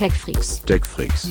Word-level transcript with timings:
TechFreaks. 0.00 0.62
TechFreaks. 0.64 1.30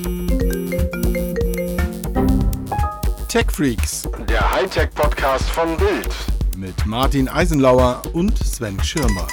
TechFreaks 3.28 4.08
Der 4.30 4.52
Hightech-Podcast 4.52 5.50
von 5.50 5.76
Bild. 5.78 6.16
mit 6.56 6.86
Martin 6.86 7.28
Eisenlauer 7.28 8.04
und 8.14 8.38
Sven 8.38 8.80
Schirmer. 8.84 9.26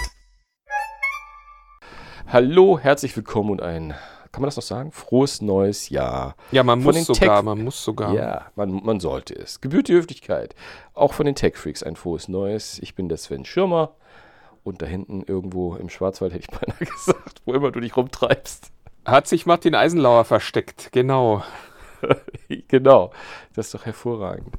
Hallo, 2.28 2.78
herzlich 2.78 3.14
willkommen 3.14 3.50
und 3.50 3.60
ein, 3.60 3.90
kann 4.32 4.40
man 4.40 4.44
das 4.46 4.56
noch 4.56 4.62
sagen? 4.62 4.90
Frohes 4.90 5.42
neues 5.42 5.90
Jahr. 5.90 6.34
Ja, 6.50 6.62
man 6.62 6.80
Von 6.80 6.94
muss 6.94 7.04
sogar, 7.04 7.36
Tech- 7.36 7.44
man 7.44 7.62
muss 7.62 7.84
sogar. 7.84 8.14
Ja, 8.14 8.46
man, 8.54 8.82
man 8.82 9.00
sollte 9.00 9.34
es. 9.34 9.60
Gebührt 9.60 9.88
die 9.88 9.92
Höflichkeit. 9.92 10.54
Auch 10.94 11.12
von 11.12 11.26
den 11.26 11.34
Tech-Freaks 11.34 11.82
ein 11.82 11.96
frohes 11.96 12.28
neues. 12.28 12.78
Ich 12.78 12.94
bin 12.94 13.10
der 13.10 13.18
Sven 13.18 13.44
Schirmer 13.44 13.96
und 14.64 14.80
da 14.80 14.86
hinten 14.86 15.24
irgendwo 15.26 15.76
im 15.76 15.90
Schwarzwald 15.90 16.32
hätte 16.32 16.46
ich 16.50 16.58
beinahe 16.58 16.78
gesagt, 16.86 17.42
wo 17.44 17.52
immer 17.52 17.70
du 17.70 17.80
dich 17.80 17.98
rumtreibst. 17.98 18.72
Hat 19.06 19.28
sich 19.28 19.46
Martin 19.46 19.76
Eisenlauer 19.76 20.24
versteckt, 20.24 20.90
genau. 20.90 21.44
genau, 22.68 23.12
das 23.54 23.66
ist 23.66 23.74
doch 23.74 23.86
hervorragend. 23.86 24.56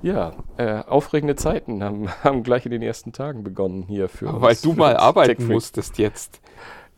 Ja, 0.00 0.32
äh, 0.58 0.84
aufregende 0.84 1.34
Zeiten 1.34 1.82
haben, 1.82 2.08
haben 2.24 2.44
gleich 2.44 2.64
in 2.64 2.70
den 2.70 2.82
ersten 2.82 3.12
Tagen 3.12 3.42
begonnen 3.42 3.82
hier 3.82 4.08
für 4.08 4.28
uns. 4.28 4.40
Weil 4.40 4.54
du 4.54 4.74
mal 4.74 4.96
arbeiten 4.96 5.46
musstest 5.46 5.98
jetzt. 5.98 6.40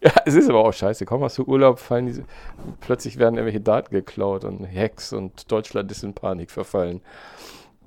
Ja, 0.04 0.10
es 0.24 0.34
ist 0.34 0.50
aber 0.50 0.64
auch 0.64 0.72
scheiße. 0.72 1.04
Komm 1.04 1.20
mal 1.20 1.30
zu 1.30 1.46
Urlaub, 1.46 1.78
fallen 1.78 2.06
diese, 2.06 2.24
plötzlich 2.80 3.20
werden 3.20 3.36
irgendwelche 3.36 3.60
Daten 3.60 3.94
geklaut 3.94 4.44
und 4.44 4.66
Hacks 4.66 5.12
und 5.12 5.52
Deutschland 5.52 5.92
ist 5.92 6.02
in 6.02 6.12
Panik 6.12 6.50
verfallen. 6.50 7.02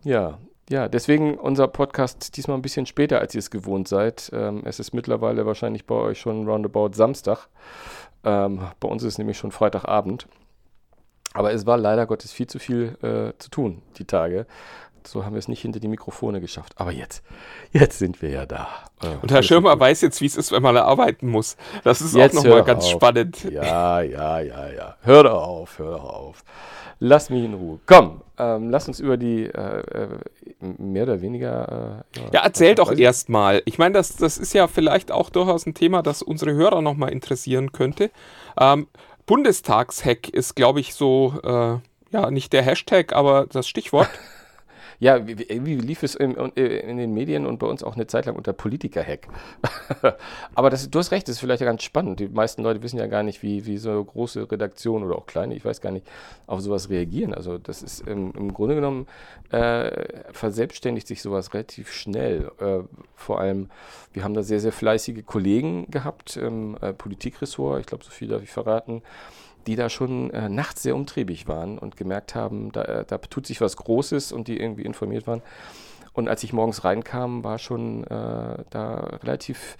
Ja, 0.02 0.38
ja, 0.70 0.88
deswegen 0.88 1.38
unser 1.38 1.68
Podcast 1.68 2.36
diesmal 2.38 2.58
ein 2.58 2.64
bisschen 2.64 2.86
später, 2.86 3.20
als 3.20 3.36
ihr 3.36 3.40
es 3.40 3.52
gewohnt 3.52 3.88
seid. 3.88 4.32
Ähm, 4.34 4.64
es 4.66 4.80
ist 4.80 4.94
mittlerweile 4.94 5.46
wahrscheinlich 5.46 5.86
bei 5.86 5.96
euch 5.96 6.20
schon 6.20 6.48
roundabout 6.48 6.94
Samstag. 6.94 7.48
Ähm, 8.24 8.62
bei 8.80 8.88
uns 8.88 9.04
ist 9.04 9.14
es 9.14 9.18
nämlich 9.20 9.38
schon 9.38 9.52
Freitagabend. 9.52 10.28
Aber 11.34 11.54
es 11.54 11.66
war 11.66 11.78
leider 11.78 12.08
Gottes 12.08 12.32
viel 12.32 12.48
zu 12.48 12.60
viel 12.60 12.98
äh, 13.02 13.38
zu 13.38 13.50
tun, 13.50 13.82
die 13.98 14.06
Tage. 14.06 14.48
So 15.08 15.26
haben 15.26 15.34
wir 15.34 15.40
es 15.40 15.48
nicht 15.48 15.62
hinter 15.62 15.80
die 15.80 15.88
Mikrofone 15.88 16.42
geschafft. 16.42 16.74
Aber 16.78 16.92
jetzt, 16.92 17.24
jetzt 17.72 18.00
sind 18.00 18.22
wir 18.22 18.30
ja 18.30 18.46
da. 18.46 18.68
Äh, 19.04 19.08
Und 19.22 19.30
Herr 19.32 19.38
alles 19.38 19.46
Schirmer 19.48 19.80
weiß 19.80 20.02
jetzt, 20.02 20.22
wie 20.22 20.26
es 20.26 20.36
ist, 20.36 20.52
wenn 20.52 20.64
man 20.64 20.76
arbeiten 20.78 21.28
muss. 21.28 21.58
Das 21.84 22.02
ist 22.02 22.16
Jetzt 22.16 22.38
auch 22.38 22.44
nochmal 22.44 22.64
ganz 22.64 22.86
auf. 22.86 22.92
spannend. 22.92 23.44
Ja, 23.52 24.02
ja, 24.02 24.40
ja, 24.40 24.70
ja. 24.72 24.96
Hör 25.02 25.24
doch 25.24 25.44
auf, 25.48 25.80
hör 25.80 25.92
doch 25.98 26.04
auf. 26.06 26.44
Lass 27.00 27.30
mich 27.30 27.44
in 27.44 27.54
Ruhe. 27.54 27.80
Komm, 27.88 28.22
ähm, 28.38 28.70
lass 28.70 28.88
uns 28.88 29.02
über 29.02 29.18
die 29.18 29.44
äh, 29.44 29.80
äh, 29.82 30.08
mehr 30.62 31.04
oder 31.04 31.22
weniger. 31.22 32.04
Äh, 32.16 32.20
Ja, 32.34 32.42
erzähl 32.44 32.74
doch 32.76 32.92
erstmal. 32.92 33.62
Ich 33.66 33.78
meine, 33.78 33.94
das, 33.96 34.16
das 34.16 34.38
ist 34.38 34.54
ja 34.54 34.68
vielleicht 34.68 35.12
auch 35.12 35.30
durchaus 35.30 35.66
ein 35.66 35.74
Thema, 35.74 36.02
das 36.02 36.22
unsere 36.22 36.54
Hörer 36.54 36.82
nochmal 36.82 37.12
interessieren 37.12 37.74
könnte. 37.74 38.12
Ähm, 38.58 38.88
Bundestagshack 39.26 40.30
ist, 40.30 40.56
glaube 40.56 40.80
ich, 40.80 40.94
so, 40.96 41.34
äh, 41.44 41.78
ja, 42.16 42.32
nicht 42.32 42.54
der 42.54 42.62
Hashtag, 42.64 43.14
aber 43.14 43.46
das 43.52 43.68
Stichwort. 43.68 44.10
Ja, 45.06 45.28
wie, 45.28 45.38
wie- 45.38 45.44
irgendwie 45.44 45.76
lief 45.76 46.02
es 46.02 46.16
in, 46.16 46.34
in 46.34 46.98
den 46.98 47.14
Medien 47.14 47.46
und 47.46 47.60
bei 47.60 47.68
uns 47.68 47.84
auch 47.84 47.94
eine 47.96 48.08
Zeit 48.08 48.26
lang 48.26 48.36
unter 48.36 48.54
Politiker-Hack. 48.54 49.28
Aber 50.56 50.72
das, 50.72 50.90
du 50.90 50.98
hast 50.98 51.12
recht, 51.12 51.28
das 51.28 51.36
ist 51.36 51.40
vielleicht 51.42 51.62
ganz 51.62 51.84
spannend. 51.84 52.20
Die 52.20 52.28
meisten 52.28 52.64
Leute 52.64 52.82
wissen 52.82 52.98
ja 52.98 53.06
gar 53.06 53.22
nicht, 53.22 53.44
wie, 53.44 53.68
wie 53.68 53.78
so 53.78 54.04
große 54.04 54.52
Redaktionen 54.52 55.06
oder 55.06 55.16
auch 55.18 55.28
kleine, 55.28 55.54
ich 55.54 55.64
weiß 55.64 55.80
gar 55.82 55.92
nicht, 55.92 56.08
auf 56.48 56.62
sowas 56.62 56.90
reagieren. 56.90 57.36
Also 57.36 57.60
das 57.60 57.84
ist 57.84 58.08
im, 58.08 58.32
im 58.36 58.52
Grunde 58.52 58.74
genommen 58.74 59.06
äh, 59.52 59.92
verselbstständigt 60.32 61.08
sich 61.08 61.22
sowas 61.22 61.54
relativ 61.54 61.92
schnell. 61.92 62.52
Äh, 62.60 62.80
vor 63.16 63.40
allem, 63.40 63.70
wir 64.14 64.24
haben 64.24 64.34
da 64.34 64.42
sehr, 64.42 64.60
sehr 64.60 64.72
fleißige 64.72 65.24
Kollegen 65.26 65.86
gehabt 65.92 66.36
im 66.38 66.78
äh, 66.82 66.94
Politikressort, 66.94 67.82
ich 67.82 67.86
glaube, 67.86 68.04
so 68.04 68.10
viel 68.12 68.30
darf 68.30 68.42
ich 68.42 68.50
verraten 68.50 69.04
die 69.68 69.76
da 69.76 69.90
schon 69.90 70.30
äh, 70.32 70.50
nachts 70.50 70.84
sehr 70.84 70.96
umtriebig 70.96 71.48
waren 71.48 71.78
und 71.78 71.98
gemerkt 71.98 72.36
haben, 72.36 72.72
da, 72.72 72.84
äh, 72.84 73.06
da 73.06 73.18
tut 73.18 73.48
sich 73.48 73.62
was 73.62 73.78
Großes 73.78 74.32
und 74.32 74.48
die 74.48 74.60
irgendwie 74.60 74.84
informiert 74.84 75.28
waren. 75.28 75.42
Und 76.14 76.30
als 76.30 76.44
ich 76.44 76.54
morgens 76.54 76.84
reinkam, 76.86 77.44
war 77.44 77.58
schon 77.58 78.06
äh, 78.06 78.64
da 78.70 78.96
relativ, 79.22 79.76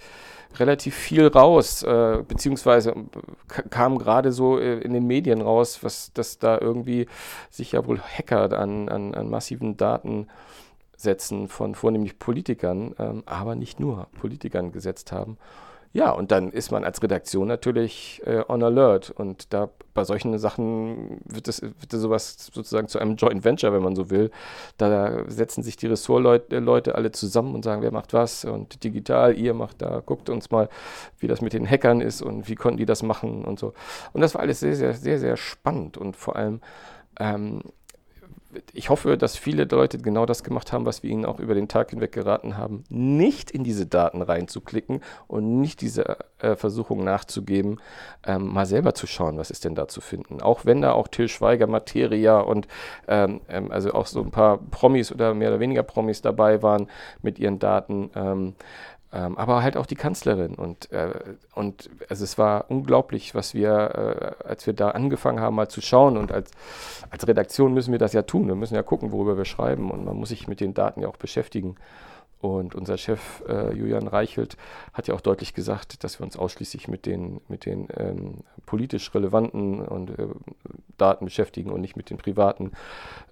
relativ 0.58 0.94
viel 0.94 1.26
raus, 1.28 1.82
äh, 1.82 2.22
beziehungsweise 2.28 2.90
äh, 2.90 3.04
ka- 3.48 3.62
kam 3.70 3.96
gerade 3.98 4.32
so 4.32 4.58
äh, 4.58 4.80
in 4.80 4.92
den 4.92 5.06
Medien 5.06 5.40
raus, 5.40 5.78
was 5.82 6.12
dass 6.12 6.38
da 6.38 6.58
irgendwie 6.60 7.06
sich 7.50 7.72
ja 7.72 7.86
wohl 7.86 8.00
Hacker 8.00 8.58
an, 8.58 8.90
an, 8.90 9.14
an 9.14 9.30
massiven 9.30 9.78
Datensätzen 9.78 11.48
von 11.48 11.74
vornehmlich 11.74 12.18
Politikern, 12.18 12.94
ähm, 12.98 13.22
aber 13.24 13.54
nicht 13.54 13.80
nur 13.80 14.08
Politikern 14.20 14.72
gesetzt 14.72 15.12
haben. 15.12 15.38
Ja, 15.96 16.10
und 16.10 16.30
dann 16.30 16.50
ist 16.50 16.70
man 16.72 16.84
als 16.84 17.02
Redaktion 17.02 17.48
natürlich 17.48 18.20
äh, 18.26 18.42
on 18.48 18.62
alert. 18.62 19.08
Und 19.12 19.54
da 19.54 19.70
bei 19.94 20.04
solchen 20.04 20.36
Sachen 20.36 21.22
wird 21.24 21.48
es 21.48 21.62
wird 21.62 21.90
das 21.90 22.02
sowas 22.02 22.50
sozusagen 22.52 22.86
zu 22.88 22.98
einem 22.98 23.16
Joint 23.16 23.44
Venture, 23.44 23.72
wenn 23.72 23.82
man 23.82 23.96
so 23.96 24.10
will. 24.10 24.30
Da 24.76 25.24
setzen 25.26 25.62
sich 25.62 25.78
die 25.78 25.86
Ressortleute 25.86 26.58
Leute 26.58 26.96
alle 26.96 27.12
zusammen 27.12 27.54
und 27.54 27.64
sagen, 27.64 27.80
wer 27.80 27.92
macht 27.92 28.12
was 28.12 28.44
und 28.44 28.84
digital, 28.84 29.38
ihr 29.38 29.54
macht 29.54 29.80
da, 29.80 30.02
guckt 30.04 30.28
uns 30.28 30.50
mal, 30.50 30.68
wie 31.18 31.28
das 31.28 31.40
mit 31.40 31.54
den 31.54 31.66
Hackern 31.66 32.02
ist 32.02 32.20
und 32.20 32.46
wie 32.46 32.56
konnten 32.56 32.76
die 32.76 32.84
das 32.84 33.02
machen 33.02 33.46
und 33.46 33.58
so. 33.58 33.72
Und 34.12 34.20
das 34.20 34.34
war 34.34 34.42
alles 34.42 34.60
sehr, 34.60 34.76
sehr, 34.76 34.92
sehr, 34.92 35.18
sehr 35.18 35.38
spannend 35.38 35.96
und 35.96 36.14
vor 36.14 36.36
allem 36.36 36.60
ähm, 37.18 37.62
ich 38.72 38.90
hoffe, 38.90 39.16
dass 39.16 39.36
viele 39.36 39.64
Leute 39.64 39.98
genau 39.98 40.26
das 40.26 40.44
gemacht 40.44 40.72
haben, 40.72 40.86
was 40.86 41.02
wir 41.02 41.10
ihnen 41.10 41.24
auch 41.24 41.40
über 41.40 41.54
den 41.54 41.68
Tag 41.68 41.90
hinweg 41.90 42.12
geraten 42.12 42.56
haben, 42.56 42.84
nicht 42.88 43.50
in 43.50 43.64
diese 43.64 43.86
Daten 43.86 44.22
reinzuklicken 44.22 45.02
und 45.26 45.60
nicht 45.60 45.80
diese 45.80 46.18
äh, 46.38 46.56
Versuchung 46.56 47.04
nachzugeben, 47.04 47.80
ähm, 48.24 48.52
mal 48.52 48.66
selber 48.66 48.94
zu 48.94 49.06
schauen, 49.06 49.38
was 49.38 49.50
ist 49.50 49.64
denn 49.64 49.74
da 49.74 49.88
zu 49.88 50.00
finden. 50.00 50.40
Auch 50.40 50.64
wenn 50.64 50.82
da 50.82 50.92
auch 50.92 51.08
Till 51.08 51.28
Schweiger, 51.28 51.66
Materia 51.66 52.40
und 52.40 52.68
ähm, 53.08 53.40
ähm, 53.48 53.70
also 53.70 53.92
auch 53.92 54.06
so 54.06 54.22
ein 54.22 54.30
paar 54.30 54.58
Promis 54.58 55.12
oder 55.12 55.34
mehr 55.34 55.48
oder 55.48 55.60
weniger 55.60 55.82
Promis 55.82 56.22
dabei 56.22 56.62
waren 56.62 56.88
mit 57.22 57.38
ihren 57.38 57.58
Daten. 57.58 58.10
Ähm, 58.14 58.54
ähm, 59.12 59.38
aber 59.38 59.62
halt 59.62 59.76
auch 59.76 59.86
die 59.86 59.94
Kanzlerin. 59.94 60.54
Und, 60.54 60.90
äh, 60.92 61.12
und 61.54 61.88
also 62.08 62.24
es 62.24 62.38
war 62.38 62.66
unglaublich, 62.68 63.34
was 63.34 63.54
wir, 63.54 64.36
äh, 64.42 64.48
als 64.48 64.66
wir 64.66 64.74
da 64.74 64.90
angefangen 64.90 65.40
haben, 65.40 65.56
mal 65.56 65.68
zu 65.68 65.80
schauen. 65.80 66.16
Und 66.16 66.32
als, 66.32 66.50
als 67.10 67.26
Redaktion 67.26 67.72
müssen 67.72 67.92
wir 67.92 67.98
das 67.98 68.12
ja 68.12 68.22
tun. 68.22 68.48
Wir 68.48 68.56
müssen 68.56 68.74
ja 68.74 68.82
gucken, 68.82 69.12
worüber 69.12 69.36
wir 69.36 69.44
schreiben. 69.44 69.90
Und 69.90 70.04
man 70.04 70.16
muss 70.16 70.30
sich 70.30 70.48
mit 70.48 70.60
den 70.60 70.74
Daten 70.74 71.00
ja 71.00 71.08
auch 71.08 71.16
beschäftigen. 71.16 71.76
Und 72.54 72.74
unser 72.74 72.96
Chef 72.96 73.42
äh, 73.48 73.74
Julian 73.74 74.06
Reichelt 74.08 74.56
hat 74.92 75.08
ja 75.08 75.14
auch 75.14 75.20
deutlich 75.20 75.52
gesagt, 75.54 76.04
dass 76.04 76.20
wir 76.20 76.24
uns 76.24 76.36
ausschließlich 76.36 76.88
mit 76.88 77.04
den, 77.06 77.40
mit 77.48 77.66
den 77.66 77.88
ähm, 77.96 78.34
politisch 78.66 79.14
relevanten 79.14 79.80
und, 79.80 80.10
äh, 80.18 80.28
Daten 80.96 81.26
beschäftigen 81.26 81.70
und 81.70 81.80
nicht 81.80 81.96
mit 81.96 82.08
den 82.10 82.16
privaten 82.16 82.72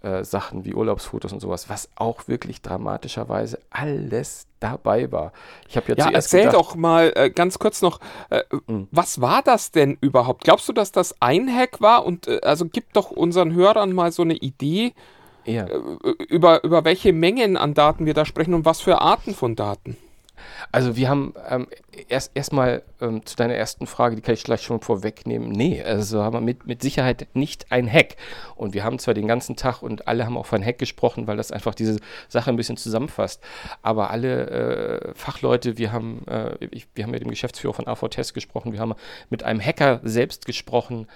äh, 0.03 0.23
Sachen 0.25 0.65
wie 0.65 0.75
Urlaubsfotos 0.75 1.33
und 1.33 1.41
sowas, 1.41 1.69
was 1.69 1.89
auch 1.97 2.29
wirklich 2.29 2.61
dramatischerweise 2.61 3.59
alles 3.71 4.47
dabei 4.61 5.11
war. 5.13 5.33
Ich 5.69 5.77
habe 5.77 5.87
ja, 5.89 5.95
Ja, 5.97 6.05
zuerst 6.09 6.27
erzähl 6.35 6.47
gedacht, 6.47 6.57
doch 6.57 6.75
mal 6.75 7.13
äh, 7.17 7.31
ganz 7.31 7.59
kurz 7.59 7.81
noch, 7.83 8.01
äh, 8.31 8.43
Mhm. 8.67 8.89
was 8.91 9.21
war 9.21 9.43
das 9.43 9.71
denn 9.71 9.97
überhaupt? 10.01 10.45
Glaubst 10.45 10.69
du, 10.69 10.73
dass 10.73 10.93
das 10.93 11.15
ein 11.21 11.49
Hack 11.55 11.81
war? 11.81 12.05
Und 12.05 12.27
äh, 12.29 12.41
also 12.43 12.67
gib 12.67 12.93
doch 12.93 13.11
unseren 13.11 13.53
Hörern 13.55 13.93
mal 13.93 14.13
so 14.13 14.23
eine 14.23 14.35
Idee, 14.37 14.93
ja. 15.45 15.67
äh, 15.67 16.11
über, 16.29 16.65
über 16.65 16.85
welche 16.85 17.13
Mengen 17.13 17.57
an 17.57 17.75
Daten 17.75 18.07
wir 18.07 18.15
da 18.15 18.25
sprechen 18.25 18.55
und 18.55 18.65
was 18.65 18.81
für 18.81 19.01
Arten 19.01 19.35
von 19.35 19.57
Daten. 19.57 19.97
Also 20.73 20.97
wir 20.97 21.09
haben 21.09 21.35
ähm, 21.49 21.67
erst 22.09 22.33
erstmal 22.35 22.83
ähm, 23.01 23.25
zu 23.25 23.37
deiner 23.37 23.55
ersten 23.55 23.87
Frage, 23.87 24.17
die 24.17 24.23
kann 24.23 24.35
ich 24.35 24.45
gleich 24.45 24.63
schon 24.63 24.81
vorwegnehmen. 24.81 25.51
Nee, 25.51 25.83
also 25.83 26.23
haben 26.23 26.35
wir 26.35 26.41
mit, 26.41 26.67
mit 26.67 26.83
Sicherheit 26.83 27.29
nicht 27.35 27.71
ein 27.71 27.91
Hack. 27.91 28.17
Und 28.57 28.75
wir 28.75 28.85
haben 28.85 28.99
zwar 28.99 29.15
den 29.15 29.29
ganzen 29.29 29.57
Tag 29.57 29.83
und 29.83 30.09
alle 30.09 30.27
haben 30.27 30.37
auch 30.37 30.47
von 30.47 30.65
Hack 30.65 30.79
gesprochen, 30.79 31.27
weil 31.27 31.37
das 31.37 31.53
einfach 31.53 31.75
diese 31.75 31.99
Sache 32.29 32.51
ein 32.51 32.57
bisschen 32.57 32.77
zusammenfasst. 32.77 33.41
Aber 33.83 34.11
alle 34.11 34.51
äh, 34.51 35.15
Fachleute, 35.15 35.79
wir 35.79 35.93
haben, 35.93 36.27
äh, 36.27 36.57
ich, 36.71 36.89
wir 36.95 37.05
haben 37.05 37.11
mit 37.11 37.23
dem 37.23 37.31
Geschäftsführer 37.31 37.75
von 37.75 37.87
AVTest 37.87 38.35
gesprochen, 38.35 38.73
wir 38.73 38.81
haben 38.81 38.95
mit 39.31 39.43
einem 39.43 39.61
Hacker 39.61 40.01
selbst 40.03 40.47
gesprochen 40.47 41.07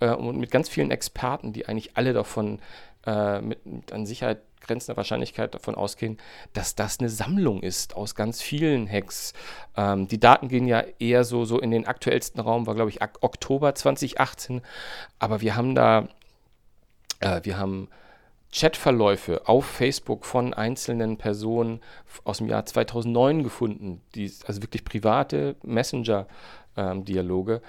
äh, 0.00 0.10
und 0.10 0.38
mit 0.38 0.50
ganz 0.50 0.68
vielen 0.68 0.90
Experten, 0.90 1.52
die 1.52 1.66
eigentlich 1.66 1.96
alle 1.96 2.12
davon 2.12 2.60
äh, 3.06 3.40
mit, 3.40 3.64
mit 3.66 3.92
an 3.92 4.06
Sicherheit 4.06 4.42
grenzender 4.60 4.96
Wahrscheinlichkeit 4.96 5.54
davon 5.54 5.74
ausgehen, 5.74 6.18
dass 6.52 6.74
das 6.74 7.00
eine 7.00 7.08
Sammlung 7.08 7.62
ist 7.62 7.96
aus 7.96 8.14
ganz 8.14 8.42
vielen 8.42 8.88
Hacks. 8.90 9.32
Ähm, 9.76 10.08
die 10.08 10.20
Daten 10.20 10.48
gehen 10.48 10.66
ja 10.66 10.84
eher 10.98 11.24
so, 11.24 11.44
so 11.44 11.58
in 11.58 11.70
den 11.70 11.86
aktuellsten 11.86 12.40
Raum, 12.40 12.66
war 12.66 12.74
glaube 12.74 12.90
ich 12.90 13.00
Oktober 13.02 13.74
2018, 13.74 14.60
aber 15.18 15.40
wir 15.40 15.56
haben 15.56 15.74
da, 15.74 16.08
äh, 17.20 17.40
wir 17.42 17.58
haben 17.58 17.88
Chatverläufe 18.52 19.46
auf 19.46 19.66
Facebook 19.66 20.24
von 20.24 20.54
einzelnen 20.54 21.18
Personen 21.18 21.80
aus 22.24 22.38
dem 22.38 22.48
Jahr 22.48 22.64
2009 22.64 23.42
gefunden, 23.42 24.00
die, 24.14 24.32
also 24.46 24.62
wirklich 24.62 24.84
private 24.84 25.56
Messenger-Dialoge. 25.62 27.60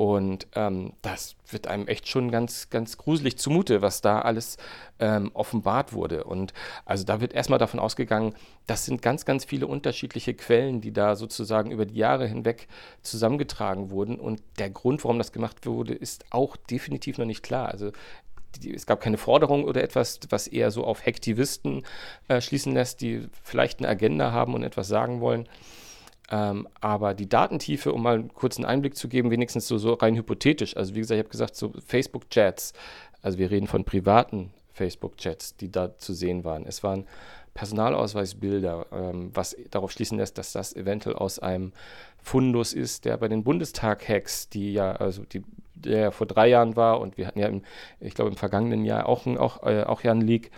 Und 0.00 0.46
ähm, 0.54 0.94
das 1.02 1.36
wird 1.50 1.66
einem 1.66 1.86
echt 1.86 2.08
schon 2.08 2.30
ganz, 2.30 2.70
ganz 2.70 2.96
gruselig 2.96 3.36
zumute, 3.36 3.82
was 3.82 4.00
da 4.00 4.22
alles 4.22 4.56
ähm, 4.98 5.30
offenbart 5.34 5.92
wurde. 5.92 6.24
Und 6.24 6.54
also 6.86 7.04
da 7.04 7.20
wird 7.20 7.34
erstmal 7.34 7.58
davon 7.58 7.78
ausgegangen, 7.78 8.34
das 8.66 8.86
sind 8.86 9.02
ganz, 9.02 9.26
ganz 9.26 9.44
viele 9.44 9.66
unterschiedliche 9.66 10.32
Quellen, 10.32 10.80
die 10.80 10.90
da 10.90 11.16
sozusagen 11.16 11.70
über 11.70 11.84
die 11.84 11.96
Jahre 11.96 12.26
hinweg 12.26 12.66
zusammengetragen 13.02 13.90
wurden. 13.90 14.18
Und 14.18 14.42
der 14.58 14.70
Grund, 14.70 15.04
warum 15.04 15.18
das 15.18 15.32
gemacht 15.32 15.66
wurde, 15.66 15.92
ist 15.92 16.24
auch 16.30 16.56
definitiv 16.56 17.18
noch 17.18 17.26
nicht 17.26 17.42
klar. 17.42 17.68
Also 17.68 17.92
es 18.74 18.86
gab 18.86 19.02
keine 19.02 19.18
Forderung 19.18 19.64
oder 19.64 19.82
etwas, 19.82 20.18
was 20.30 20.46
eher 20.46 20.70
so 20.70 20.84
auf 20.84 21.04
Hektivisten 21.04 21.84
äh, 22.28 22.40
schließen 22.40 22.72
lässt, 22.72 23.02
die 23.02 23.28
vielleicht 23.42 23.80
eine 23.80 23.88
Agenda 23.88 24.32
haben 24.32 24.54
und 24.54 24.62
etwas 24.62 24.88
sagen 24.88 25.20
wollen. 25.20 25.46
Ähm, 26.30 26.68
aber 26.80 27.14
die 27.14 27.28
Datentiefe, 27.28 27.92
um 27.92 28.02
mal 28.02 28.14
einen 28.14 28.32
kurzen 28.32 28.64
Einblick 28.64 28.96
zu 28.96 29.08
geben, 29.08 29.30
wenigstens 29.30 29.66
so, 29.66 29.78
so 29.78 29.94
rein 29.94 30.16
hypothetisch. 30.16 30.76
Also 30.76 30.94
wie 30.94 31.00
gesagt, 31.00 31.16
ich 31.16 31.24
habe 31.24 31.30
gesagt, 31.30 31.56
so 31.56 31.72
Facebook-Chats, 31.84 32.72
also 33.20 33.38
wir 33.38 33.50
reden 33.50 33.66
von 33.66 33.84
privaten 33.84 34.52
Facebook-Chats, 34.72 35.56
die 35.56 35.70
da 35.70 35.96
zu 35.98 36.14
sehen 36.14 36.44
waren. 36.44 36.64
Es 36.66 36.82
waren 36.82 37.06
Personalausweisbilder, 37.54 38.86
ähm, 38.92 39.30
was 39.34 39.56
darauf 39.70 39.90
schließen 39.90 40.18
lässt, 40.18 40.38
dass 40.38 40.52
das 40.52 40.74
eventuell 40.74 41.16
aus 41.16 41.40
einem 41.40 41.72
Fundus 42.22 42.72
ist, 42.72 43.04
der 43.04 43.16
bei 43.16 43.28
den 43.28 43.42
Bundestag-Hacks, 43.42 44.48
die 44.50 44.72
ja, 44.72 44.92
also 44.92 45.24
die, 45.24 45.42
der 45.74 46.12
vor 46.12 46.26
drei 46.26 46.48
Jahren 46.48 46.76
war 46.76 47.00
und 47.00 47.16
wir 47.18 47.26
hatten 47.26 47.40
ja, 47.40 47.48
im, 47.48 47.62
ich 47.98 48.14
glaube, 48.14 48.30
im 48.30 48.36
vergangenen 48.36 48.84
Jahr 48.84 49.08
auch, 49.08 49.26
auch, 49.26 49.62
äh, 49.64 49.82
auch 49.82 50.02
ja 50.02 50.12
einen 50.12 50.20
Leak, 50.20 50.50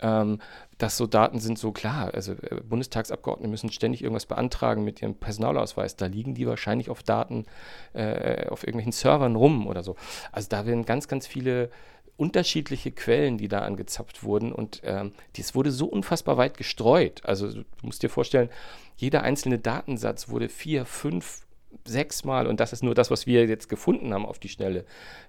ähm, 0.00 0.40
dass 0.82 0.96
so 0.96 1.06
Daten 1.06 1.38
sind 1.38 1.60
so 1.60 1.70
klar. 1.70 2.12
Also 2.12 2.32
äh, 2.32 2.60
Bundestagsabgeordnete 2.68 3.48
müssen 3.48 3.70
ständig 3.70 4.02
irgendwas 4.02 4.26
beantragen 4.26 4.82
mit 4.82 5.00
ihrem 5.00 5.14
Personalausweis. 5.14 5.94
Da 5.94 6.06
liegen 6.06 6.34
die 6.34 6.46
wahrscheinlich 6.46 6.90
auf 6.90 7.04
Daten 7.04 7.46
äh, 7.92 8.48
auf 8.48 8.64
irgendwelchen 8.64 8.90
Servern 8.90 9.36
rum 9.36 9.68
oder 9.68 9.84
so. 9.84 9.94
Also 10.32 10.48
da 10.48 10.66
werden 10.66 10.84
ganz, 10.84 11.06
ganz 11.06 11.28
viele 11.28 11.70
unterschiedliche 12.16 12.90
Quellen, 12.90 13.38
die 13.38 13.46
da 13.46 13.60
angezapft 13.60 14.24
wurden 14.24 14.52
und 14.52 14.82
ähm, 14.84 15.12
dies 15.36 15.54
wurde 15.54 15.70
so 15.70 15.86
unfassbar 15.86 16.36
weit 16.36 16.56
gestreut. 16.56 17.24
Also 17.24 17.52
du 17.52 17.64
musst 17.82 18.02
dir 18.02 18.10
vorstellen, 18.10 18.50
jeder 18.96 19.22
einzelne 19.22 19.58
Datensatz 19.58 20.28
wurde 20.28 20.48
vier, 20.48 20.84
fünf 20.84 21.42
sechsmal, 21.86 22.46
und 22.46 22.60
das 22.60 22.72
ist 22.72 22.82
nur 22.82 22.94
das, 22.94 23.10
was 23.10 23.26
wir 23.26 23.46
jetzt 23.46 23.68
gefunden 23.68 24.12
haben 24.14 24.26
auf 24.26 24.38
die 24.38 24.48
Schnelle, 24.48 24.84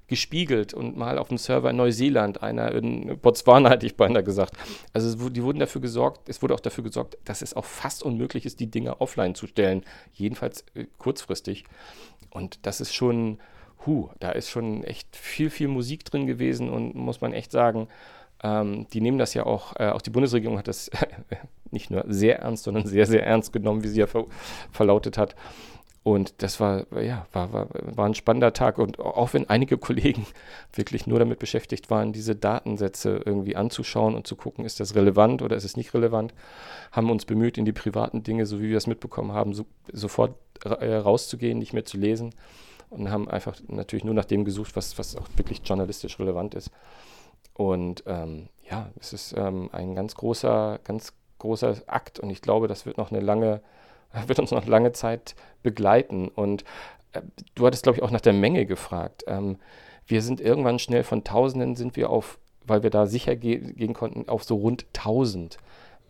gespiegelt 0.07 0.73
und 0.73 0.97
mal 0.97 1.17
auf 1.17 1.29
dem 1.29 1.37
Server 1.37 1.69
in 1.69 1.77
Neuseeland, 1.77 2.43
einer 2.43 2.71
in 2.73 3.17
Botswana, 3.19 3.69
hatte 3.71 3.85
ich 3.85 3.95
beinahe 3.95 4.23
gesagt. 4.23 4.53
Also 4.93 5.29
die 5.29 5.43
wurden 5.43 5.59
dafür 5.59 5.81
gesorgt, 5.81 6.29
es 6.29 6.41
wurde 6.41 6.53
auch 6.53 6.59
dafür 6.59 6.83
gesorgt, 6.83 7.17
dass 7.25 7.41
es 7.41 7.53
auch 7.53 7.65
fast 7.65 8.03
unmöglich 8.03 8.45
ist, 8.45 8.59
die 8.59 8.69
Dinge 8.69 9.01
offline 9.01 9.35
zu 9.35 9.47
stellen, 9.47 9.83
jedenfalls 10.13 10.65
äh, 10.75 10.85
kurzfristig. 10.97 11.65
Und 12.29 12.65
das 12.65 12.81
ist 12.81 12.93
schon, 12.93 13.39
hu, 13.85 14.09
da 14.19 14.31
ist 14.31 14.49
schon 14.49 14.83
echt 14.83 15.15
viel, 15.15 15.49
viel 15.49 15.67
Musik 15.67 16.05
drin 16.05 16.27
gewesen 16.27 16.69
und 16.69 16.95
muss 16.95 17.21
man 17.21 17.33
echt 17.33 17.51
sagen, 17.51 17.87
ähm, 18.43 18.87
die 18.91 19.01
nehmen 19.01 19.17
das 19.17 19.33
ja 19.33 19.45
auch, 19.45 19.75
äh, 19.77 19.89
auch 19.89 20.01
die 20.01 20.09
Bundesregierung 20.09 20.57
hat 20.57 20.67
das 20.67 20.91
nicht 21.71 21.89
nur 21.89 22.03
sehr 22.07 22.39
ernst, 22.39 22.65
sondern 22.65 22.85
sehr, 22.85 23.05
sehr 23.05 23.25
ernst 23.25 23.53
genommen, 23.53 23.83
wie 23.83 23.87
sie 23.87 24.01
ja 24.01 24.07
ver 24.07 24.25
verlautet 24.71 25.17
hat. 25.17 25.35
Und 26.03 26.43
das 26.43 26.59
war, 26.59 26.85
ja, 27.01 27.25
war, 27.31 27.53
war, 27.53 27.67
war 27.71 28.05
ein 28.05 28.13
spannender 28.13 28.51
Tag. 28.51 28.77
Und 28.77 28.99
auch 28.99 29.33
wenn 29.33 29.49
einige 29.49 29.77
Kollegen 29.79 30.27
wirklich 30.73 31.07
nur 31.07 31.17
damit 31.17 31.39
beschäftigt 31.39 31.89
waren, 31.89 32.11
diese 32.11 32.35
Datensätze 32.35 33.21
irgendwie 33.25 33.55
anzuschauen 33.55 34.13
und 34.13 34.27
zu 34.27 34.35
gucken, 34.35 34.65
ist 34.65 34.81
das 34.81 34.95
relevant 34.95 35.41
oder 35.41 35.55
ist 35.55 35.63
es 35.63 35.77
nicht 35.77 35.93
relevant, 35.93 36.33
haben 36.91 37.09
uns 37.09 37.23
bemüht, 37.25 37.57
in 37.57 37.63
die 37.63 37.71
privaten 37.71 38.21
Dinge, 38.21 38.45
so 38.45 38.59
wie 38.59 38.69
wir 38.69 38.77
es 38.77 38.87
mitbekommen 38.87 39.31
haben, 39.31 39.53
so, 39.53 39.65
sofort 39.93 40.35
äh, 40.65 40.93
rauszugehen, 40.95 41.57
nicht 41.57 41.73
mehr 41.73 41.85
zu 41.85 41.97
lesen. 41.97 42.35
Und 42.89 43.09
haben 43.09 43.27
einfach 43.27 43.55
natürlich 43.69 44.03
nur 44.03 44.13
nach 44.13 44.25
dem 44.25 44.45
gesucht, 44.45 44.75
was, 44.75 44.99
was 44.99 45.15
auch 45.15 45.27
wirklich 45.35 45.61
journalistisch 45.63 46.19
relevant 46.19 46.53
ist. 46.53 46.69
Und 47.53 48.03
ähm, 48.07 48.49
ja, 48.69 48.89
es 48.99 49.13
ist 49.13 49.33
ähm, 49.37 49.69
ein 49.71 49.95
ganz 49.95 50.15
großer, 50.15 50.79
ganz 50.83 51.13
großer 51.39 51.75
Akt. 51.87 52.19
Und 52.19 52.29
ich 52.29 52.41
glaube, 52.41 52.67
das 52.67 52.85
wird 52.85 52.97
noch 52.97 53.09
eine 53.09 53.21
lange 53.21 53.61
wird 54.27 54.39
uns 54.39 54.51
noch 54.51 54.65
lange 54.65 54.91
Zeit 54.91 55.35
begleiten. 55.61 56.29
Und 56.29 56.63
äh, 57.13 57.21
du 57.55 57.65
hattest, 57.65 57.83
glaube 57.83 57.97
ich, 57.97 58.03
auch 58.03 58.11
nach 58.11 58.21
der 58.21 58.33
Menge 58.33 58.65
gefragt. 58.65 59.23
Ähm, 59.27 59.57
wir 60.05 60.21
sind 60.21 60.41
irgendwann 60.41 60.79
schnell 60.79 61.03
von 61.03 61.23
Tausenden 61.23 61.75
sind 61.75 61.95
wir 61.95 62.09
auf, 62.09 62.37
weil 62.65 62.83
wir 62.83 62.89
da 62.89 63.05
sicher 63.05 63.35
ge 63.35 63.73
gehen 63.73 63.93
konnten, 63.93 64.27
auf 64.27 64.43
so 64.43 64.55
rund 64.55 64.85
1000 64.95 65.57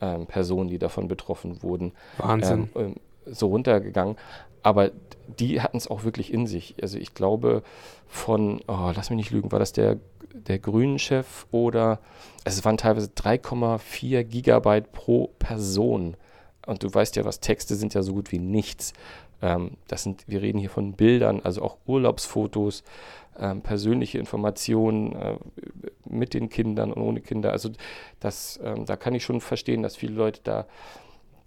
ähm, 0.01 0.25
Personen, 0.25 0.69
die 0.69 0.79
davon 0.79 1.07
betroffen 1.07 1.61
wurden. 1.63 1.93
Wahnsinn. 2.17 2.69
Ähm, 2.75 2.81
ähm, 2.81 2.95
so 3.25 3.47
runtergegangen. 3.47 4.17
Aber 4.63 4.91
die 5.39 5.61
hatten 5.61 5.77
es 5.77 5.87
auch 5.87 6.03
wirklich 6.03 6.33
in 6.33 6.47
sich. 6.47 6.75
Also 6.81 6.97
ich 6.97 7.13
glaube 7.13 7.63
von, 8.07 8.61
oh, 8.67 8.91
lass 8.95 9.09
mich 9.09 9.17
nicht 9.17 9.31
lügen, 9.31 9.51
war 9.51 9.59
das 9.59 9.73
der, 9.73 9.97
der 10.33 10.59
Grünen-Chef 10.59 11.45
oder 11.51 11.99
also 12.43 12.59
es 12.59 12.65
waren 12.65 12.77
teilweise 12.77 13.07
3,4 13.07 14.23
Gigabyte 14.23 14.91
pro 14.91 15.27
Person 15.39 16.15
und 16.65 16.83
du 16.83 16.93
weißt 16.93 17.15
ja, 17.15 17.25
was 17.25 17.39
Texte 17.39 17.75
sind 17.75 17.93
ja 17.93 18.01
so 18.01 18.13
gut 18.13 18.31
wie 18.31 18.39
nichts. 18.39 18.93
Ähm, 19.41 19.71
das 19.87 20.03
sind, 20.03 20.23
wir 20.27 20.41
reden 20.41 20.59
hier 20.59 20.69
von 20.69 20.93
Bildern, 20.93 21.41
also 21.43 21.61
auch 21.61 21.77
Urlaubsfotos, 21.85 22.83
ähm, 23.37 23.61
persönliche 23.61 24.17
Informationen 24.19 25.13
äh, 25.15 25.37
mit 26.05 26.33
den 26.33 26.49
Kindern 26.49 26.93
und 26.93 27.01
ohne 27.01 27.21
Kinder. 27.21 27.51
Also 27.51 27.69
das, 28.19 28.59
ähm, 28.63 28.85
da 28.85 28.95
kann 28.95 29.15
ich 29.15 29.23
schon 29.23 29.41
verstehen, 29.41 29.83
dass 29.83 29.95
viele 29.95 30.13
Leute 30.13 30.41
da 30.43 30.65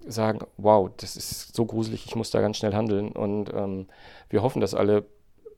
sagen, 0.06 0.40
wow, 0.56 0.90
das 0.96 1.16
ist 1.16 1.54
so 1.54 1.64
gruselig, 1.64 2.04
ich 2.06 2.14
muss 2.14 2.30
da 2.30 2.40
ganz 2.40 2.58
schnell 2.58 2.74
handeln. 2.74 3.12
Und 3.12 3.52
ähm, 3.54 3.86
wir 4.28 4.42
hoffen, 4.42 4.60
dass 4.60 4.74
alle 4.74 5.04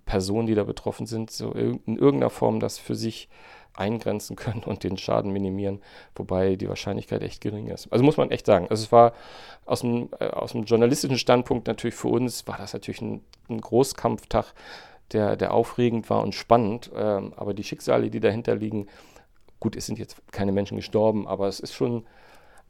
Personen, 0.05 0.47
die 0.47 0.55
da 0.55 0.65
betroffen 0.65 1.07
sind, 1.07 1.31
so 1.31 1.53
in 1.53 1.81
irgendeiner 1.87 2.31
Form 2.31 2.61
das 2.61 2.79
für 2.79 2.95
sich 2.95 3.29
eingrenzen 3.75 4.37
können 4.37 4.63
und 4.65 4.85
den 4.85 4.97
Schaden 4.97 5.33
minimieren, 5.33 5.81
wobei 6.15 6.57
die 6.57 6.69
Wahrscheinlichkeit 6.69 7.23
echt 7.23 7.41
gering 7.41 7.69
ist. 7.69 7.93
Also 7.93 8.05
muss 8.05 8.17
man 8.17 8.31
echt 8.31 8.47
sagen. 8.47 8.67
Also 8.71 8.83
es 8.83 8.93
war 8.93 9.13
aus 9.67 9.81
dem, 9.81 10.09
äh, 10.19 10.29
aus 10.29 10.53
dem 10.53 10.65
journalistischen 10.65 11.19
Standpunkt 11.19 11.67
natürlich 11.67 11.95
für 11.95 12.09
uns, 12.09 12.47
war 12.47 12.59
das 12.59 12.73
natürlich 12.73 13.01
ein, 13.01 13.21
ein 13.49 13.61
Großkampftag, 13.61 14.53
der, 15.13 15.37
der 15.37 15.55
aufregend 15.55 16.11
war 16.11 16.23
und 16.23 16.35
spannend. 16.35 16.91
Ähm, 16.95 17.33
aber 17.37 17.55
die 17.55 17.65
Schicksale, 17.65 18.11
die 18.11 18.21
dahinter 18.21 18.57
liegen, 18.57 18.89
gut, 19.61 19.77
es 19.77 19.87
sind 19.87 19.99
jetzt 19.99 20.17
keine 20.33 20.53
Menschen 20.53 20.77
gestorben, 20.77 21.27
aber 21.27 21.49
es 21.49 21.61
ist 21.61 21.73
schon, 21.73 22.07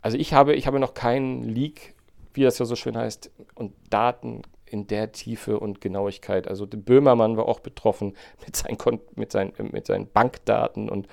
also 0.03 0.17
ich 0.17 0.33
habe, 0.33 0.55
ich 0.55 0.67
habe 0.67 0.79
noch 0.79 0.95
keinen 0.95 1.43
Leak, 1.43 1.95
wie 2.35 2.43
das 2.43 2.59
ja 2.59 2.67
so 2.67 2.77
schön 2.77 2.97
heißt, 2.97 3.31
und 3.55 3.73
Daten 3.91 4.43
in 4.71 4.87
der 4.87 5.13
Tiefe 5.13 5.59
und 5.59 5.81
Genauigkeit. 5.81 6.49
Also 6.49 6.67
der 6.67 6.79
Böhmermann 6.79 7.37
war 7.37 7.47
auch 7.47 7.61
betroffen 7.61 8.17
mit 8.45 8.57
seinen, 8.57 8.79
mit 9.15 9.33
seinen, 9.33 9.53
mit 9.73 9.87
seinen 9.87 10.11
Bankdaten 10.11 10.89
und 10.89 11.09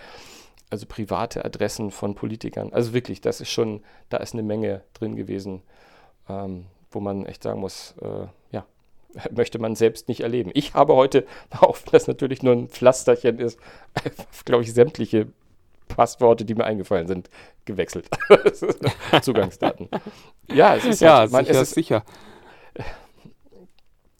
also 0.69 0.85
private 0.87 1.45
Adressen 1.45 1.91
von 1.91 2.15
Politikern. 2.15 2.73
Also 2.73 2.93
wirklich, 2.93 3.21
das 3.21 3.41
ist 3.41 3.49
schon, 3.49 3.83
da 4.09 4.17
ist 4.17 4.33
eine 4.33 4.43
Menge 4.43 4.81
drin 4.93 5.15
gewesen, 5.15 5.61
ähm, 6.27 6.65
wo 6.91 6.99
man 6.99 7.25
echt 7.25 7.43
sagen 7.43 7.59
muss, 7.59 7.95
äh, 8.01 8.27
ja, 8.51 8.65
möchte 9.31 9.59
man 9.59 9.75
selbst 9.75 10.07
nicht 10.07 10.21
erleben. 10.21 10.51
Ich 10.53 10.73
habe 10.73 10.95
heute, 10.95 11.25
auch 11.59 11.77
wenn 11.77 11.91
das 11.91 12.07
natürlich 12.07 12.43
nur 12.43 12.53
ein 12.53 12.67
Pflasterchen 12.67 13.39
ist, 13.39 13.59
glaube 14.45 14.63
ich, 14.63 14.73
sämtliche 14.73 15.27
Passworte, 15.87 16.45
die 16.45 16.55
mir 16.55 16.65
eingefallen 16.65 17.07
sind, 17.07 17.29
gewechselt. 17.65 18.09
Zugangsdaten. 19.21 19.87
Ja, 20.51 20.75
es 20.75 20.85
ist 20.85 21.01
ja, 21.01 21.19
halt, 21.19 21.31
man, 21.31 21.45
sicher, 21.45 21.61
es 21.61 21.67
ist, 21.69 21.75
sicher. 21.75 22.03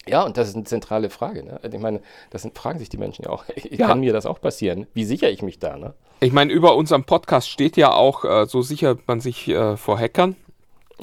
Ja, 0.08 0.24
und 0.24 0.38
das 0.38 0.50
ist 0.50 0.56
eine 0.56 0.66
zentrale 0.66 1.10
Frage. 1.10 1.44
Ne? 1.44 1.60
Ich 1.64 1.80
meine, 1.80 2.02
das 2.30 2.44
sind, 2.44 2.58
fragen 2.58 2.80
sich 2.80 2.90
die 2.90 2.98
Menschen 2.98 3.26
ja 3.26 3.32
auch. 3.32 3.44
Ja. 3.70 3.88
Kann 3.88 4.00
mir 4.00 4.14
das 4.14 4.26
auch 4.26 4.40
passieren? 4.40 4.88
Wie 4.94 5.06
sichere 5.06 5.32
ich 5.32 5.42
mich 5.42 5.60
da? 5.60 5.76
Ne? 5.76 5.94
Ich 6.20 6.32
meine, 6.32 6.54
über 6.54 6.76
unserem 6.76 7.04
Podcast 7.04 7.50
steht 7.50 7.78
ja 7.78 7.92
auch, 7.92 8.24
äh, 8.24 8.46
so 8.46 8.62
sichert 8.62 9.08
man 9.08 9.20
sich 9.20 9.48
äh, 9.48 9.76
vor 9.76 10.00
Hackern. 10.00 10.36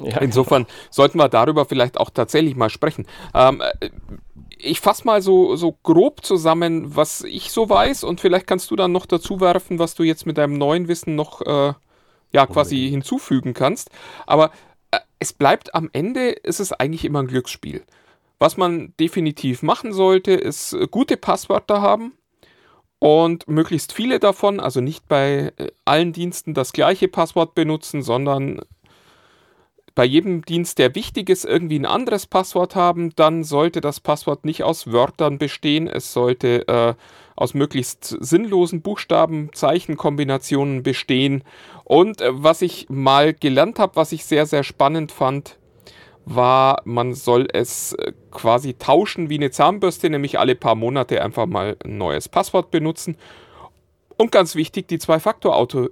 Ja, 0.01 0.19
Insofern 0.19 0.63
genau. 0.63 0.75
sollten 0.89 1.17
wir 1.19 1.29
darüber 1.29 1.65
vielleicht 1.65 1.99
auch 1.99 2.09
tatsächlich 2.09 2.55
mal 2.55 2.69
sprechen. 2.69 3.05
Ähm, 3.35 3.61
äh, 3.61 3.89
ich 4.57 4.79
fasse 4.79 5.05
mal 5.05 5.21
so, 5.21 5.55
so 5.55 5.77
grob 5.83 6.25
zusammen, 6.25 6.95
was 6.95 7.21
ich 7.23 7.51
so 7.51 7.69
weiß, 7.69 8.03
und 8.03 8.21
vielleicht 8.21 8.47
kannst 8.47 8.71
du 8.71 8.75
dann 8.75 8.91
noch 8.91 9.05
dazu 9.05 9.39
werfen, 9.39 9.77
was 9.77 9.93
du 9.93 10.03
jetzt 10.03 10.25
mit 10.25 10.37
deinem 10.37 10.57
neuen 10.57 10.87
Wissen 10.87 11.15
noch 11.15 11.41
äh, 11.41 11.73
ja, 12.31 12.47
quasi 12.47 12.89
hinzufügen 12.89 13.53
kannst. 13.53 13.91
Aber 14.25 14.51
äh, 14.91 14.99
es 15.19 15.33
bleibt 15.33 15.75
am 15.75 15.89
Ende, 15.93 16.29
ist 16.29 16.59
es 16.59 16.73
eigentlich 16.73 17.05
immer 17.05 17.21
ein 17.21 17.27
Glücksspiel. 17.27 17.83
Was 18.43 18.57
man 18.57 18.93
definitiv 18.99 19.63
machen 19.63 19.93
sollte, 19.93 20.33
ist 20.33 20.73
äh, 20.73 20.89
gute 20.91 21.15
Passwörter 21.15 21.81
haben 21.81 22.11
und 22.99 23.47
möglichst 23.47 23.93
viele 23.93 24.19
davon, 24.19 24.59
also 24.59 24.81
nicht 24.81 25.07
bei 25.07 25.53
äh, 25.55 25.71
allen 25.85 26.11
Diensten 26.11 26.53
das 26.53 26.73
gleiche 26.73 27.07
Passwort 27.07 27.55
benutzen, 27.55 28.01
sondern 28.01 28.59
bei 29.95 30.03
jedem 30.03 30.43
Dienst, 30.43 30.77
der 30.77 30.93
wichtig 30.93 31.29
ist, 31.29 31.45
irgendwie 31.45 31.79
ein 31.79 31.85
anderes 31.85 32.25
Passwort 32.25 32.75
haben, 32.75 33.15
dann 33.15 33.45
sollte 33.45 33.79
das 33.79 34.01
Passwort 34.01 34.43
nicht 34.43 34.63
aus 34.63 34.91
Wörtern 34.91 35.37
bestehen. 35.37 35.87
Es 35.87 36.11
sollte 36.11 36.67
äh, 36.67 36.95
aus 37.37 37.53
möglichst 37.53 38.17
sinnlosen 38.19 38.81
Buchstaben, 38.81 39.51
Zeichenkombinationen 39.53 40.83
bestehen. 40.83 41.45
Und 41.85 42.19
äh, 42.19 42.31
was 42.33 42.61
ich 42.61 42.89
mal 42.89 43.33
gelernt 43.33 43.79
habe, 43.79 43.95
was 43.95 44.11
ich 44.11 44.25
sehr, 44.25 44.45
sehr 44.45 44.63
spannend 44.63 45.13
fand, 45.13 45.59
war, 46.25 46.81
man 46.85 47.13
soll 47.13 47.47
es 47.51 47.93
äh, 47.93 48.13
quasi 48.31 48.73
tauschen 48.75 49.29
wie 49.29 49.35
eine 49.35 49.51
Zahnbürste, 49.51 50.09
nämlich 50.09 50.39
alle 50.39 50.55
paar 50.55 50.75
Monate 50.75 51.21
einfach 51.21 51.45
mal 51.45 51.77
ein 51.83 51.97
neues 51.97 52.29
Passwort 52.29 52.71
benutzen. 52.71 53.17
Und 54.17 54.31
ganz 54.31 54.55
wichtig, 54.55 54.87
die 54.87 54.99
Zwei-Faktor-Auto. 54.99 55.89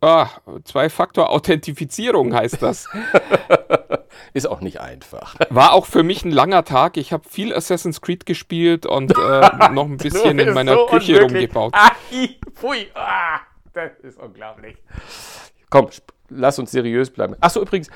Ah, 0.00 0.28
Zwei-Faktor-Authentifizierung 0.64 2.34
heißt 2.34 2.62
das. 2.62 2.88
Ist 4.34 4.46
auch 4.46 4.60
nicht 4.60 4.80
einfach. 4.80 5.34
War 5.50 5.72
auch 5.72 5.86
für 5.86 6.02
mich 6.02 6.24
ein 6.24 6.30
langer 6.30 6.64
Tag. 6.64 6.96
Ich 6.96 7.12
habe 7.12 7.28
viel 7.28 7.54
Assassin's 7.54 8.00
Creed 8.00 8.26
gespielt 8.26 8.86
und 8.86 9.12
äh, 9.16 9.68
noch 9.72 9.86
ein 9.86 9.96
bisschen 9.96 10.38
in 10.38 10.52
meiner 10.52 10.74
so 10.74 10.86
Küche 10.86 11.14
unmöglich. 11.24 11.54
rumgebaut. 11.54 11.74
Ai, 11.74 12.36
pfui, 12.54 12.88
ah, 12.94 13.40
das 13.72 13.92
ist 14.02 14.18
unglaublich. 14.18 14.76
Komm, 15.70 15.88
lass 16.28 16.58
uns 16.58 16.70
seriös 16.70 17.10
bleiben. 17.10 17.34
Achso, 17.40 17.60
übrigens, 17.60 17.90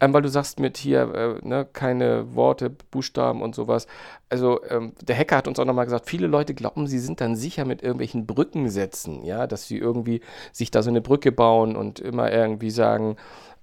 ähm, 0.00 0.12
weil 0.12 0.22
du 0.22 0.28
sagst 0.28 0.60
mit 0.60 0.76
hier, 0.78 1.14
äh, 1.14 1.46
ne, 1.46 1.66
keine 1.72 2.34
Worte, 2.34 2.70
Buchstaben 2.70 3.42
und 3.42 3.54
sowas. 3.54 3.86
Also 4.28 4.60
ähm, 4.68 4.92
der 5.02 5.16
Hacker 5.16 5.36
hat 5.36 5.48
uns 5.48 5.58
auch 5.58 5.64
nochmal 5.64 5.84
gesagt, 5.84 6.08
viele 6.08 6.26
Leute 6.26 6.54
glauben, 6.54 6.86
sie 6.86 6.98
sind 6.98 7.20
dann 7.20 7.36
sicher 7.36 7.64
mit 7.64 7.82
irgendwelchen 7.82 8.26
Brückensätzen, 8.26 9.24
ja, 9.24 9.46
dass 9.46 9.66
sie 9.66 9.78
irgendwie 9.78 10.20
sich 10.52 10.70
da 10.70 10.82
so 10.82 10.90
eine 10.90 11.00
Brücke 11.00 11.32
bauen 11.32 11.76
und 11.76 12.00
immer 12.00 12.32
irgendwie 12.32 12.70
sagen, 12.70 13.16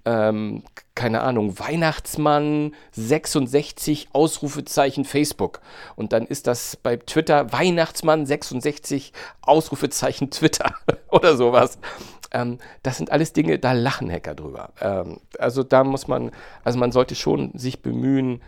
ähm, 0.08 0.62
keine 0.94 1.20
Ahnung, 1.20 1.58
Weihnachtsmann 1.58 2.74
66 2.92 4.08
Ausrufezeichen 4.14 5.04
Facebook. 5.04 5.60
Und 5.96 6.14
dann 6.14 6.26
ist 6.26 6.46
das 6.46 6.76
bei 6.76 6.96
Twitter 6.96 7.52
Weihnachtsmann 7.52 8.24
66 8.24 9.12
Ausrufezeichen 9.42 10.30
Twitter 10.30 10.74
oder 11.10 11.36
sowas. 11.36 11.78
Ähm, 12.30 12.56
das 12.82 12.96
sind 12.96 13.12
alles 13.12 13.34
Dinge, 13.34 13.58
da 13.58 13.72
lachen 13.72 14.10
Hacker 14.10 14.34
drüber. 14.34 14.70
Ähm, 14.80 15.20
also 15.38 15.62
da 15.62 15.84
muss 15.84 16.08
man, 16.08 16.30
also 16.64 16.78
man 16.78 16.90
sollte 16.90 17.14
schon 17.14 17.50
sich 17.54 17.82
bemühen. 17.82 18.40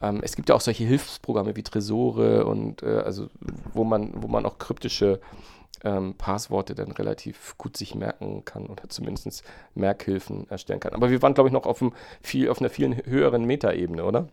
Ähm, 0.00 0.20
es 0.22 0.36
gibt 0.36 0.48
ja 0.48 0.54
auch 0.54 0.60
solche 0.60 0.84
Hilfsprogramme 0.84 1.56
wie 1.56 1.64
Tresore 1.64 2.46
und 2.46 2.84
äh, 2.84 3.00
also 3.00 3.26
wo 3.74 3.82
man, 3.82 4.12
wo 4.14 4.28
man 4.28 4.46
auch 4.46 4.58
kryptische 4.58 5.20
ähm, 5.84 6.14
Passworte 6.14 6.74
dann 6.74 6.92
relativ 6.92 7.56
gut 7.58 7.76
sich 7.76 7.94
merken 7.94 8.44
kann 8.44 8.66
oder 8.66 8.88
zumindest 8.88 9.44
Merkhilfen 9.74 10.48
erstellen 10.50 10.80
kann. 10.80 10.94
Aber 10.94 11.10
wir 11.10 11.22
waren, 11.22 11.34
glaube 11.34 11.48
ich, 11.48 11.52
noch 11.52 11.66
auf, 11.66 11.82
einem 11.82 11.92
viel, 12.20 12.48
auf 12.48 12.60
einer 12.60 12.70
viel 12.70 13.04
höheren 13.04 13.44
Metaebene, 13.44 14.04
oder? 14.04 14.28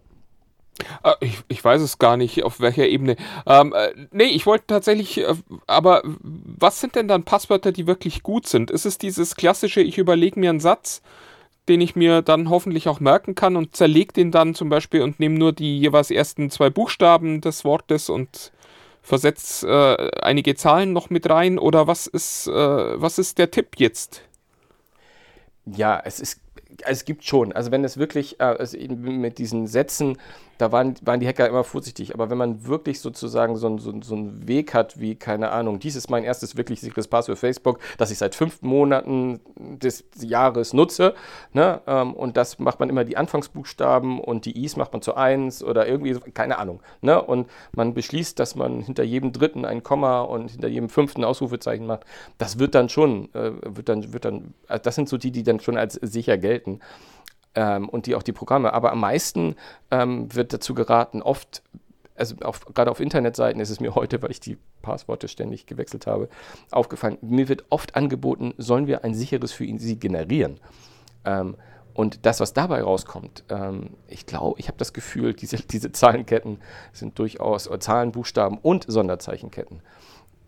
Ah, 1.04 1.16
ich, 1.22 1.40
ich, 1.48 1.64
weiß 1.64 1.82
es 1.82 2.00
gar 2.00 2.18
nicht, 2.18 2.44
auf 2.44 2.60
welcher 2.60 2.88
Ebene. 2.88 3.16
Ähm, 3.46 3.74
äh, 3.74 3.94
nee, 4.12 4.26
ich 4.26 4.46
wollte 4.46 4.68
tatsächlich, 4.68 5.20
äh, 5.20 5.34
aber 5.68 6.02
was 6.04 6.82
sind 6.82 6.96
denn 6.96 7.08
dann 7.08 7.24
Passwörter, 7.24 7.72
die 7.72 7.88
wirklich 7.88 8.24
gut 8.24 8.46
sind? 8.48 8.72
Ist 8.72 8.86
es 8.86 8.98
dieses 8.98 9.36
klassische, 9.36 9.82
ich 9.82 9.98
überlege 9.98 10.38
mir 10.40 10.50
einen 10.50 10.60
Satz, 10.60 11.02
den 11.70 11.80
ich 11.80 11.96
mir 11.96 12.22
dann 12.22 12.50
hoffentlich 12.50 12.90
auch 12.90 13.00
merken 13.00 13.36
kann 13.36 13.56
und 13.56 13.76
zerlege 13.76 14.14
den 14.14 14.32
dann 14.32 14.54
zum 14.54 14.70
Beispiel 14.70 15.02
und 15.02 15.20
nehme 15.20 15.40
nur 15.40 15.54
die 15.54 15.80
jeweils 15.80 16.12
ersten 16.12 16.50
zwei 16.50 16.70
Buchstaben 16.70 17.40
des 17.40 17.64
Wortes 17.64 18.10
und 18.10 18.52
versetze 19.06 19.68
äh, 19.68 20.20
einige 20.22 20.56
Zahlen 20.56 20.92
noch 20.92 21.10
mit 21.10 21.30
rein? 21.30 21.60
Oder 21.60 21.88
was 21.88 22.08
ist, 22.08 22.48
äh, 22.48 22.52
was 22.52 23.20
ist 23.20 23.38
der 23.38 23.52
Tipp 23.52 23.76
jetzt? 23.78 24.24
Ja, 25.66 26.02
es 26.04 26.20
ist 26.20 26.42
es 26.84 27.06
gibt 27.06 27.24
schon. 27.24 27.52
Also 27.52 27.72
wenn 27.72 27.84
es 27.84 27.98
wirklich 27.98 28.40
äh, 28.40 28.44
also 28.44 28.78
mit 28.78 29.38
diesen 29.38 29.68
Sätzen 29.68 30.18
da 30.58 30.72
waren, 30.72 30.96
waren 31.02 31.20
die 31.20 31.28
Hacker 31.28 31.48
immer 31.48 31.64
vorsichtig. 31.64 32.14
Aber 32.14 32.30
wenn 32.30 32.38
man 32.38 32.66
wirklich 32.66 33.02
sozusagen 33.02 33.56
so, 33.58 33.78
so, 33.78 33.94
so 34.02 34.16
einen 34.16 34.48
Weg 34.48 34.74
hat, 34.74 35.00
wie, 35.00 35.16
keine 35.16 35.52
Ahnung, 35.52 35.80
dies 35.80 35.96
ist 35.96 36.10
mein 36.10 36.24
erstes 36.24 36.56
wirklich 36.56 36.80
sicheres 36.82 37.08
Passwort 37.08 37.40
Facebook, 37.40 37.80
das 37.98 38.12
ich 38.12 38.18
seit 38.18 38.36
fünf 38.36 38.62
Monaten 38.62 39.40
des 39.56 40.06
Jahres 40.20 40.74
nutze, 40.74 41.14
ne? 41.54 41.82
Ähm, 41.88 42.14
und 42.14 42.38
das 42.38 42.60
macht 42.60 42.80
man 42.80 42.90
immer 42.90 43.04
die 43.04 43.18
Anfangsbuchstaben 43.18 44.20
und 44.20 44.46
die 44.46 44.64
I's 44.64 44.78
macht 44.78 44.94
man 44.94 45.02
zu 45.02 45.16
eins 45.16 45.64
oder 45.64 45.88
irgendwie, 45.88 46.16
keine 46.32 46.58
Ahnung. 46.58 46.82
Ne? 47.02 47.22
Und 47.22 47.50
man 47.74 47.94
beschließt, 47.94 48.40
dass 48.40 48.56
man 48.56 48.82
hinter 48.82 49.04
jedem 49.04 49.32
dritten 49.32 49.66
ein 49.66 49.84
Komma 49.84 50.22
und 50.22 50.52
hinter 50.52 50.68
jedem 50.68 50.90
fünften 50.90 51.24
Ausrufezeichen 51.24 51.86
macht. 51.86 52.06
Das 52.38 52.60
wird 52.60 52.76
dann 52.76 52.90
schon, 52.90 53.34
äh, 53.34 53.52
wird 53.64 53.90
dann, 53.90 54.14
wird 54.14 54.26
dann, 54.26 54.54
also 54.68 54.84
das 54.84 54.96
sind 54.96 55.10
so 55.10 55.18
die, 55.18 55.32
die 55.32 55.44
dann 55.44 55.60
schon 55.60 55.78
als 55.78 55.94
sicher 55.96 56.38
gelten 56.38 56.65
ähm, 57.56 57.90
und 57.90 58.06
die 58.06 58.16
auch 58.16 58.24
die 58.24 58.34
Programme. 58.34 58.74
Aber 58.74 58.92
am 58.92 59.00
meisten 59.00 59.56
ähm, 59.92 60.34
wird 60.34 60.54
dazu 60.54 60.74
geraten, 60.74 61.22
oft, 61.22 61.64
also 62.16 62.36
gerade 62.36 62.92
auf 62.92 63.00
Internetseiten 63.00 63.62
ist 63.62 63.70
es 63.70 63.80
mir 63.80 63.96
heute, 63.96 64.22
weil 64.22 64.32
ich 64.32 64.40
die 64.40 64.58
Passworte 64.82 65.28
ständig 65.28 65.66
gewechselt 65.66 66.08
habe, 66.08 66.30
aufgefallen, 66.72 67.18
mir 67.22 67.50
wird 67.50 67.66
oft 67.70 67.96
angeboten, 67.96 68.54
sollen 68.58 68.88
wir 68.88 69.04
ein 69.04 69.14
sicheres 69.14 69.52
für 69.52 69.66
sie 69.78 70.00
generieren. 70.00 70.60
Ähm, 71.26 71.56
und 71.96 72.26
das, 72.26 72.42
was 72.42 72.52
dabei 72.52 72.84
rauskommt, 72.84 73.46
ähm, 73.50 73.92
ich 74.10 74.26
glaube, 74.26 74.60
ich 74.60 74.68
habe 74.68 74.78
das 74.78 74.92
Gefühl, 74.92 75.34
diese, 75.34 75.56
diese 75.72 75.92
Zahlenketten 75.92 76.60
sind 76.92 77.18
durchaus 77.18 77.68
äh, 77.68 77.80
Zahlen, 77.80 78.12
Buchstaben 78.12 78.58
und 78.58 78.86
Sonderzeichenketten. 78.88 79.82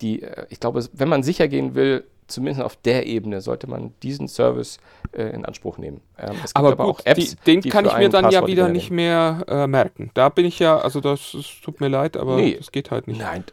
Die, 0.02 0.22
äh, 0.22 0.46
ich 0.50 0.60
glaube, 0.60 0.86
wenn 0.92 1.08
man 1.08 1.22
sicher 1.22 1.48
gehen 1.48 1.74
will, 1.74 2.06
zumindest 2.28 2.64
auf 2.64 2.76
der 2.76 3.06
Ebene 3.06 3.40
sollte 3.40 3.68
man 3.68 3.92
diesen 4.02 4.28
Service 4.28 4.78
äh, 5.12 5.24
in 5.34 5.44
Anspruch 5.44 5.78
nehmen. 5.78 6.00
Ähm, 6.18 6.36
es 6.36 6.54
gibt 6.54 6.56
aber, 6.56 6.72
aber 6.72 6.84
gut, 6.84 7.00
auch 7.00 7.06
Apps, 7.06 7.30
die, 7.30 7.36
den 7.46 7.60
die 7.62 7.68
kann 7.68 7.84
ich 7.84 7.96
mir 7.96 8.08
dann 8.08 8.24
Passwort 8.24 8.42
ja 8.42 8.46
wieder 8.46 8.68
nicht 8.68 8.90
mehr 8.90 9.44
äh, 9.48 9.66
merken. 9.66 10.10
Da 10.14 10.28
bin 10.28 10.44
ich 10.44 10.58
ja, 10.58 10.78
also 10.78 11.00
das, 11.00 11.32
das 11.32 11.46
tut 11.62 11.80
mir 11.80 11.88
leid, 11.88 12.16
aber 12.16 12.36
nee, 12.36 12.56
das 12.56 12.70
geht 12.70 12.90
halt 12.90 13.08
nicht. 13.08 13.20
Nein, 13.20 13.44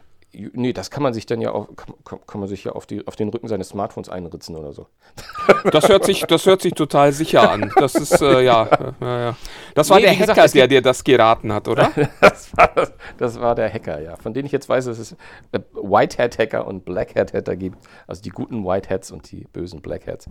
nee, 0.52 0.72
das 0.72 0.90
kann 0.90 1.02
man 1.02 1.14
sich 1.14 1.26
dann 1.26 1.40
ja 1.40 1.52
auch, 1.52 1.68
kann, 2.04 2.20
kann 2.26 2.40
man 2.40 2.48
sich 2.48 2.64
ja 2.64 2.72
auf, 2.72 2.86
die, 2.86 3.06
auf 3.06 3.16
den 3.16 3.28
Rücken 3.28 3.48
seines 3.48 3.70
Smartphones 3.70 4.08
einritzen 4.08 4.56
oder 4.56 4.72
so. 4.72 4.86
Das 5.72 5.88
hört 5.88 6.04
sich, 6.04 6.20
das 6.20 6.46
hört 6.46 6.62
sich 6.62 6.74
total 6.74 7.12
sicher 7.12 7.50
an. 7.50 7.72
Das 7.76 7.94
ist, 7.96 8.20
äh, 8.20 8.42
ja, 8.42 8.68
äh, 9.00 9.04
ja, 9.04 9.36
Das 9.74 9.90
war 9.90 9.96
nee, 9.96 10.04
der 10.04 10.12
Hacker, 10.12 10.34
gesagt, 10.34 10.54
der 10.54 10.68
dir 10.68 10.80
das 10.80 11.02
geraten 11.02 11.52
hat, 11.52 11.66
oder? 11.66 11.90
das, 12.20 12.56
war, 12.56 12.70
das 13.18 13.40
war 13.40 13.54
der 13.54 13.72
Hacker, 13.72 14.00
ja. 14.00 14.16
Von 14.16 14.32
denen 14.32 14.46
ich 14.46 14.52
jetzt 14.52 14.68
weiß, 14.68 14.84
dass 14.84 14.98
es 14.98 15.12
äh, 15.52 15.60
White 15.74 16.22
Hat 16.22 16.38
Hacker 16.38 16.66
und 16.66 16.84
Black 16.84 17.16
Hat 17.16 17.32
Hacker 17.32 17.56
gibt. 17.56 17.78
Also 18.06 18.22
die 18.22 18.30
guten 18.30 18.64
White 18.64 18.90
Hats 18.90 19.10
und 19.10 19.30
die 19.32 19.46
bösen 19.52 19.80
Black 19.80 20.06
Hats. 20.06 20.28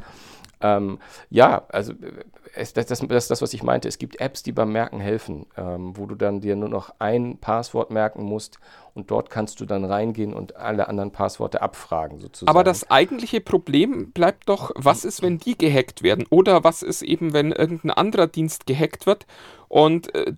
Ähm, 0.61 0.99
ja, 1.29 1.63
also 1.69 1.93
äh, 1.93 2.23
es, 2.55 2.73
das, 2.73 2.85
das, 2.85 2.99
das, 2.99 3.27
das, 3.27 3.41
was 3.41 3.53
ich 3.53 3.63
meinte. 3.63 3.87
Es 3.87 3.97
gibt 3.97 4.19
Apps, 4.19 4.43
die 4.43 4.51
beim 4.51 4.71
Merken 4.71 4.99
helfen, 4.99 5.45
ähm, 5.57 5.97
wo 5.97 6.05
du 6.05 6.15
dann 6.15 6.41
dir 6.41 6.55
nur 6.55 6.69
noch 6.69 6.93
ein 6.99 7.37
Passwort 7.37 7.91
merken 7.91 8.23
musst 8.23 8.59
und 8.93 9.11
dort 9.11 9.29
kannst 9.29 9.59
du 9.59 9.65
dann 9.65 9.83
reingehen 9.83 10.33
und 10.33 10.55
alle 10.55 10.87
anderen 10.87 11.11
Passworte 11.11 11.61
abfragen 11.61 12.19
sozusagen. 12.19 12.49
Aber 12.49 12.63
das 12.63 12.89
eigentliche 12.89 13.41
Problem 13.41 14.11
bleibt 14.11 14.47
doch, 14.47 14.71
was 14.75 15.03
ist, 15.03 15.21
wenn 15.21 15.37
die 15.37 15.57
gehackt 15.57 16.01
werden? 16.01 16.25
Oder 16.29 16.63
was 16.63 16.81
ist 16.81 17.01
eben, 17.01 17.33
wenn 17.33 17.51
irgendein 17.51 17.91
anderer 17.91 18.27
Dienst 18.27 18.65
gehackt 18.65 19.05
wird 19.05 19.25
und 19.67 20.15
äh, 20.15 20.33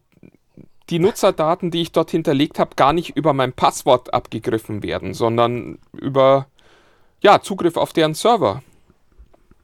die 0.90 1.00
Nutzerdaten, 1.00 1.70
die 1.70 1.82
ich 1.82 1.92
dort 1.92 2.12
hinterlegt 2.12 2.60
habe, 2.60 2.76
gar 2.76 2.94
nicht 2.94 3.16
über 3.16 3.34
mein 3.34 3.54
Passwort 3.54 4.14
abgegriffen 4.14 4.84
werden, 4.84 5.14
sondern 5.14 5.80
über 5.92 6.48
ja, 7.22 7.42
Zugriff 7.42 7.78
auf 7.78 7.94
deren 7.94 8.14
Server. 8.14 8.64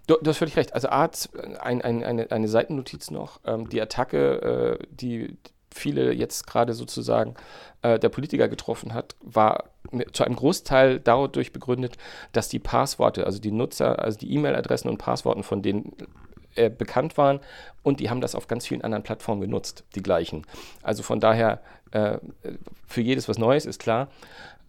Du, 0.08 0.18
du 0.22 0.30
hast 0.30 0.38
völlig 0.38 0.58
recht. 0.58 0.74
Also 0.74 0.90
Arzt, 0.90 1.30
ein, 1.60 1.82
ein, 1.82 2.04
eine, 2.04 2.30
eine 2.32 2.48
Seitennotiz 2.48 3.12
noch. 3.12 3.40
Ähm, 3.46 3.70
die 3.70 3.82
Attacke, 3.82 4.80
äh, 4.82 4.86
die 4.92 5.38
viele 5.74 6.14
jetzt 6.14 6.46
gerade 6.46 6.74
sozusagen 6.74 7.36
äh, 7.82 7.98
der 7.98 8.10
Politiker 8.10 8.48
getroffen 8.48 8.94
hat, 8.94 9.16
war 9.22 9.66
zu 10.12 10.24
einem 10.24 10.36
Großteil 10.36 11.00
dadurch 11.00 11.52
begründet, 11.52 11.98
dass 12.32 12.50
die 12.50 12.60
Passworte, 12.60 13.26
also 13.26 13.40
die 13.40 13.52
Nutzer, 13.52 14.00
also 14.00 14.18
die 14.18 14.32
E-Mail-Adressen 14.34 14.90
und 14.90 14.98
Passworten 14.98 15.44
von 15.44 15.62
denen 15.62 15.94
äh, 16.56 16.70
bekannt 16.70 17.18
waren 17.18 17.40
und 17.82 18.00
die 18.00 18.10
haben 18.10 18.22
das 18.22 18.36
auf 18.36 18.48
ganz 18.48 18.68
vielen 18.68 18.84
anderen 18.84 19.04
Plattformen 19.04 19.42
genutzt, 19.42 19.84
die 19.96 20.04
gleichen. 20.04 20.46
Also 20.84 21.04
von 21.04 21.20
daher, 21.20 21.62
äh, 21.92 22.20
für 22.86 23.02
jedes 23.02 23.28
was 23.28 23.38
Neues 23.38 23.66
ist 23.66 23.80
klar. 23.80 24.10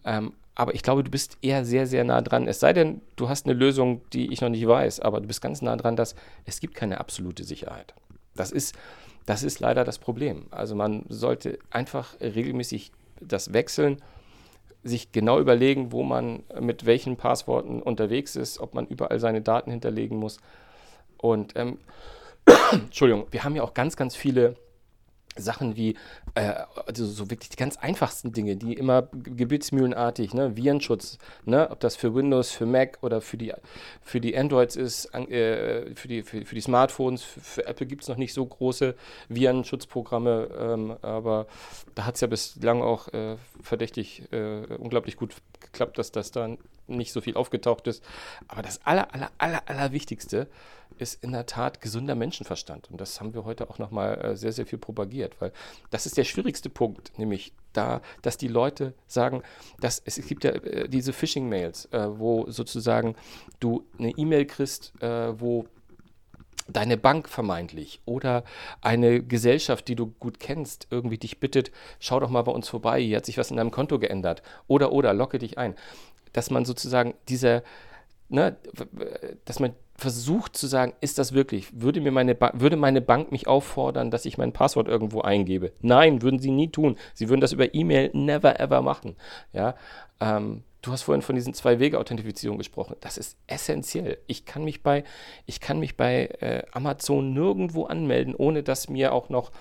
Ähm, 0.03 0.33
aber 0.55 0.73
ich 0.73 0.83
glaube, 0.83 1.03
du 1.03 1.11
bist 1.11 1.37
eher 1.41 1.65
sehr, 1.65 1.85
sehr 1.85 2.05
nah 2.05 2.21
dran. 2.21 2.47
Es 2.47 2.61
sei 2.61 2.71
denn, 2.71 3.01
du 3.17 3.27
hast 3.27 3.45
eine 3.45 3.53
Lösung, 3.53 4.01
die 4.13 4.31
ich 4.31 4.39
noch 4.39 4.49
nicht 4.49 4.65
weiß, 4.65 5.01
aber 5.01 5.19
du 5.19 5.27
bist 5.27 5.41
ganz 5.41 5.61
nah 5.61 5.75
dran, 5.75 5.97
dass 5.97 6.15
es 6.45 6.61
gibt 6.61 6.75
keine 6.75 6.99
absolute 6.99 7.43
Sicherheit. 7.43 7.93
Das 8.35 8.51
ist, 8.51 8.73
das 9.25 9.43
ist 9.43 9.59
leider 9.59 9.83
das 9.83 9.99
Problem. 9.99 10.45
Also 10.51 10.73
man 10.73 11.05
sollte 11.09 11.59
einfach 11.71 12.19
regelmäßig 12.21 12.91
das 13.19 13.51
wechseln, 13.51 14.01
sich 14.83 15.11
genau 15.11 15.39
überlegen, 15.39 15.91
wo 15.91 16.03
man 16.03 16.43
mit 16.59 16.85
welchen 16.85 17.17
Passworten 17.17 17.81
unterwegs 17.81 18.35
ist, 18.35 18.59
ob 18.59 18.73
man 18.73 18.87
überall 18.87 19.19
seine 19.19 19.41
Daten 19.41 19.71
hinterlegen 19.71 20.17
muss. 20.17 20.37
Und 21.17 21.53
ähm, 21.55 21.79
Entschuldigung, 22.71 23.25
wir 23.31 23.43
haben 23.43 23.55
ja 23.55 23.63
auch 23.63 23.73
ganz, 23.73 23.97
ganz 23.97 24.15
viele 24.15 24.55
Sachen 25.37 25.75
wie, 25.75 25.95
äh, 26.35 26.53
also 26.85 27.05
so 27.05 27.29
wirklich 27.29 27.49
die 27.49 27.57
ganz 27.57 27.77
einfachsten 27.77 28.31
Dinge, 28.31 28.55
die 28.55 28.73
immer 28.73 29.07
gebetsmühlenartig, 29.13 30.33
ne, 30.33 30.55
Virenschutz, 30.55 31.17
ne, 31.45 31.69
ob 31.69 31.79
das 31.79 31.95
für 31.95 32.15
Windows, 32.15 32.51
für 32.51 32.65
Mac 32.65 32.99
oder 33.01 33.21
für 33.21 33.37
die, 33.37 33.53
für 34.01 34.21
die 34.21 34.37
Androids 34.37 34.75
ist, 34.75 35.13
äh, 35.13 35.93
für, 35.95 36.07
die, 36.07 36.23
für, 36.23 36.45
für 36.45 36.55
die 36.55 36.61
Smartphones, 36.61 37.23
für, 37.23 37.41
für 37.41 37.65
Apple 37.65 37.85
gibt 37.85 38.03
es 38.03 38.07
noch 38.07 38.17
nicht 38.17 38.33
so 38.33 38.45
große 38.45 38.95
Virenschutzprogramme, 39.29 40.49
ähm, 40.57 40.95
aber 41.01 41.47
da 41.95 42.05
hat 42.05 42.15
es 42.15 42.21
ja 42.21 42.27
bislang 42.27 42.81
auch 42.81 43.07
äh, 43.09 43.35
verdächtig 43.61 44.23
äh, 44.31 44.75
unglaublich 44.77 45.17
gut 45.17 45.35
geklappt, 45.65 45.97
dass 45.97 46.11
das 46.11 46.31
dann 46.31 46.57
nicht 46.87 47.11
so 47.11 47.21
viel 47.21 47.35
aufgetaucht 47.35 47.87
ist. 47.87 48.03
Aber 48.47 48.61
das 48.61 48.85
aller, 48.85 49.13
aller, 49.13 49.31
aller, 49.37 49.63
aller 49.67 49.91
Wichtigste 49.91 50.47
ist 50.97 51.23
in 51.23 51.31
der 51.31 51.45
Tat 51.45 51.81
gesunder 51.81 52.15
Menschenverstand. 52.15 52.89
Und 52.91 53.01
das 53.01 53.19
haben 53.19 53.33
wir 53.33 53.43
heute 53.43 53.69
auch 53.69 53.79
nochmal 53.79 54.23
äh, 54.23 54.35
sehr, 54.35 54.51
sehr 54.51 54.65
viel 54.65 54.79
propagiert, 54.79 55.39
weil 55.41 55.51
das 55.89 56.05
ist 56.05 56.17
der 56.17 56.23
schwierigste 56.23 56.69
Punkt, 56.69 57.17
nämlich 57.17 57.53
da, 57.73 58.01
dass 58.21 58.37
die 58.37 58.47
Leute 58.47 58.93
sagen, 59.07 59.43
dass 59.79 60.01
es, 60.05 60.15
gibt 60.27 60.43
ja 60.43 60.51
äh, 60.51 60.87
diese 60.87 61.11
Phishing-Mails, 61.11 61.85
äh, 61.91 62.17
wo 62.17 62.49
sozusagen 62.49 63.15
du 63.59 63.85
eine 63.97 64.11
E-Mail 64.11 64.45
kriegst, 64.45 64.93
wo 65.01 65.65
deine 66.67 66.97
Bank 66.97 67.29
vermeintlich 67.29 68.01
oder 68.05 68.43
eine 68.81 69.21
Gesellschaft, 69.21 69.87
die 69.87 69.95
du 69.95 70.07
gut 70.19 70.39
kennst, 70.39 70.87
irgendwie 70.89 71.17
dich 71.17 71.39
bittet, 71.39 71.71
schau 71.99 72.19
doch 72.19 72.29
mal 72.29 72.41
bei 72.41 72.51
uns 72.51 72.67
vorbei, 72.67 73.01
hier 73.01 73.17
hat 73.17 73.25
sich 73.25 73.37
was 73.37 73.51
in 73.51 73.57
deinem 73.57 73.71
Konto 73.71 73.99
geändert 73.99 74.41
oder 74.67 74.91
oder 74.91 75.13
locke 75.13 75.37
dich 75.37 75.57
ein, 75.57 75.75
dass 76.33 76.49
man 76.49 76.65
sozusagen 76.65 77.13
diese, 77.27 77.63
ne, 78.29 78.57
dass 79.45 79.59
man 79.59 79.73
versucht 79.97 80.57
zu 80.57 80.67
sagen, 80.67 80.93
ist 80.99 81.19
das 81.19 81.33
wirklich, 81.33 81.81
würde 81.81 82.01
mir 82.01 82.11
meine 82.11 82.37
würde 82.53 82.75
meine 82.75 83.01
Bank 83.01 83.31
mich 83.31 83.47
auffordern, 83.47 84.11
dass 84.11 84.25
ich 84.25 84.37
mein 84.37 84.51
Passwort 84.51 84.87
irgendwo 84.87 85.21
eingebe? 85.21 85.71
Nein, 85.81 86.21
würden 86.21 86.39
sie 86.39 86.51
nie 86.51 86.69
tun. 86.69 86.97
Sie 87.13 87.29
würden 87.29 87.39
das 87.39 87.53
über 87.53 87.73
E-Mail 87.73 88.09
never 88.13 88.59
ever 88.59 88.81
machen. 88.81 89.15
Ja, 89.53 89.75
ähm, 90.19 90.63
Du 90.85 90.91
hast 90.91 91.01
vorhin 91.01 91.23
von 91.23 91.35
diesen 91.35 91.55
Zwei-Wege-Authentifizierung 91.55 92.59
gesprochen. 92.59 92.95
Das 93.01 93.17
ist 93.17 93.37
essentiell. 93.47 94.19
Ich 94.27 94.45
kann 94.45 94.63
mich 94.63 94.83
bei, 94.83 95.03
ich 95.47 95.59
kann 95.59 95.79
mich 95.79 95.97
bei 95.97 96.27
äh, 96.39 96.61
Amazon 96.73 97.33
nirgendwo 97.33 97.85
anmelden, 97.85 98.35
ohne 98.35 98.61
dass 98.61 98.87
mir 98.87 99.11
auch 99.11 99.29
noch 99.29 99.51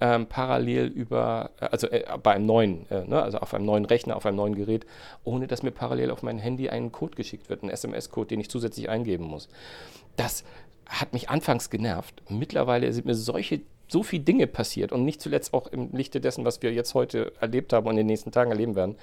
ähm, 0.00 0.24
parallel 0.24 0.86
über, 0.86 1.50
äh, 1.60 1.66
also 1.66 1.86
äh, 1.88 2.04
bei 2.22 2.38
neuen, 2.38 2.90
äh, 2.90 3.04
ne, 3.04 3.22
also 3.22 3.38
auf 3.38 3.52
einem 3.52 3.66
neuen 3.66 3.84
Rechner, 3.84 4.16
auf 4.16 4.24
einem 4.24 4.36
neuen 4.36 4.54
Gerät, 4.54 4.86
ohne 5.22 5.46
dass 5.46 5.62
mir 5.62 5.70
parallel 5.70 6.10
auf 6.10 6.22
mein 6.22 6.38
Handy 6.38 6.70
ein 6.70 6.92
Code 6.92 7.14
geschickt 7.14 7.50
wird, 7.50 7.62
ein 7.62 7.68
SMS-Code, 7.68 8.28
den 8.28 8.40
ich 8.40 8.48
zusätzlich 8.48 8.88
eingeben 8.88 9.26
muss. 9.26 9.50
Das 10.16 10.44
hat 10.86 11.12
mich 11.12 11.28
anfangs 11.28 11.68
genervt. 11.68 12.22
Mittlerweile 12.30 12.90
sind 12.94 13.04
mir 13.04 13.14
solche 13.14 13.60
so 13.90 14.02
viele 14.02 14.22
Dinge 14.22 14.46
passiert 14.46 14.92
und 14.92 15.04
nicht 15.04 15.20
zuletzt 15.20 15.52
auch 15.52 15.66
im 15.68 15.90
Lichte 15.92 16.20
dessen, 16.20 16.44
was 16.44 16.62
wir 16.62 16.72
jetzt 16.72 16.94
heute 16.94 17.32
erlebt 17.40 17.72
haben 17.72 17.86
und 17.86 17.92
in 17.92 17.98
den 17.98 18.06
nächsten 18.06 18.32
Tagen 18.32 18.50
erleben 18.50 18.76
werden. 18.76 18.96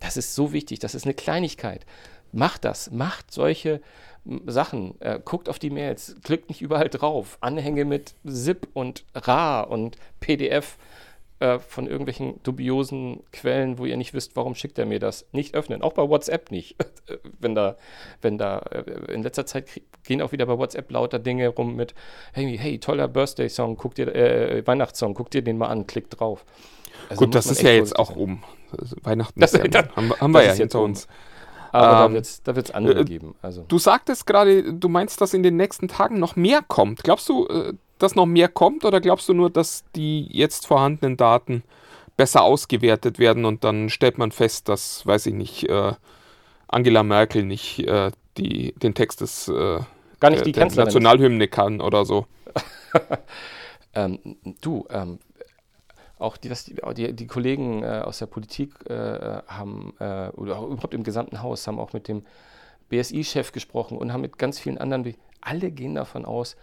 Das 0.00 0.16
ist 0.16 0.34
so 0.34 0.52
wichtig, 0.52 0.78
das 0.78 0.94
ist 0.94 1.04
eine 1.04 1.14
Kleinigkeit. 1.14 1.86
Macht 2.32 2.64
das, 2.64 2.90
macht 2.90 3.32
solche 3.32 3.80
Sachen, 4.46 5.00
äh, 5.00 5.20
guckt 5.22 5.48
auf 5.48 5.58
die 5.58 5.70
Mails, 5.70 6.16
klickt 6.22 6.48
nicht 6.48 6.62
überall 6.62 6.88
drauf. 6.88 7.38
Anhänge 7.40 7.84
mit 7.84 8.14
ZIP 8.26 8.68
und 8.72 9.04
RA 9.14 9.60
und 9.62 9.96
PDF 10.20 10.78
äh, 11.40 11.58
von 11.58 11.86
irgendwelchen 11.86 12.42
dubiosen 12.42 13.24
Quellen, 13.32 13.78
wo 13.78 13.84
ihr 13.84 13.96
nicht 13.96 14.14
wisst, 14.14 14.36
warum 14.36 14.54
schickt 14.54 14.78
er 14.78 14.86
mir 14.86 14.98
das. 14.98 15.26
Nicht 15.32 15.54
öffnen, 15.54 15.82
auch 15.82 15.92
bei 15.92 16.08
WhatsApp 16.08 16.50
nicht. 16.50 16.76
wenn 17.40 17.54
da, 17.54 17.76
wenn 18.22 18.38
da, 18.38 18.58
äh, 18.58 19.12
in 19.12 19.22
letzter 19.22 19.44
Zeit 19.44 19.68
gehen 20.04 20.22
auch 20.22 20.32
wieder 20.32 20.46
bei 20.46 20.56
WhatsApp 20.58 20.90
lauter 20.90 21.18
Dinge 21.18 21.48
rum 21.48 21.76
mit, 21.76 21.94
hey, 22.32 22.56
hey, 22.56 22.78
toller 22.78 23.08
Birthday-Song, 23.08 23.76
guck 23.76 23.94
dir, 23.94 24.14
äh, 24.14 24.66
Weihnachtssong, 24.66 25.14
guck 25.14 25.30
dir 25.30 25.42
den 25.42 25.58
mal 25.58 25.68
an, 25.68 25.86
klick 25.86 26.10
drauf. 26.10 26.44
Also 27.08 27.24
Gut, 27.24 27.34
das 27.34 27.46
ist 27.46 27.62
ja 27.62 27.70
jetzt 27.70 27.98
auch 27.98 28.16
um. 28.16 28.42
Weihnachten 29.02 29.40
das, 29.40 29.52
ja, 29.52 29.66
dann, 29.68 29.88
haben, 29.94 30.12
haben 30.20 30.32
wir 30.32 30.44
ja 30.44 30.52
hinter 30.52 30.80
uns. 30.80 31.06
Aber 31.72 32.14
ähm, 32.14 32.22
da 32.44 32.54
wird 32.54 32.68
es 32.68 32.74
andere 32.74 33.00
äh, 33.00 33.04
geben. 33.04 33.34
Also. 33.42 33.64
Du 33.66 33.78
sagtest 33.78 34.26
gerade, 34.26 34.74
du 34.74 34.88
meinst, 34.88 35.20
dass 35.20 35.34
in 35.34 35.42
den 35.42 35.56
nächsten 35.56 35.88
Tagen 35.88 36.20
noch 36.20 36.36
mehr 36.36 36.60
kommt. 36.62 37.02
Glaubst 37.02 37.28
du, 37.28 37.48
äh, 37.48 37.72
dass 37.98 38.14
noch 38.14 38.26
mehr 38.26 38.48
kommt 38.48 38.84
oder 38.84 39.00
glaubst 39.00 39.28
du 39.28 39.34
nur, 39.34 39.50
dass 39.50 39.84
die 39.94 40.26
jetzt 40.30 40.66
vorhandenen 40.66 41.16
Daten 41.16 41.62
besser 42.16 42.42
ausgewertet 42.42 43.18
werden 43.18 43.44
und 43.44 43.64
dann 43.64 43.90
stellt 43.90 44.18
man 44.18 44.30
fest, 44.30 44.68
dass, 44.68 45.06
weiß 45.06 45.26
ich 45.26 45.34
nicht, 45.34 45.68
äh, 45.68 45.92
Angela 46.68 47.02
Merkel 47.02 47.44
nicht 47.44 47.80
äh, 47.80 48.10
die, 48.36 48.72
den 48.74 48.94
Text 48.94 49.20
des 49.20 49.48
äh, 49.48 49.80
Gar 50.20 50.30
nicht 50.30 50.46
die 50.46 50.52
der, 50.52 50.66
der 50.66 50.84
Nationalhymne 50.84 51.48
kann 51.48 51.80
oder 51.80 52.04
so? 52.04 52.26
ähm, 53.94 54.18
du, 54.60 54.86
ähm, 54.90 55.18
auch 56.18 56.36
die, 56.36 56.50
was 56.50 56.64
die, 56.64 56.76
die, 56.94 57.12
die 57.12 57.26
Kollegen 57.26 57.82
äh, 57.82 58.02
aus 58.04 58.18
der 58.18 58.26
Politik 58.26 58.72
äh, 58.88 59.42
haben, 59.46 59.92
äh, 59.98 60.28
oder 60.30 60.60
überhaupt 60.62 60.94
im 60.94 61.02
gesamten 61.02 61.42
Haus, 61.42 61.66
haben 61.66 61.78
auch 61.78 61.92
mit 61.92 62.08
dem 62.08 62.22
BSI-Chef 62.88 63.52
gesprochen 63.52 63.98
und 63.98 64.12
haben 64.12 64.20
mit 64.20 64.38
ganz 64.38 64.58
vielen 64.58 64.78
anderen, 64.78 65.14
alle 65.40 65.70
gehen 65.70 65.94
davon 65.94 66.24
aus, 66.24 66.56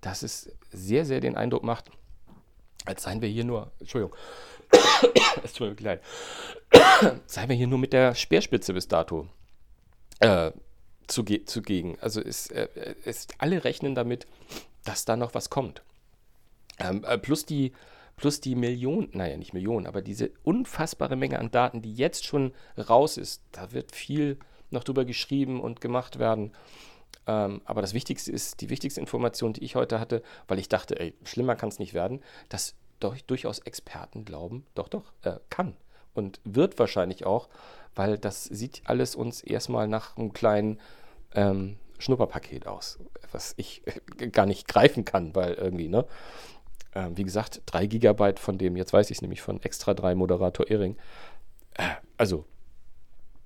dass 0.00 0.22
es 0.22 0.52
sehr, 0.70 1.04
sehr 1.04 1.20
den 1.20 1.36
Eindruck 1.36 1.62
macht, 1.62 1.90
als 2.84 3.02
seien 3.02 3.20
wir 3.20 3.28
hier 3.28 3.44
nur, 3.44 3.72
Entschuldigung, 3.80 4.16
es 5.42 5.52
tut 5.52 5.80
mir 5.80 5.84
leid, 5.84 6.02
seien 7.26 7.48
wir 7.48 7.56
hier 7.56 7.66
nur 7.66 7.78
mit 7.78 7.92
der 7.92 8.14
Speerspitze 8.14 8.72
bis 8.72 8.88
dato 8.88 9.28
äh, 10.20 10.52
zuge 11.06 11.44
zugegen. 11.44 11.98
Also 12.00 12.20
ist, 12.20 12.52
äh, 12.52 12.94
ist, 13.04 13.34
alle 13.38 13.64
rechnen 13.64 13.94
damit, 13.94 14.26
dass 14.84 15.04
da 15.04 15.16
noch 15.16 15.34
was 15.34 15.50
kommt. 15.50 15.82
Ähm, 16.78 17.04
äh, 17.04 17.18
plus 17.18 17.44
die 17.44 17.72
plus 18.18 18.40
die 18.40 18.54
Millionen, 18.54 19.08
naja, 19.12 19.36
nicht 19.36 19.54
Millionen, 19.54 19.86
aber 19.86 20.02
diese 20.02 20.32
unfassbare 20.42 21.16
Menge 21.16 21.38
an 21.38 21.50
Daten, 21.50 21.82
die 21.82 21.94
jetzt 21.94 22.26
schon 22.26 22.52
raus 22.76 23.16
ist, 23.16 23.42
da 23.52 23.72
wird 23.72 23.92
viel 23.92 24.38
noch 24.70 24.84
drüber 24.84 25.04
geschrieben 25.04 25.60
und 25.60 25.80
gemacht 25.80 26.18
werden. 26.18 26.52
Ähm, 27.28 27.60
aber 27.66 27.82
das 27.82 27.92
Wichtigste 27.92 28.32
ist, 28.32 28.62
die 28.62 28.70
wichtigste 28.70 29.00
Information, 29.00 29.52
die 29.52 29.62
ich 29.62 29.76
heute 29.76 30.00
hatte, 30.00 30.22
weil 30.48 30.58
ich 30.58 30.68
dachte, 30.68 30.98
ey, 30.98 31.14
schlimmer 31.24 31.54
kann 31.54 31.68
es 31.68 31.78
nicht 31.78 31.92
werden, 31.92 32.22
dass 32.48 32.74
durch, 33.00 33.24
durchaus 33.24 33.58
Experten 33.60 34.24
glauben, 34.24 34.66
doch, 34.74 34.88
doch, 34.88 35.12
äh, 35.22 35.36
kann 35.50 35.76
und 36.14 36.40
wird 36.44 36.78
wahrscheinlich 36.78 37.26
auch, 37.26 37.48
weil 37.94 38.16
das 38.16 38.44
sieht 38.44 38.80
alles 38.84 39.14
uns 39.14 39.42
erstmal 39.42 39.86
nach 39.88 40.16
einem 40.16 40.32
kleinen 40.32 40.80
ähm, 41.34 41.76
Schnupperpaket 41.98 42.66
aus, 42.66 42.98
was 43.30 43.52
ich 43.58 43.82
äh, 44.18 44.28
gar 44.28 44.46
nicht 44.46 44.66
greifen 44.66 45.04
kann, 45.04 45.34
weil 45.34 45.52
irgendwie, 45.54 45.88
ne? 45.88 46.06
Ähm, 46.94 47.16
wie 47.18 47.24
gesagt, 47.24 47.60
3 47.66 47.86
Gigabyte 47.86 48.40
von 48.40 48.56
dem, 48.56 48.74
jetzt 48.74 48.94
weiß 48.94 49.10
ich 49.10 49.18
es 49.18 49.22
nämlich 49.22 49.42
von 49.42 49.62
Extra 49.62 49.92
3 49.92 50.14
Moderator 50.14 50.66
Ehring. 50.68 50.96
Äh, 51.74 51.82
also, 52.16 52.46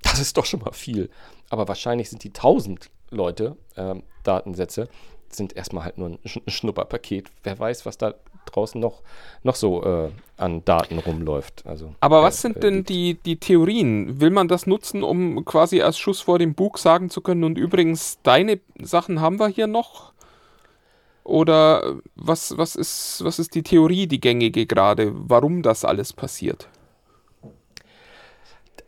das 0.03 0.21
ist 0.21 0.37
doch 0.37 0.47
schon 0.47 0.61
mal 0.61 0.73
viel. 0.73 1.11
Aber 1.53 1.69
wahrscheinlich 1.69 2.09
sind 2.09 2.25
die 2.25 2.31
1000 2.31 2.89
Leute, 3.11 3.59
ähm, 3.77 4.05
Datensätze, 4.23 4.89
sind 5.29 5.55
erstmal 5.55 5.85
halt 5.85 5.99
nur 5.99 6.09
ein 6.09 6.19
Schnupperpaket. 6.25 7.31
Wer 7.43 7.59
weiß, 7.59 7.85
was 7.85 7.99
da 7.99 8.15
draußen 8.47 8.81
noch, 8.81 9.03
noch 9.43 9.55
so 9.55 9.85
äh, 9.85 10.11
an 10.39 10.65
Daten 10.65 10.99
rumläuft. 10.99 11.67
Also, 11.67 11.95
Aber 12.01 12.23
was 12.23 12.41
sind 12.41 12.57
äh, 12.57 12.61
denn 12.61 12.85
die, 12.85 13.19
die 13.23 13.37
Theorien? 13.37 14.19
Will 14.19 14.31
man 14.31 14.49
das 14.49 14.67
nutzen, 14.67 15.03
um 15.03 15.45
quasi 15.45 15.83
als 15.83 15.99
Schuss 15.99 16.23
vor 16.23 16.39
dem 16.39 16.55
Bug 16.55 16.79
sagen 16.79 17.11
zu 17.11 17.21
können, 17.21 17.45
und 17.45 17.59
übrigens, 17.59 18.19
deine 18.23 18.59
Sachen 18.81 19.21
haben 19.21 19.39
wir 19.39 19.49
hier 19.49 19.67
noch? 19.67 20.15
Oder 21.23 21.97
was, 22.17 22.57
was, 22.57 22.77
ist, 22.77 23.21
was 23.23 23.39
ist 23.39 23.55
die 23.55 23.63
Theorie, 23.63 24.07
die 24.07 24.21
gängige 24.21 24.65
gerade, 24.65 25.13
warum 25.13 25.61
das 25.61 25.85
alles 25.85 26.15
passiert? 26.15 26.71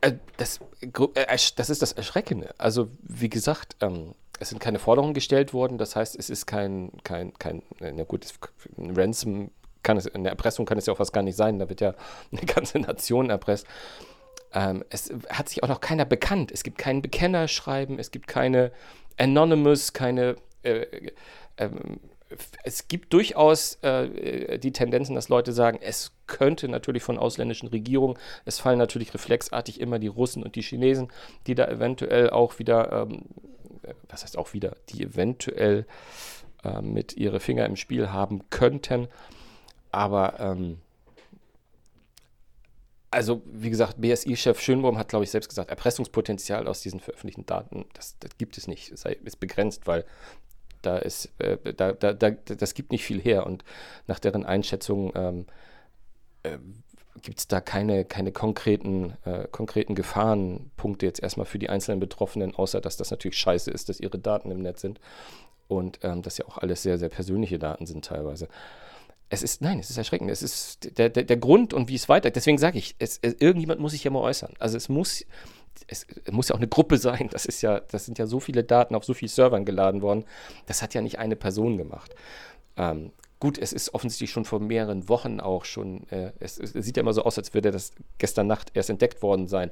Äh, 0.04 0.18
das, 0.36 0.60
äh, 0.80 1.36
das 1.56 1.70
ist 1.70 1.82
das 1.82 1.92
Erschreckende. 1.92 2.54
Also, 2.58 2.90
wie 3.02 3.30
gesagt, 3.30 3.76
ähm, 3.80 4.14
es 4.38 4.50
sind 4.50 4.58
keine 4.58 4.78
Forderungen 4.78 5.14
gestellt 5.14 5.54
worden, 5.54 5.78
das 5.78 5.96
heißt, 5.96 6.16
es 6.16 6.28
ist 6.28 6.46
kein, 6.46 6.90
kein, 7.04 7.32
kein, 7.38 7.62
na 7.80 8.04
gut, 8.04 8.26
ein 8.76 8.96
Ransom 8.96 9.50
kann 9.82 9.96
es, 9.96 10.12
eine 10.12 10.28
Erpressung 10.28 10.66
kann 10.66 10.76
es 10.76 10.86
ja 10.86 10.92
auch 10.92 10.98
was 10.98 11.12
gar 11.12 11.22
nicht 11.22 11.36
sein, 11.36 11.58
da 11.58 11.68
wird 11.68 11.80
ja 11.80 11.94
eine 12.32 12.42
ganze 12.42 12.78
Nation 12.80 13.30
erpresst. 13.30 13.66
Ähm, 14.52 14.84
es 14.90 15.10
hat 15.30 15.48
sich 15.48 15.62
auch 15.62 15.68
noch 15.68 15.80
keiner 15.80 16.04
bekannt. 16.04 16.52
Es 16.52 16.62
gibt 16.62 16.78
kein 16.78 17.00
Bekennerschreiben, 17.00 17.98
es 17.98 18.10
gibt 18.10 18.26
keine 18.26 18.72
Anonymous, 19.18 19.92
keine 19.92 20.36
äh, 20.62 20.86
äh, 21.56 21.70
es 22.62 22.88
gibt 22.88 23.12
durchaus 23.12 23.74
äh, 23.82 24.58
die 24.58 24.72
Tendenzen, 24.72 25.14
dass 25.14 25.28
Leute 25.28 25.52
sagen, 25.52 25.78
es 25.80 26.12
könnte 26.26 26.68
natürlich 26.68 27.02
von 27.02 27.18
ausländischen 27.18 27.68
Regierungen, 27.68 28.18
es 28.44 28.58
fallen 28.58 28.78
natürlich 28.78 29.14
reflexartig 29.14 29.80
immer 29.80 29.98
die 29.98 30.08
Russen 30.08 30.42
und 30.42 30.56
die 30.56 30.62
Chinesen, 30.62 31.08
die 31.46 31.54
da 31.54 31.66
eventuell 31.66 32.30
auch 32.30 32.58
wieder, 32.58 32.92
ähm, 32.92 33.22
was 34.08 34.22
heißt 34.22 34.38
auch 34.38 34.52
wieder, 34.52 34.76
die 34.90 35.02
eventuell 35.02 35.86
äh, 36.64 36.80
mit 36.80 37.16
ihre 37.16 37.40
Finger 37.40 37.66
im 37.66 37.76
Spiel 37.76 38.10
haben 38.10 38.48
könnten. 38.50 39.08
Aber 39.90 40.40
ähm, 40.40 40.78
also, 43.14 43.42
wie 43.46 43.70
gesagt, 43.70 44.00
BSI-Chef 44.00 44.60
Schönbaum 44.60 44.98
hat, 44.98 45.08
glaube 45.08 45.24
ich, 45.24 45.30
selbst 45.30 45.48
gesagt, 45.48 45.70
Erpressungspotenzial 45.70 46.66
aus 46.66 46.80
diesen 46.80 46.98
veröffentlichten 46.98 47.46
Daten, 47.46 47.84
das, 47.92 48.18
das 48.18 48.36
gibt 48.38 48.58
es 48.58 48.66
nicht. 48.66 48.90
Es 48.90 49.04
ist 49.04 49.38
begrenzt, 49.38 49.86
weil 49.86 50.04
da 50.84 50.98
ist, 50.98 51.32
äh, 51.38 51.56
da, 51.74 51.92
da, 51.92 52.12
da, 52.12 52.30
das 52.30 52.74
gibt 52.74 52.92
nicht 52.92 53.04
viel 53.04 53.20
her 53.20 53.46
und 53.46 53.64
nach 54.06 54.18
deren 54.18 54.44
Einschätzung 54.44 55.12
ähm, 55.14 55.46
äh, 56.42 56.58
gibt 57.22 57.38
es 57.38 57.48
da 57.48 57.60
keine, 57.60 58.04
keine 58.04 58.32
konkreten, 58.32 59.14
äh, 59.24 59.46
konkreten 59.50 59.94
Gefahrenpunkte 59.94 61.06
jetzt 61.06 61.22
erstmal 61.22 61.46
für 61.46 61.58
die 61.58 61.70
einzelnen 61.70 62.00
Betroffenen, 62.00 62.54
außer 62.54 62.80
dass 62.80 62.96
das 62.96 63.10
natürlich 63.10 63.38
scheiße 63.38 63.70
ist, 63.70 63.88
dass 63.88 64.00
ihre 64.00 64.18
Daten 64.18 64.50
im 64.50 64.60
Netz 64.60 64.80
sind 64.80 65.00
und 65.68 66.00
ähm, 66.02 66.22
dass 66.22 66.38
ja 66.38 66.46
auch 66.46 66.58
alles 66.58 66.82
sehr, 66.82 66.98
sehr 66.98 67.08
persönliche 67.08 67.58
Daten 67.58 67.86
sind 67.86 68.04
teilweise. 68.04 68.48
Es 69.30 69.42
ist, 69.42 69.62
nein, 69.62 69.78
es 69.78 69.90
ist 69.90 69.96
erschreckend. 69.96 70.30
Es 70.30 70.42
ist 70.42 70.98
der, 70.98 71.08
der, 71.08 71.24
der 71.24 71.36
Grund 71.36 71.72
und 71.72 71.88
wie 71.88 71.94
es 71.94 72.08
weiter. 72.08 72.30
Deswegen 72.30 72.58
sage 72.58 72.78
ich, 72.78 72.94
es, 72.98 73.18
es, 73.22 73.34
irgendjemand 73.34 73.80
muss 73.80 73.92
sich 73.92 74.04
ja 74.04 74.10
mal 74.10 74.20
äußern. 74.20 74.54
Also 74.58 74.76
es 74.76 74.88
muss, 74.88 75.24
es, 75.86 76.06
muss 76.30 76.48
ja 76.48 76.54
auch 76.54 76.60
eine 76.60 76.68
Gruppe 76.68 76.98
sein. 76.98 77.28
Das 77.30 77.46
ist 77.46 77.62
ja, 77.62 77.80
das 77.80 78.06
sind 78.06 78.18
ja 78.18 78.26
so 78.26 78.40
viele 78.40 78.64
Daten 78.64 78.94
auf 78.94 79.04
so 79.04 79.14
vielen 79.14 79.28
Servern 79.28 79.64
geladen 79.64 80.02
worden. 80.02 80.24
Das 80.66 80.82
hat 80.82 80.94
ja 80.94 81.00
nicht 81.00 81.18
eine 81.18 81.36
Person 81.36 81.76
gemacht. 81.76 82.14
Ähm, 82.76 83.12
gut, 83.40 83.58
es 83.58 83.72
ist 83.72 83.94
offensichtlich 83.94 84.30
schon 84.30 84.44
vor 84.44 84.60
mehreren 84.60 85.08
Wochen 85.08 85.40
auch 85.40 85.64
schon, 85.64 86.08
äh, 86.10 86.32
es, 86.40 86.58
es, 86.58 86.72
sieht 86.72 86.96
ja 86.96 87.02
immer 87.02 87.12
so 87.12 87.24
aus, 87.24 87.38
als 87.38 87.54
würde 87.54 87.70
das 87.70 87.92
gestern 88.18 88.46
Nacht 88.46 88.70
erst 88.74 88.90
entdeckt 88.90 89.22
worden 89.22 89.46
sein. 89.46 89.70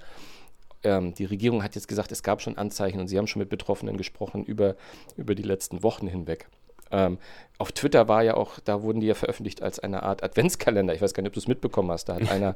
Ähm, 0.84 1.14
die 1.14 1.24
Regierung 1.24 1.62
hat 1.62 1.74
jetzt 1.74 1.88
gesagt, 1.88 2.12
es 2.12 2.22
gab 2.22 2.42
schon 2.42 2.58
Anzeichen 2.58 3.00
und 3.00 3.08
sie 3.08 3.18
haben 3.18 3.26
schon 3.26 3.40
mit 3.40 3.48
Betroffenen 3.48 3.96
gesprochen 3.96 4.44
über, 4.44 4.76
über 5.16 5.34
die 5.34 5.42
letzten 5.42 5.82
Wochen 5.82 6.06
hinweg. 6.06 6.48
Ähm, 6.90 7.18
auf 7.58 7.72
Twitter 7.72 8.08
war 8.08 8.22
ja 8.22 8.34
auch, 8.34 8.58
da 8.60 8.82
wurden 8.82 9.00
die 9.00 9.06
ja 9.06 9.14
veröffentlicht 9.14 9.62
als 9.62 9.78
eine 9.78 10.02
Art 10.02 10.22
Adventskalender. 10.22 10.94
Ich 10.94 11.00
weiß 11.00 11.14
gar 11.14 11.22
nicht, 11.22 11.30
ob 11.30 11.34
du 11.34 11.40
es 11.40 11.48
mitbekommen 11.48 11.90
hast. 11.90 12.08
Da 12.08 12.16
hat 12.16 12.30
einer 12.30 12.52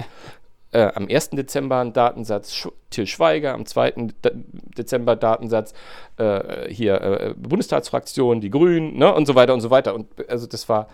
äh, 0.72 0.90
am 0.94 1.06
1. 1.08 1.30
Dezember 1.30 1.78
einen 1.78 1.92
Datensatz 1.92 2.54
Sch 2.54 2.68
Till 2.90 3.06
Schweiger, 3.06 3.54
am 3.54 3.66
2. 3.66 3.90
De 4.24 4.32
Dezember 4.76 5.16
Datensatz 5.16 5.74
äh, 6.18 6.72
hier 6.72 7.00
äh, 7.00 7.34
Bundestagsfraktion, 7.36 8.40
die 8.40 8.50
Grünen 8.50 8.96
ne, 8.96 9.12
und 9.12 9.26
so 9.26 9.34
weiter 9.34 9.54
und 9.54 9.60
so 9.60 9.70
weiter. 9.70 9.94
Und 9.94 10.08
also 10.28 10.46
das 10.46 10.68
war 10.68 10.88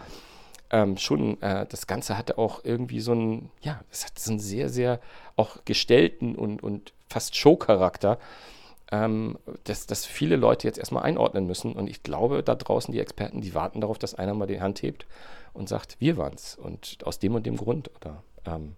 ähm, 0.70 0.96
schon, 0.96 1.40
äh, 1.42 1.66
das 1.66 1.87
Ganze 1.87 2.16
hatte 2.16 2.38
auch 2.38 2.64
irgendwie 2.64 3.00
so 3.00 3.12
einen, 3.12 3.50
ja, 3.61 3.80
es 3.90 4.04
hat 4.04 4.18
so 4.18 4.30
einen 4.30 4.40
sehr, 4.40 4.68
sehr 4.68 5.00
auch 5.37 5.64
gestellten 5.64 6.35
und, 6.35 6.62
und 6.62 6.92
fast 7.08 7.37
Show-Charakter 7.37 8.18
ähm, 8.92 9.38
dass, 9.64 9.87
dass 9.87 10.04
viele 10.04 10.37
Leute 10.37 10.68
jetzt 10.68 10.78
erstmal 10.78 11.02
einordnen 11.02 11.46
müssen. 11.46 11.72
Und 11.72 11.88
ich 11.88 12.02
glaube, 12.02 12.42
da 12.42 12.54
draußen 12.54 12.92
die 12.92 13.00
Experten, 13.00 13.40
die 13.40 13.54
warten 13.54 13.80
darauf, 13.80 13.98
dass 13.98 14.14
einer 14.14 14.35
mal 14.35 14.46
die 14.46 14.61
Hand 14.61 14.82
hebt 14.82 15.06
und 15.54 15.68
sagt, 15.68 15.96
wir 15.98 16.18
waren's. 16.18 16.56
Und 16.62 16.98
aus 17.04 17.18
dem 17.18 17.35
und 17.35 17.46
dem 17.46 17.56
Grund. 17.56 17.90
Oder, 17.96 18.22
ähm, 18.44 18.76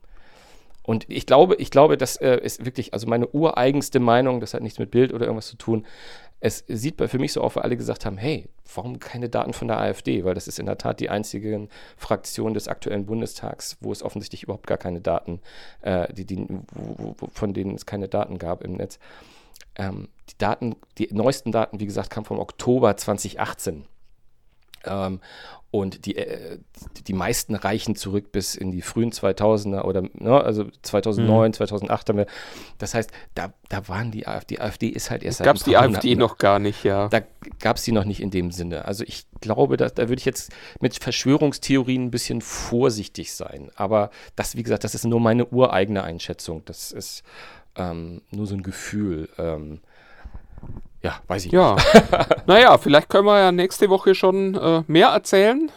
und 0.87 1.07
ich 1.09 1.25
glaube, 1.27 1.57
ich 1.57 1.71
glaube, 1.71 1.97
das 1.97 2.17
äh, 2.17 2.37
ist 2.37 2.65
wirklich, 2.65 2.93
also 2.93 3.07
meine 3.07 3.27
ureigenste 3.29 4.01
Meinung, 4.01 4.41
das 4.41 4.53
hat 4.53 4.63
nichts 4.63 4.79
mit 4.79 4.91
Bild 4.91 5.15
oder 5.15 5.25
irgendwas 5.25 5.49
zu 5.49 5.57
tun. 5.57 5.87
Es 6.41 6.63
sieht 6.69 7.01
für 7.01 7.19
mich 7.19 7.33
so 7.33 7.41
auf, 7.41 7.57
weil 7.57 7.63
alle 7.63 7.79
gesagt 7.79 8.05
haben, 8.05 8.19
hey, 8.19 8.51
warum 8.75 8.99
keine 8.99 9.31
Daten 9.31 9.55
von 9.55 9.67
der 9.67 9.79
AfD? 9.79 10.25
Weil 10.25 10.35
das 10.35 10.47
ist 10.47 10.59
in 10.59 10.67
der 10.67 10.77
Tat 10.77 11.01
die 11.01 11.09
einzige 11.09 11.69
Fraktion 11.97 12.53
des 12.53 12.69
aktuellen 12.69 13.07
Bundestags, 13.07 13.79
wo 13.81 13.93
es 13.93 14.03
offensichtlich 14.03 14.43
überhaupt 14.43 14.67
gar 14.67 14.77
keine 14.77 15.01
Daten, 15.01 15.41
äh, 15.81 16.13
die, 16.13 16.27
die, 16.27 16.47
wo, 16.75 17.15
wo, 17.19 17.29
von 17.33 17.55
denen 17.55 17.75
es 17.75 17.87
keine 17.87 18.09
Daten 18.09 18.37
gab 18.37 18.63
im 18.63 18.75
Netz. 18.75 18.99
Ähm, 19.77 20.09
die 20.29 20.37
Daten, 20.37 20.77
die 20.99 21.09
neuesten 21.13 21.51
Daten, 21.51 21.81
wie 21.81 21.87
gesagt, 21.87 22.11
kamen 22.11 22.27
vom 22.27 22.39
Oktober 22.39 22.95
2018. 22.95 23.87
Ähm, 24.87 25.21
und 25.75 26.07
die, 26.07 26.17
äh, 26.17 26.59
die 27.09 27.13
meisten 27.15 27.57
reichen 27.57 27.97
zurück 27.97 28.31
bis 28.31 28.55
in 28.55 28.71
die 28.71 28.81
frühen 28.81 29.11
2000er 29.11 29.83
oder 29.83 30.03
ne, 30.03 30.41
also 30.41 30.67
2009, 30.83 31.49
mhm. 31.49 31.53
2008 31.53 32.09
haben 32.09 32.19
wir. 32.19 32.27
Das 32.79 32.95
heißt, 32.95 33.11
da, 33.35 33.53
da 33.71 33.89
waren 33.89 34.13
die 34.13 34.29
AfD, 34.29 34.55
die 34.55 34.61
AfD 34.61 34.87
ist 34.87 35.11
halt 35.11 35.25
erst 35.25 35.43
Gab 35.43 35.57
es 35.57 35.65
die 35.65 35.77
AfD 35.77 36.11
Monaten, 36.11 36.19
noch 36.21 36.39
gar 36.39 36.61
nicht, 36.61 36.85
ja. 36.85 37.09
Da 37.09 37.23
gab 37.59 37.79
es 37.79 37.83
die 37.83 37.91
noch 37.91 38.05
nicht 38.05 38.21
in 38.21 38.31
dem 38.31 38.53
Sinne. 38.53 38.85
Also 38.85 39.03
ich 39.03 39.27
glaube, 39.41 39.77
dass, 39.77 39.95
da 39.95 40.09
würde 40.09 40.21
ich 40.21 40.25
jetzt 40.25 40.53
mit 40.79 40.95
Verschwörungstheorien 41.03 42.05
ein 42.05 42.11
bisschen 42.13 42.41
vorsichtig 42.41 43.33
sein. 43.33 43.73
Aber 43.75 44.11
das, 44.37 44.55
wie 44.55 44.63
gesagt, 44.63 44.85
das 44.85 44.95
ist 44.95 45.05
nur 45.05 45.19
meine 45.19 45.47
ureigene 45.47 46.05
Einschätzung. 46.05 46.63
Das 46.67 46.93
ist 46.93 47.25
ähm, 47.75 48.23
nur 48.31 48.47
so 48.47 48.55
ein 48.55 48.63
Gefühl. 48.63 49.29
Ähm, 49.39 49.81
ja, 51.05 51.21
weiß 51.29 51.47
ich 51.47 51.53
ja. 51.53 51.75
nicht. 51.75 51.87
naja, 52.47 52.79
vielleicht 52.79 53.09
können 53.09 53.27
wir 53.27 53.39
ja 53.39 53.53
nächste 53.53 53.91
Woche 53.91 54.15
schon 54.15 54.55
äh, 54.55 54.83
mehr 54.87 55.09
erzählen. 55.09 55.71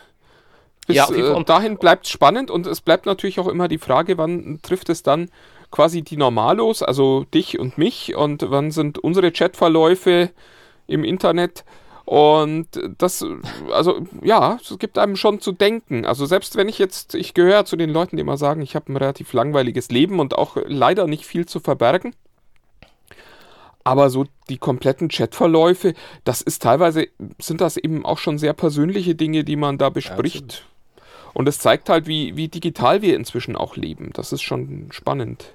Bis 0.87 0.95
ja, 0.95 1.09
äh, 1.09 1.43
dahin 1.43 1.77
bleibt 1.77 2.05
es 2.05 2.11
spannend 2.11 2.49
und 2.49 2.65
es 2.65 2.79
bleibt 2.79 3.05
natürlich 3.05 3.39
auch 3.39 3.47
immer 3.47 3.67
die 3.67 3.77
Frage, 3.77 4.17
wann 4.17 4.59
trifft 4.63 4.89
es 4.89 5.03
dann 5.03 5.29
quasi 5.69 6.01
die 6.01 6.15
Normalos, 6.15 6.81
also 6.81 7.25
dich 7.25 7.59
und 7.59 7.77
mich 7.77 8.15
und 8.15 8.45
wann 8.49 8.71
sind 8.71 8.97
unsere 8.97 9.33
Chatverläufe 9.33 10.29
im 10.87 11.03
Internet 11.03 11.65
und 12.05 12.67
das, 12.97 13.25
also 13.69 13.99
ja, 14.21 14.57
es 14.61 14.79
gibt 14.79 14.97
einem 14.97 15.17
schon 15.17 15.41
zu 15.41 15.51
denken. 15.51 16.05
Also 16.05 16.25
selbst 16.25 16.55
wenn 16.55 16.69
ich 16.69 16.79
jetzt, 16.79 17.15
ich 17.15 17.33
gehöre 17.33 17.65
zu 17.65 17.75
den 17.75 17.89
Leuten, 17.89 18.15
die 18.15 18.21
immer 18.21 18.37
sagen, 18.37 18.61
ich 18.61 18.77
habe 18.77 18.93
ein 18.93 18.95
relativ 18.95 19.33
langweiliges 19.33 19.89
Leben 19.89 20.21
und 20.21 20.33
auch 20.33 20.55
leider 20.67 21.05
nicht 21.05 21.25
viel 21.25 21.45
zu 21.45 21.59
verbergen. 21.59 22.15
Aber 23.88 24.10
so 24.10 24.26
die 24.50 24.58
kompletten 24.58 25.08
Chatverläufe, 25.08 25.93
das 26.26 26.41
ist 26.41 26.62
teilweise, 26.62 27.08
sind 27.39 27.62
das 27.62 27.78
eben 27.78 28.06
auch 28.06 28.17
schon 28.17 28.38
sehr 28.38 28.52
persönliche 28.52 29.15
Dinge, 29.15 29.45
die 29.45 29.56
man 29.56 29.78
da 29.78 29.89
bespricht. 29.89 30.65
Ja, 30.97 31.02
und 31.34 31.47
es 31.47 31.60
zeigt 31.60 31.88
halt, 31.88 32.06
wie, 32.06 32.36
wie 32.36 32.50
digital 32.50 33.02
wir 33.02 33.15
inzwischen 33.15 33.56
auch 33.56 33.78
leben. 33.78 34.12
Das 34.13 34.34
ist 34.34 34.41
schon 34.41 34.88
spannend. 34.91 35.54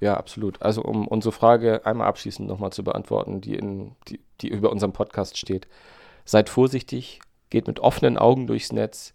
Ja, 0.00 0.16
absolut. 0.16 0.62
Also 0.62 0.82
um 0.82 1.06
unsere 1.06 1.32
Frage 1.32 1.84
einmal 1.84 2.06
abschließend 2.06 2.48
nochmal 2.48 2.72
zu 2.72 2.82
beantworten, 2.84 3.42
die, 3.42 3.56
in, 3.56 3.92
die, 4.08 4.20
die 4.40 4.48
über 4.48 4.70
unserem 4.70 4.92
Podcast 4.92 5.36
steht. 5.36 5.66
Seid 6.24 6.48
vorsichtig, 6.48 7.20
geht 7.50 7.66
mit 7.66 7.80
offenen 7.80 8.16
Augen 8.16 8.46
durchs 8.46 8.72
Netz 8.72 9.12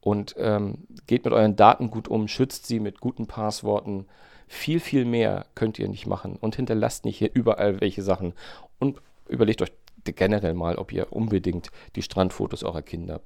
und 0.00 0.34
ähm, 0.38 0.86
geht 1.06 1.24
mit 1.24 1.34
euren 1.34 1.54
Daten 1.54 1.90
gut 1.90 2.08
um, 2.08 2.26
schützt 2.26 2.66
sie 2.66 2.80
mit 2.80 2.98
guten 3.00 3.26
Passworten. 3.26 4.06
Viel, 4.52 4.80
viel 4.80 5.04
mehr 5.04 5.46
könnt 5.54 5.78
ihr 5.78 5.88
nicht 5.88 6.08
machen 6.08 6.36
und 6.40 6.56
hinterlasst 6.56 7.04
nicht 7.04 7.16
hier 7.18 7.30
überall 7.32 7.80
welche 7.80 8.02
Sachen. 8.02 8.34
Und 8.80 9.00
überlegt 9.28 9.62
euch 9.62 9.70
generell 10.04 10.54
mal, 10.54 10.74
ob 10.74 10.92
ihr 10.92 11.12
unbedingt 11.12 11.70
die 11.94 12.02
Strandfotos 12.02 12.64
eurer 12.64 12.82
Kinder 12.82 13.20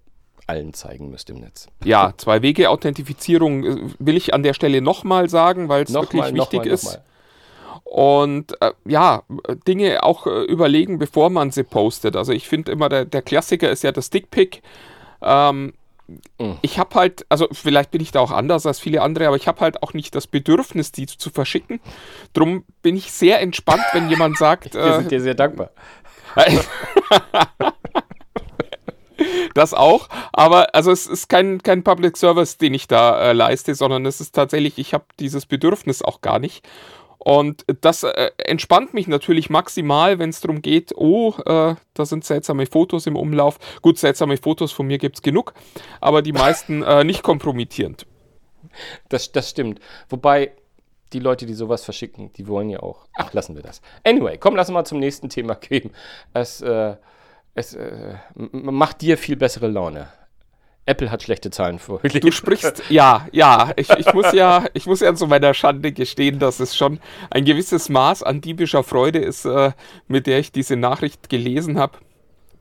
allen 0.47 0.75
zeigen 0.75 1.11
müsst 1.11 1.31
im 1.31 1.41
Netz. 1.41 1.69
Ja, 1.83 2.13
Zwei-Wege-Authentifizierung 2.15 3.65
äh, 3.65 3.91
will 3.99 4.19
ich 4.19 4.35
an 4.35 4.43
der 4.43 4.53
Stelle 4.53 4.83
nochmal 4.83 5.31
sagen, 5.31 5.71
weil 5.71 5.85
es 5.85 5.95
wirklich 5.95 6.21
mal, 6.21 6.35
wichtig 6.35 6.67
mal, 6.67 6.71
ist. 6.71 7.01
Und 7.85 8.61
äh, 8.61 8.73
ja, 8.85 9.23
Dinge 9.67 10.03
auch 10.03 10.27
äh, 10.27 10.43
überlegen, 10.45 10.99
bevor 10.99 11.31
man 11.31 11.53
sie 11.53 11.65
postet. 11.65 12.17
Also 12.17 12.33
ich 12.33 12.47
finde 12.47 12.71
immer, 12.71 12.91
der, 12.91 13.07
der 13.07 13.23
Klassiker 13.23 13.71
ist 13.71 13.83
ja 13.83 13.93
das 13.93 14.11
Dickpick. 14.11 14.61
Ähm. 15.23 15.73
Ich 16.61 16.79
habe 16.79 16.95
halt, 16.97 17.25
also 17.31 17.49
vielleicht 17.53 17.91
bin 17.91 18.03
ich 18.03 18.11
da 18.11 18.21
auch 18.21 18.31
anders 18.31 18.67
als 18.67 18.79
viele 18.79 19.01
andere, 19.01 19.27
aber 19.27 19.37
ich 19.37 19.49
habe 19.49 19.61
halt 19.61 19.83
auch 19.83 19.95
nicht 19.95 20.15
das 20.15 20.27
Bedürfnis, 20.27 20.93
die 20.93 21.07
zu 21.07 21.31
verschicken. 21.31 21.81
Drum 22.35 22.65
bin 22.83 22.97
ich 22.97 23.11
sehr 23.11 23.41
entspannt, 23.41 23.85
wenn 23.93 24.11
jemand 24.11 24.37
sagt. 24.37 24.75
Wir 24.75 24.97
sind 24.97 25.11
dir 25.11 25.21
sehr 25.21 25.35
dankbar. 25.35 25.71
das 29.55 29.73
auch. 29.73 30.09
Aber 30.33 30.75
also 30.75 30.91
es 30.91 31.07
ist 31.07 31.29
kein, 31.29 31.63
kein 31.63 31.83
Public 31.83 32.17
Service, 32.17 32.59
den 32.59 32.75
ich 32.75 32.87
da 32.87 33.31
äh, 33.31 33.33
leiste, 33.33 33.75
sondern 33.75 34.05
es 34.05 34.21
ist 34.21 34.35
tatsächlich, 34.35 34.79
ich 34.79 34.93
habe 34.93 35.05
dieses 35.19 35.47
Bedürfnis 35.47 36.03
auch 36.03 36.21
gar 36.21 36.39
nicht. 36.39 36.69
Und 37.25 37.65
das 37.81 38.03
äh, 38.03 38.31
entspannt 38.37 38.93
mich 38.93 39.09
natürlich 39.09 39.49
maximal, 39.49 40.19
wenn 40.19 40.29
es 40.29 40.43
darum 40.43 40.61
geht, 40.61 40.93
oh, 40.95 41.33
äh, 41.47 41.75
da 41.95 42.05
sind 42.05 42.23
seltsame 42.23 42.67
Fotos 42.67 43.07
im 43.07 43.17
Umlauf. 43.17 43.59
Gut, 43.81 43.99
seltsame 43.99 44.37
Fotos 44.37 44.73
von 44.73 44.87
mir 44.87 44.99
gibt 44.99 45.17
es 45.17 45.23
genug, 45.23 45.55
aber 46.03 46.21
die 46.21 46.35
meisten 46.35 46.83
äh, 46.83 47.03
nicht 47.03 47.23
kompromittierend. 47.23 48.07
Das, 49.09 49.33
das 49.33 49.49
stimmt. 49.49 49.81
Wobei, 50.11 50.53
die 51.15 51.19
Leute, 51.19 51.47
die 51.47 51.55
sowas 51.55 51.83
verschicken, 51.83 52.31
die 52.35 52.47
wollen 52.47 52.69
ja 52.69 52.81
auch. 52.81 53.07
Ach, 53.17 53.33
lassen 53.33 53.57
wir 53.57 53.63
das. 53.63 53.81
Anyway, 54.05 54.37
komm, 54.37 54.55
lass 54.55 54.71
mal 54.71 54.85
zum 54.85 54.99
nächsten 54.99 55.31
Thema 55.31 55.55
gehen. 55.55 55.93
Es, 56.35 56.61
äh, 56.61 56.97
es 57.55 57.73
äh, 57.73 58.17
macht 58.35 59.01
dir 59.01 59.17
viel 59.17 59.37
bessere 59.37 59.69
Laune. 59.69 60.09
Apple 60.87 61.11
hat 61.11 61.23
schlechte 61.23 61.51
Zahlen 61.51 61.79
vorgelegt. 61.79 62.25
Du 62.25 62.31
sprichst, 62.31 62.83
ja, 62.91 63.27
ja. 63.33 63.73
Ich, 63.77 63.89
ich, 63.91 64.13
muss 64.13 64.33
ja, 64.33 64.65
ich 64.75 64.87
muss 64.87 65.01
ja 65.01 65.15
zu 65.15 65.27
meiner 65.27 65.55
Schande 65.55 65.93
gestehen, 65.93 66.39
dass 66.39 66.61
es 66.61 66.77
schon 66.77 67.01
ein 67.31 67.45
gewisses 67.45 67.89
Maß 67.89 68.23
an 68.23 68.41
diebischer 68.41 68.85
Freude 68.85 69.19
ist, 69.19 69.45
äh, 69.47 69.73
mit 70.09 70.27
der 70.27 70.39
ich 70.39 70.53
diese 70.53 70.77
Nachricht 70.77 71.29
gelesen 71.29 71.79
habe. 71.79 71.99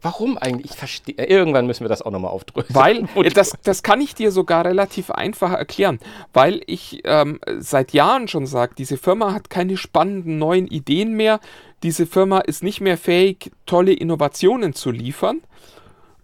Warum 0.03 0.37
eigentlich? 0.37 0.71
Ich 0.71 0.77
verstehe. 0.77 1.15
Äh, 1.17 1.33
irgendwann 1.33 1.65
müssen 1.65 1.83
wir 1.83 1.89
das 1.89 2.01
auch 2.01 2.11
nochmal 2.11 2.31
aufdrücken. 2.31 2.75
Weil, 2.75 3.07
das, 3.33 3.53
das 3.63 3.83
kann 3.83 4.01
ich 4.01 4.13
dir 4.13 4.31
sogar 4.31 4.65
relativ 4.65 5.09
einfach 5.11 5.53
erklären. 5.53 5.99
Weil 6.33 6.61
ich 6.67 7.01
ähm, 7.05 7.39
seit 7.59 7.93
Jahren 7.93 8.27
schon 8.27 8.45
sage, 8.45 8.75
diese 8.77 8.97
Firma 8.97 9.33
hat 9.33 9.49
keine 9.49 9.77
spannenden 9.77 10.37
neuen 10.37 10.67
Ideen 10.67 11.13
mehr. 11.13 11.39
Diese 11.83 12.05
Firma 12.05 12.39
ist 12.39 12.63
nicht 12.63 12.81
mehr 12.81 12.97
fähig, 12.97 13.51
tolle 13.65 13.93
Innovationen 13.93 14.73
zu 14.73 14.91
liefern. 14.91 15.41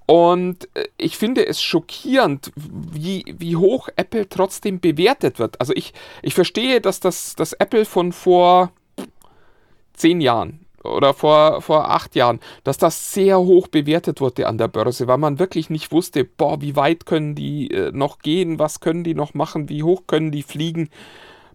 Und 0.09 0.67
äh, 0.73 0.87
ich 0.97 1.17
finde 1.17 1.45
es 1.45 1.61
schockierend, 1.61 2.51
wie, 2.55 3.23
wie 3.37 3.55
hoch 3.55 3.89
Apple 3.95 4.27
trotzdem 4.27 4.79
bewertet 4.79 5.37
wird. 5.37 5.61
Also 5.61 5.71
ich, 5.75 5.93
ich 6.23 6.33
verstehe, 6.33 6.81
dass 6.81 6.99
das, 6.99 7.35
das 7.35 7.53
Apple 7.53 7.85
von 7.85 8.11
vor 8.11 8.71
zehn 9.93 10.19
Jahren 10.19 10.65
oder 10.83 11.13
vor, 11.13 11.61
vor 11.61 11.91
acht 11.91 12.15
Jahren, 12.15 12.39
dass 12.63 12.79
das 12.79 13.13
sehr 13.13 13.37
hoch 13.37 13.67
bewertet 13.67 14.19
wurde 14.19 14.47
an 14.47 14.57
der 14.57 14.67
Börse, 14.67 15.05
weil 15.05 15.19
man 15.19 15.37
wirklich 15.37 15.69
nicht 15.69 15.91
wusste, 15.91 16.25
boah, 16.25 16.59
wie 16.59 16.75
weit 16.75 17.05
können 17.05 17.35
die 17.35 17.69
äh, 17.69 17.91
noch 17.91 18.17
gehen, 18.17 18.57
was 18.57 18.79
können 18.79 19.03
die 19.03 19.13
noch 19.13 19.35
machen, 19.35 19.69
wie 19.69 19.83
hoch 19.83 20.07
können 20.07 20.31
die 20.31 20.41
fliegen, 20.41 20.89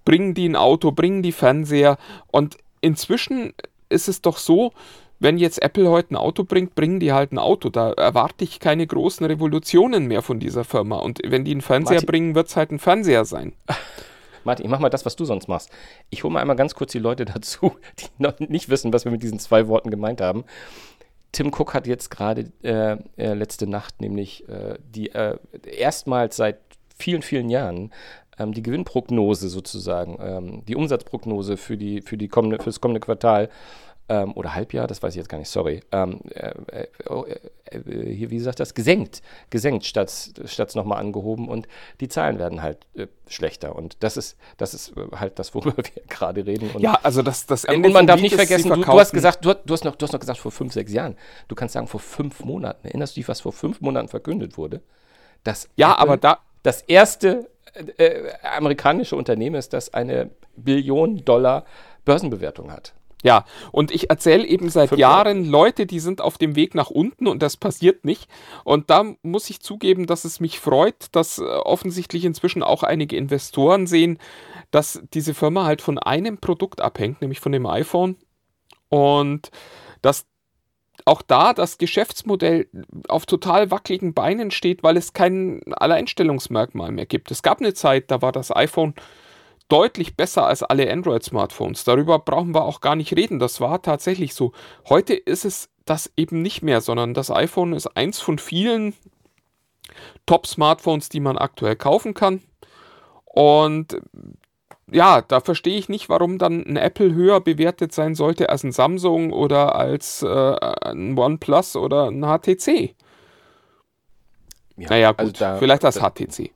bringen 0.05 0.33
die 0.33 0.49
ein 0.49 0.55
Auto, 0.55 0.93
bringen 0.93 1.25
die 1.25 1.33
Fernseher. 1.33 1.99
Und 2.29 2.57
inzwischen 2.81 3.53
ist 3.89 4.07
es 4.07 4.23
doch 4.23 4.37
so, 4.37 4.73
wenn 5.19 5.39
jetzt 5.39 5.63
Apple 5.63 5.89
heute 5.89 6.15
ein 6.15 6.17
Auto 6.17 6.45
bringt, 6.45 6.75
bringen 6.75 7.01
die 7.01 7.13
halt 7.13 7.33
ein 7.33 7.39
Auto. 7.39 7.69
Da 7.69 7.93
erwarte 7.93 8.45
ich 8.45 8.61
keine 8.61 8.87
großen 8.87 9.25
Revolutionen 9.25 10.07
mehr 10.07 10.23
von 10.23 10.41
dieser 10.41 10.65
Firma. 10.65 10.97
Und 10.97 11.21
wenn 11.25 11.45
die 11.45 11.53
einen 11.53 11.61
Fernseher 11.61 11.97
Martin. 11.97 12.07
bringen, 12.07 12.35
wird 12.35 12.49
es 12.49 12.57
halt 12.57 12.71
ein 12.71 12.79
Fernseher 12.79 13.25
sein. 13.25 13.53
Martin, 14.45 14.67
ich 14.67 14.71
mach 14.71 14.81
mal 14.81 14.91
das, 14.91 15.07
was 15.07 15.17
du 15.17 15.25
sonst 15.25 15.49
machst. 15.49 15.71
Ich 16.11 16.23
hole 16.23 16.33
mal 16.33 16.41
einmal 16.41 16.57
ganz 16.57 16.75
kurz 16.75 16.93
die 16.93 16.99
Leute 16.99 17.25
dazu, 17.25 17.77
die 17.99 18.07
noch 18.19 18.39
nicht 18.39 18.69
wissen, 18.69 18.93
was 18.93 19.05
wir 19.05 19.13
mit 19.13 19.23
diesen 19.23 19.39
zwei 19.39 19.69
Worten 19.69 19.91
gemeint 19.91 20.21
haben. 20.21 20.45
Tim 21.33 21.49
Cook 21.49 21.75
hat 21.75 21.87
jetzt 21.87 22.11
gerade 22.11 22.53
äh, 22.63 22.97
äh, 23.17 23.35
letzte 23.35 23.67
Nacht 23.67 24.01
nämlich 24.01 24.49
äh, 24.49 24.79
die 24.95 25.11
äh, 25.11 25.37
erstmals 25.65 26.37
seit 26.37 26.59
vielen, 26.97 27.23
vielen 27.23 27.51
Jahren 27.51 27.93
ähm, 28.39 28.53
die 28.53 28.63
Gewinnprognose 28.63 29.49
sozusagen, 29.49 30.19
ähm, 30.21 30.65
die 30.67 30.77
Umsatzprognose 30.77 31.57
für, 31.57 31.77
die, 31.77 32.03
für, 32.03 32.17
die 32.17 32.29
kommende, 32.29 32.59
für 32.59 32.67
das 32.67 32.81
kommende 32.81 33.01
Quartal 33.01 33.49
ähm, 34.09 34.33
oder 34.35 34.55
Halbjahr, 34.55 34.87
das 34.87 35.03
weiß 35.03 35.15
ich 35.15 35.19
jetzt 35.19 35.29
gar 35.29 35.39
nicht, 35.39 35.49
sorry, 35.49 35.83
ähm, 35.91 36.21
äh, 36.31 36.53
äh, 36.73 36.87
äh, 37.71 38.15
hier, 38.15 38.31
wie 38.31 38.39
sagt 38.39 38.61
das, 38.61 38.75
gesenkt, 38.75 39.23
gesenkt, 39.51 39.87
statt, 39.87 40.13
statt 40.45 40.75
nochmal 40.75 40.99
angehoben. 40.99 41.49
Und 41.49 41.67
die 42.01 42.09
Zahlen 42.09 42.39
werden 42.39 42.63
halt 42.63 42.87
äh, 42.95 43.07
schlechter. 43.29 43.75
Und 43.75 43.97
das 44.03 44.17
ist, 44.17 44.37
das 44.59 44.75
ist 44.75 44.97
äh, 44.97 45.17
halt 45.17 45.39
das, 45.39 45.55
worüber 45.55 45.77
wir 45.95 46.03
gerade 46.09 46.45
reden. 46.45 46.71
Und, 46.75 46.83
ja, 46.83 46.99
also 47.03 47.23
das, 47.23 47.47
das 47.47 47.65
Ende 47.65 47.89
Und 47.89 47.95
man 47.95 48.07
darf 48.07 48.21
nicht 48.21 48.35
vergessen, 48.35 48.71
du, 48.71 48.83
du, 48.83 49.01
hast 49.01 49.13
gesagt, 49.13 49.45
du, 49.45 49.55
du, 49.55 49.73
hast 49.73 49.85
noch, 49.85 49.97
du 49.97 50.05
hast 50.05 50.13
noch 50.13 50.21
gesagt 50.21 50.39
vor 50.39 50.53
fünf, 50.53 50.75
sechs 50.75 50.93
Jahren, 50.93 51.17
du 51.49 51.55
kannst 51.55 51.73
sagen 51.73 51.87
vor 51.87 52.01
fünf 52.01 52.45
Monaten, 52.45 52.87
erinnerst 52.87 53.17
du 53.17 53.21
dich, 53.21 53.29
was 53.29 53.41
vor 53.41 53.53
fünf 53.53 53.81
Monaten 53.81 54.09
verkündet 54.09 54.59
wurde? 54.59 54.83
Das 55.45 55.69
ja, 55.77 55.93
Apple 55.93 56.03
aber 56.03 56.17
da 56.19 56.39
das 56.63 56.83
erste 56.83 57.49
äh, 57.99 58.33
amerikanische 58.43 59.17
Unternehmen 59.17 59.57
ist, 59.57 59.73
das 59.73 59.93
eine 59.93 60.31
Billion 60.57 61.25
Dollar 61.25 61.65
Börsenbewertung 62.05 62.71
hat. 62.71 62.95
Ja, 63.25 63.47
und 63.73 63.91
ich 63.91 64.11
erzähle 64.11 64.47
eben 64.47 64.69
seit 64.69 64.91
Fünf 64.91 64.99
Jahren 65.01 65.47
Leute, 65.47 65.87
die 65.87 65.99
sind 65.99 66.21
auf 66.21 66.37
dem 66.37 66.57
Weg 66.57 66.75
nach 66.75 66.91
unten 66.91 67.27
und 67.27 67.43
das 67.43 67.57
passiert 67.57 68.05
nicht. 68.05 68.29
Und 68.65 68.91
da 68.91 69.15
muss 69.23 69.49
ich 69.49 69.61
zugeben, 69.61 70.07
dass 70.07 70.27
es 70.27 70.41
mich 70.41 70.61
freut, 70.61 71.07
dass 71.13 71.39
äh, 71.39 71.43
offensichtlich 71.43 72.27
inzwischen 72.27 72.63
auch 72.63 72.83
einige 72.83 73.17
Investoren 73.17 73.87
sehen, 73.87 74.19
dass 74.71 75.03
diese 75.15 75.33
Firma 75.33 75.65
halt 75.65 75.81
von 75.81 75.99
einem 75.99 76.37
Produkt 76.37 76.83
abhängt, 76.83 77.23
nämlich 77.23 77.41
von 77.41 77.53
dem 77.53 77.65
iPhone. 77.65 78.17
Und 78.91 79.51
dass 80.03 80.27
auch 81.07 81.23
da 81.23 81.55
das 81.55 81.79
Geschäftsmodell 81.79 82.69
auf 83.09 83.25
total 83.25 83.71
wackeligen 83.71 84.13
Beinen 84.13 84.51
steht, 84.51 84.83
weil 84.83 84.99
es 84.99 85.15
kein 85.15 85.63
Alleinstellungsmerkmal 85.73 86.93
mehr 86.93 87.07
gibt. 87.07 87.31
Es 87.31 87.43
gab 87.43 87.61
eine 87.61 87.73
Zeit, 87.73 88.11
da 88.11 88.21
war 88.21 88.33
das 88.33 88.55
iPhone 88.55 88.95
deutlich 89.69 90.17
besser 90.17 90.47
als 90.47 90.63
alle 90.63 90.91
Android-Smartphones. 90.91 91.85
Darüber 91.85 92.19
brauchen 92.19 92.55
wir 92.55 92.65
auch 92.65 92.81
gar 92.81 92.97
nicht 92.97 93.17
reden. 93.17 93.39
Das 93.39 93.61
war 93.61 93.83
tatsächlich 93.83 94.35
so. 94.35 94.53
Heute 94.89 95.15
ist 95.15 95.45
es 95.45 95.71
das 95.85 96.13
eben 96.17 96.43
nicht 96.43 96.63
mehr, 96.63 96.81
sondern 96.81 97.15
das 97.15 97.31
iPhone 97.31 97.73
ist 97.73 97.87
eins 97.97 98.21
von 98.21 98.39
vielen 98.39 98.95
Top-Smartphones, 100.27 101.09
die 101.09 101.21
man 101.21 101.39
aktuell 101.39 101.77
kaufen 101.77 102.15
kann. 102.15 102.43
Und 103.25 104.01
ja, 104.91 105.23
da 105.23 105.41
verstehe 105.41 105.77
ich 105.77 105.89
nicht, 105.89 106.09
warum 106.09 106.39
dann 106.39 106.65
ein 106.65 106.77
Apple 106.77 107.15
höher 107.15 107.41
bewertet 107.41 107.93
sein 107.93 108.15
sollte 108.15 108.51
als 108.51 108.65
ein 108.65 108.73
Samsung 108.73 109.33
oder 109.33 109.75
als 109.75 110.23
äh, 110.23 110.27
ein 110.29 111.19
OnePlus 111.19 111.77
oder 111.77 112.11
ein 112.11 112.23
HTC. 112.23 112.95
Ja, 114.77 114.89
naja, 114.91 115.11
gut, 115.13 115.21
also 115.21 115.33
da, 115.33 115.57
vielleicht 115.57 115.85
das 115.85 115.97
da, 115.97 116.11
HTC. 116.11 116.51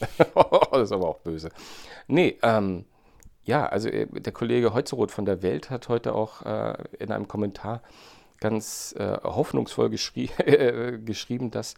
das 0.72 0.82
ist 0.82 0.92
aber 0.92 1.08
auch 1.08 1.18
böse. 1.18 1.50
Nee, 2.06 2.38
ähm, 2.42 2.84
ja, 3.44 3.66
also 3.66 3.88
äh, 3.88 4.06
der 4.06 4.32
Kollege 4.32 4.74
Heutzeroth 4.74 5.10
von 5.10 5.24
der 5.24 5.42
Welt 5.42 5.70
hat 5.70 5.88
heute 5.88 6.14
auch 6.14 6.42
äh, 6.42 6.74
in 6.98 7.12
einem 7.12 7.28
Kommentar 7.28 7.82
ganz 8.40 8.94
äh, 8.98 9.18
hoffnungsvoll 9.22 9.90
geschrie 9.90 10.30
äh, 10.38 10.98
geschrieben, 10.98 11.50
dass 11.50 11.74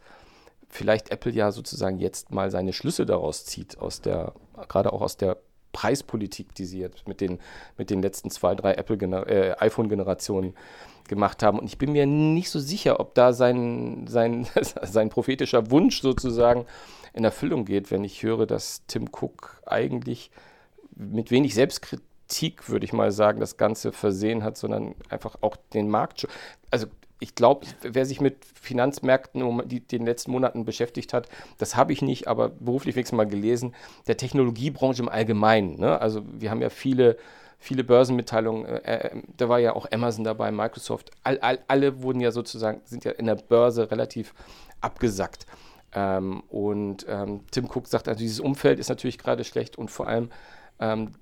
vielleicht 0.69 1.11
Apple 1.11 1.33
ja 1.33 1.53
sozusagen 1.53 1.99
jetzt 1.99 2.31
mal 2.31 2.51
seine 2.51 2.73
Schlüsse 2.73 3.07
daraus 3.07 3.45
zieht, 3.45 3.79
aus 3.79 4.01
der, 4.01 4.35
gerade 4.69 4.93
auch 4.93 5.01
aus 5.01 5.17
der 5.17 5.39
Preispolitik, 5.73 6.55
die 6.55 6.65
sie 6.65 6.81
jetzt 6.81 7.07
mit 7.07 7.21
den, 7.21 7.39
mit 7.77 7.91
den 7.91 8.03
letzten 8.03 8.31
zwei, 8.31 8.55
drei 8.55 8.73
äh, 8.73 9.55
iPhone-Generationen 9.59 10.55
gemacht 11.09 11.43
haben. 11.43 11.59
Und 11.59 11.67
ich 11.67 11.79
bin 11.79 11.93
mir 11.93 12.07
nicht 12.07 12.51
so 12.51 12.59
sicher, 12.59 13.01
ob 13.01 13.15
da 13.15 13.33
sein, 13.33 14.07
sein, 14.09 14.47
sein 14.83 15.09
prophetischer 15.11 15.71
Wunsch 15.71 16.01
sozusagen 16.03 16.67
in 17.13 17.25
Erfüllung 17.25 17.65
geht, 17.65 17.91
wenn 17.91 18.05
ich 18.05 18.23
höre, 18.23 18.47
dass 18.47 18.87
Tim 18.87 19.09
Cook 19.13 19.61
eigentlich 19.67 20.31
mit 20.95 21.31
wenig 21.31 21.55
Selbstkritik, 21.55 22.69
würde 22.69 22.85
ich 22.85 22.93
mal 22.93 23.13
sagen, 23.13 23.41
das 23.41 23.57
Ganze 23.57 23.93
versehen 23.93 24.43
hat, 24.45 24.57
sondern 24.57 24.95
einfach 25.09 25.37
auch 25.41 25.57
den 25.73 25.89
Markt. 25.89 26.27
Also 26.71 26.87
ich 27.21 27.35
glaube, 27.35 27.67
wer 27.83 28.07
sich 28.07 28.21
mit 28.21 28.45
Finanzmärkten 28.45 29.43
um 29.43 29.67
die, 29.67 29.81
den 29.81 30.07
letzten 30.07 30.31
Monaten 30.31 30.65
beschäftigt 30.65 31.13
hat, 31.13 31.29
das 31.59 31.77
habe 31.77 31.93
ich 31.93 32.03
nicht, 32.03 32.29
aber 32.29 32.49
beruflich 32.49 32.95
wenigstens 32.95 33.17
mal 33.17 33.27
gelesen, 33.27 33.75
der 34.07 34.17
Technologiebranche 34.17 35.03
im 35.03 35.09
Allgemeinen. 35.09 35.79
Ne? 35.81 36.01
Also 36.01 36.23
wir 36.33 36.51
haben 36.51 36.63
ja 36.63 36.71
viele, 36.71 37.17
viele 37.59 37.83
Börsenmitteilungen, 37.83 38.67
äh, 38.67 39.09
äh, 39.09 39.23
da 39.37 39.49
war 39.49 39.59
ja 39.59 39.75
auch 39.75 39.91
Amazon 39.91 40.25
dabei, 40.25 40.53
Microsoft, 40.53 41.11
all, 41.25 41.39
all, 41.41 41.59
alle 41.67 42.03
wurden 42.03 42.21
ja 42.21 42.31
sozusagen, 42.31 42.81
sind 42.85 43.05
ja 43.05 43.13
in 43.13 43.27
der 43.27 43.35
Börse 43.37 43.91
relativ 43.91 44.33
abgesackt. 44.81 45.47
Ähm, 45.95 46.43
und 46.49 47.07
ähm, 47.09 47.41
Tim 47.51 47.67
Cook 47.67 47.87
sagt, 47.87 48.09
also 48.09 48.19
dieses 48.19 48.41
Umfeld 48.41 48.79
ist 48.79 48.89
natürlich 48.89 49.19
gerade 49.19 49.45
schlecht 49.45 49.79
und 49.79 49.91
vor 49.91 50.07
allem 50.09 50.31
ähm, 50.81 51.13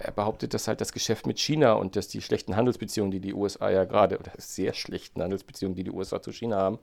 er 0.00 0.12
behauptet, 0.12 0.54
dass 0.54 0.68
halt 0.68 0.80
das 0.80 0.92
Geschäft 0.92 1.26
mit 1.26 1.38
China 1.38 1.74
und 1.74 1.96
dass 1.96 2.08
die 2.08 2.20
schlechten 2.20 2.56
Handelsbeziehungen, 2.56 3.10
die 3.10 3.20
die 3.20 3.34
USA 3.34 3.70
ja 3.70 3.84
gerade, 3.84 4.18
oder 4.18 4.32
sehr 4.36 4.74
schlechten 4.74 5.22
Handelsbeziehungen, 5.22 5.76
die 5.76 5.84
die 5.84 5.90
USA 5.90 6.20
zu 6.20 6.32
China 6.32 6.56
haben 6.56 6.78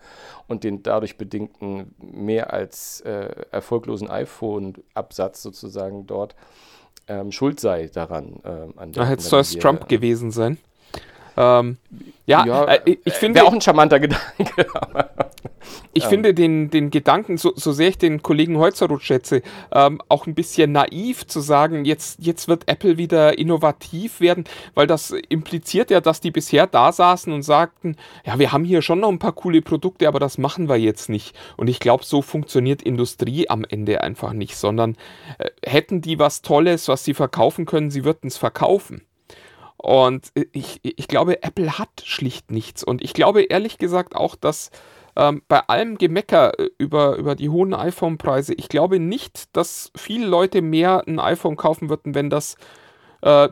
und 0.47 0.63
den 0.63 0.83
dadurch 0.83 1.17
bedingten 1.17 1.93
mehr 1.97 2.53
als 2.53 3.01
äh, 3.01 3.29
erfolglosen 3.51 4.09
iPhone-Absatz 4.09 5.41
sozusagen 5.41 6.07
dort 6.07 6.35
ähm, 7.07 7.31
schuld 7.31 7.59
sei 7.59 7.87
daran. 7.87 8.39
Ähm, 8.45 8.73
da 8.93 9.05
hätte 9.05 9.37
es 9.37 9.57
Trump 9.57 9.89
gewesen 9.89 10.31
sein. 10.31 10.57
Ähm, 11.35 11.77
ja, 12.25 12.45
ja 12.45 12.65
äh, 12.65 12.97
ich 13.03 13.13
finde. 13.13 13.39
Wäre 13.39 13.47
auch 13.47 13.53
ein 13.53 13.61
charmanter 13.61 13.99
Gedanke. 13.99 14.67
Ich 15.93 16.05
ähm. 16.05 16.09
finde 16.09 16.33
den, 16.33 16.69
den 16.69 16.89
Gedanken, 16.89 17.37
so, 17.37 17.53
so 17.55 17.71
sehr 17.71 17.89
ich 17.89 17.97
den 17.97 18.23
Kollegen 18.23 18.57
Holzerroth 18.57 19.03
schätze, 19.03 19.41
ähm, 19.71 20.01
auch 20.09 20.25
ein 20.27 20.35
bisschen 20.35 20.71
naiv 20.71 21.27
zu 21.27 21.39
sagen, 21.39 21.85
jetzt, 21.85 22.19
jetzt 22.19 22.47
wird 22.47 22.67
Apple 22.67 22.97
wieder 22.97 23.37
innovativ 23.37 24.19
werden, 24.19 24.45
weil 24.73 24.87
das 24.87 25.11
impliziert 25.29 25.91
ja, 25.91 26.01
dass 26.01 26.21
die 26.21 26.31
bisher 26.31 26.67
da 26.67 26.91
saßen 26.91 27.31
und 27.31 27.43
sagten, 27.43 27.95
ja, 28.25 28.39
wir 28.39 28.51
haben 28.51 28.65
hier 28.65 28.81
schon 28.81 28.99
noch 28.99 29.09
ein 29.09 29.19
paar 29.19 29.33
coole 29.33 29.61
Produkte, 29.61 30.07
aber 30.07 30.19
das 30.19 30.37
machen 30.37 30.67
wir 30.67 30.77
jetzt 30.77 31.09
nicht. 31.09 31.35
Und 31.57 31.69
ich 31.69 31.79
glaube, 31.79 32.03
so 32.03 32.21
funktioniert 32.21 32.81
Industrie 32.81 33.49
am 33.49 33.63
Ende 33.63 34.01
einfach 34.01 34.33
nicht, 34.33 34.55
sondern 34.55 34.97
äh, 35.37 35.49
hätten 35.63 36.01
die 36.01 36.19
was 36.19 36.41
Tolles, 36.41 36.87
was 36.87 37.03
sie 37.03 37.13
verkaufen 37.13 37.65
können, 37.65 37.91
sie 37.91 38.03
würden 38.03 38.27
es 38.27 38.37
verkaufen. 38.37 39.03
Und 39.77 40.31
ich, 40.53 40.79
ich 40.81 41.09
glaube, 41.09 41.43
Apple 41.43 41.77
hat 41.77 42.03
schlicht 42.05 42.51
nichts. 42.51 42.85
Und 42.85 43.03
ich 43.03 43.13
glaube 43.13 43.41
ehrlich 43.41 43.77
gesagt 43.77 44.15
auch, 44.15 44.35
dass 44.35 44.71
ähm, 45.15 45.41
bei 45.47 45.59
allem 45.67 45.97
Gemecker 45.97 46.59
äh, 46.59 46.69
über, 46.77 47.17
über 47.17 47.35
die 47.35 47.49
hohen 47.49 47.73
iPhone-Preise, 47.73 48.53
ich 48.53 48.69
glaube 48.69 48.99
nicht, 48.99 49.55
dass 49.55 49.91
viele 49.95 50.25
Leute 50.27 50.61
mehr 50.61 51.03
ein 51.07 51.19
iPhone 51.19 51.55
kaufen 51.55 51.89
würden, 51.89 52.15
wenn 52.15 52.29
das 52.29 52.55
äh, 53.21 53.49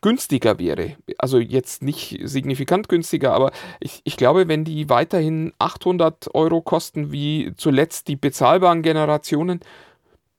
günstiger 0.00 0.58
wäre. 0.58 0.96
Also 1.18 1.38
jetzt 1.38 1.82
nicht 1.82 2.18
signifikant 2.24 2.88
günstiger, 2.88 3.32
aber 3.32 3.52
ich, 3.78 4.00
ich 4.04 4.16
glaube, 4.16 4.48
wenn 4.48 4.64
die 4.64 4.88
weiterhin 4.88 5.52
800 5.58 6.34
Euro 6.34 6.60
kosten 6.60 7.12
wie 7.12 7.52
zuletzt 7.56 8.08
die 8.08 8.16
bezahlbaren 8.16 8.82
Generationen, 8.82 9.60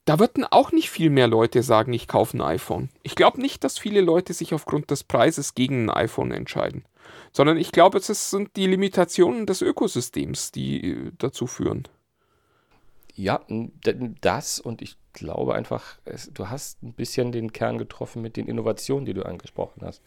da 0.06 0.20
würden 0.20 0.46
auch 0.50 0.72
nicht 0.72 0.90
viel 0.90 1.10
mehr 1.10 1.28
Leute 1.28 1.64
sagen, 1.64 1.94
ich 1.94 2.08
kaufe 2.08 2.36
ein 2.36 2.42
iPhone. 2.42 2.90
Ich 3.04 3.16
glaube 3.16 3.40
nicht, 3.40 3.64
dass 3.64 3.78
viele 3.78 4.02
Leute 4.02 4.34
sich 4.34 4.54
aufgrund 4.54 4.92
des 4.92 5.04
Preises 5.04 5.54
gegen 5.54 5.90
ein 5.90 5.96
iPhone 5.96 6.32
entscheiden, 6.32 6.84
sondern 7.32 7.58
ich 7.58 7.72
glaube, 7.72 7.98
es 7.98 8.30
sind 8.30 8.56
die 8.56 8.68
Limitationen 8.68 9.46
des 9.46 9.62
Ökosystems, 9.62 10.52
die 10.52 10.92
äh, 10.92 11.12
dazu 11.18 11.48
führen. 11.48 11.88
Ja, 13.14 13.42
das 14.22 14.60
und 14.60 14.82
ich 14.82 14.98
glaube 15.14 15.54
einfach, 15.54 16.00
es, 16.06 16.32
du 16.34 16.50
hast 16.50 16.82
ein 16.82 16.94
bisschen 16.94 17.32
den 17.32 17.52
Kern 17.52 17.78
getroffen 17.78 18.22
mit 18.22 18.38
den 18.38 18.48
Innovationen, 18.48 19.06
die 19.06 19.14
du 19.14 19.24
angesprochen 19.24 19.82
hast. 19.86 20.02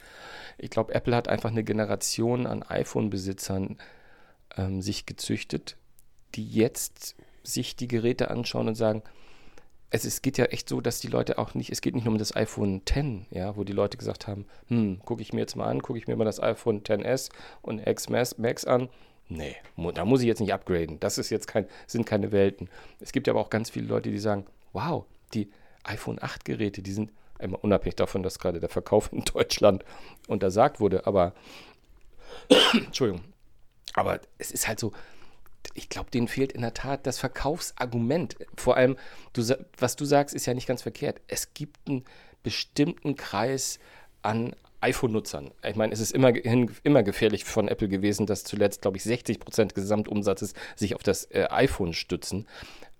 Ich 0.59 0.71
glaube, 0.71 0.95
Apple 0.95 1.15
hat 1.15 1.29
einfach 1.29 1.51
eine 1.51 1.65
Generation 1.65 2.47
an 2.47 2.63
iPhone-Besitzern 2.63 3.79
ähm, 4.57 4.81
sich 4.81 5.07
gezüchtet, 5.07 5.77
die 6.35 6.49
jetzt 6.49 7.15
sich 7.43 7.77
die 7.77 7.89
Geräte 7.89 8.31
anschauen 8.31 8.69
und 8.69 8.75
sagen, 8.75 9.03
es, 9.91 10.05
es 10.05 10.23
geht 10.23 10.39
ja 10.39 10.47
echt 10.47 10.69
so, 10.69 10.81
dass 10.81 11.01
die 11.01 11.09
Leute 11.09 11.39
auch 11.39 11.55
nicht, 11.55 11.71
es 11.71 11.81
geht 11.81 11.95
nicht 11.95 12.05
nur 12.05 12.13
um 12.13 12.19
das 12.19 12.35
iPhone 12.35 12.83
X, 12.89 13.27
ja, 13.31 13.57
wo 13.57 13.65
die 13.65 13.73
Leute 13.73 13.97
gesagt 13.97 14.27
haben, 14.27 14.47
hm, 14.69 15.01
gucke 15.05 15.23
ich 15.23 15.33
mir 15.33 15.41
jetzt 15.41 15.57
mal 15.57 15.67
an, 15.67 15.83
gucke 15.83 15.99
ich 15.99 16.09
mir 16.09 16.17
mal 16.17 16.25
das 16.25 16.41
iPhone 16.43 16.83
XS 16.83 17.31
und 17.63 17.87
X 17.87 18.09
Max 18.09 18.65
an. 18.65 18.89
Nee, 19.29 19.57
da 19.95 20.05
muss 20.05 20.21
ich 20.21 20.27
jetzt 20.27 20.41
nicht 20.41 20.53
upgraden. 20.53 21.01
Das 21.01 21.17
ist 21.17 21.31
jetzt 21.31 21.47
kein, 21.47 21.67
sind 21.87 22.05
keine 22.05 22.31
Welten. 22.31 22.69
Es 23.01 23.13
gibt 23.13 23.29
aber 23.29 23.41
auch 23.41 23.51
ganz 23.51 23.71
viele 23.71 23.87
Leute, 23.87 24.11
die 24.11 24.19
sagen, 24.19 24.47
wow, 24.73 25.07
die 25.33 25.51
iPhone 25.85 26.19
8 26.21 26.45
Geräte, 26.45 26.83
die 26.83 26.93
sind 26.93 27.11
einmal 27.39 27.61
unabhängig 27.63 27.97
davon, 27.97 28.23
dass 28.23 28.39
gerade 28.39 28.61
der 28.61 28.69
Verkauf 28.69 29.13
in 29.13 29.25
Deutschland 29.25 29.85
untersagt 30.29 30.81
wurde, 30.81 31.07
aber 31.07 31.33
Entschuldigung. 32.75 33.25
Aber 33.95 34.21
es 34.39 34.51
ist 34.51 34.67
halt 34.67 34.81
so, 34.81 34.93
ich 35.75 35.89
glaube, 35.89 36.11
denen 36.11 36.29
fehlt 36.29 36.53
in 36.53 36.61
der 36.61 36.75
Tat 36.75 37.07
das 37.07 37.19
Verkaufsargument. 37.19 38.37
Vor 38.57 38.77
allem, 38.77 38.97
du, 39.33 39.43
was 39.79 39.97
du 39.97 40.05
sagst, 40.05 40.35
ist 40.35 40.47
ja 40.47 40.55
nicht 40.55 40.67
ganz 40.67 40.83
verkehrt. 40.83 41.21
Es 41.29 41.55
gibt 41.55 41.89
ein 41.89 42.05
bestimmten 42.43 43.17
Kreis 43.17 43.79
an 44.23 44.55
iPhone-Nutzern. 44.81 45.51
Ich 45.67 45.77
meine, 45.77 45.93
es 45.93 46.01
ist 46.01 46.13
immer, 46.13 46.35
immer 46.35 47.03
gefährlich 47.03 47.45
von 47.45 47.69
Apple 47.69 47.89
gewesen, 47.89 48.27
dass 48.27 48.45
zuletzt, 48.45 48.83
glaube 48.83 48.99
ich, 48.99 49.05
60 49.05 49.41
Prozent 49.41 49.75
Gesamtumsatzes 49.75 50.53
sich 50.77 50.95
auf 50.95 51.03
das 51.03 51.25
äh, 51.31 51.47
iPhone 51.51 51.95
stützen. 51.95 52.47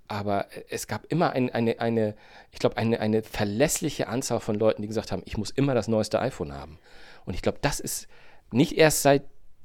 Aber 0.09 0.47
es 0.69 0.87
gab 0.87 1.05
immer 1.07 1.33
ein, 1.33 1.51
eine, 1.51 1.81
eine, 1.81 2.15
ich 2.53 2.59
glaube, 2.59 2.77
eine, 2.77 3.01
eine 3.01 3.23
verlässliche 3.23 4.09
Anzahl 4.09 4.41
von 4.41 4.55
Leuten, 4.55 4.83
die 4.83 4.89
gesagt 4.89 5.13
haben, 5.13 5.23
ich 5.25 5.37
muss 5.37 5.51
immer 5.51 5.75
das 5.75 5.89
neueste 5.89 6.21
iPhone 6.21 6.53
haben. 6.53 6.79
Und 7.27 7.35
ich 7.35 7.43
glaube, 7.43 7.59
das 7.61 7.81
ist 7.81 8.07
nicht 8.51 8.77
erst 8.77 9.03
seit 9.03 9.25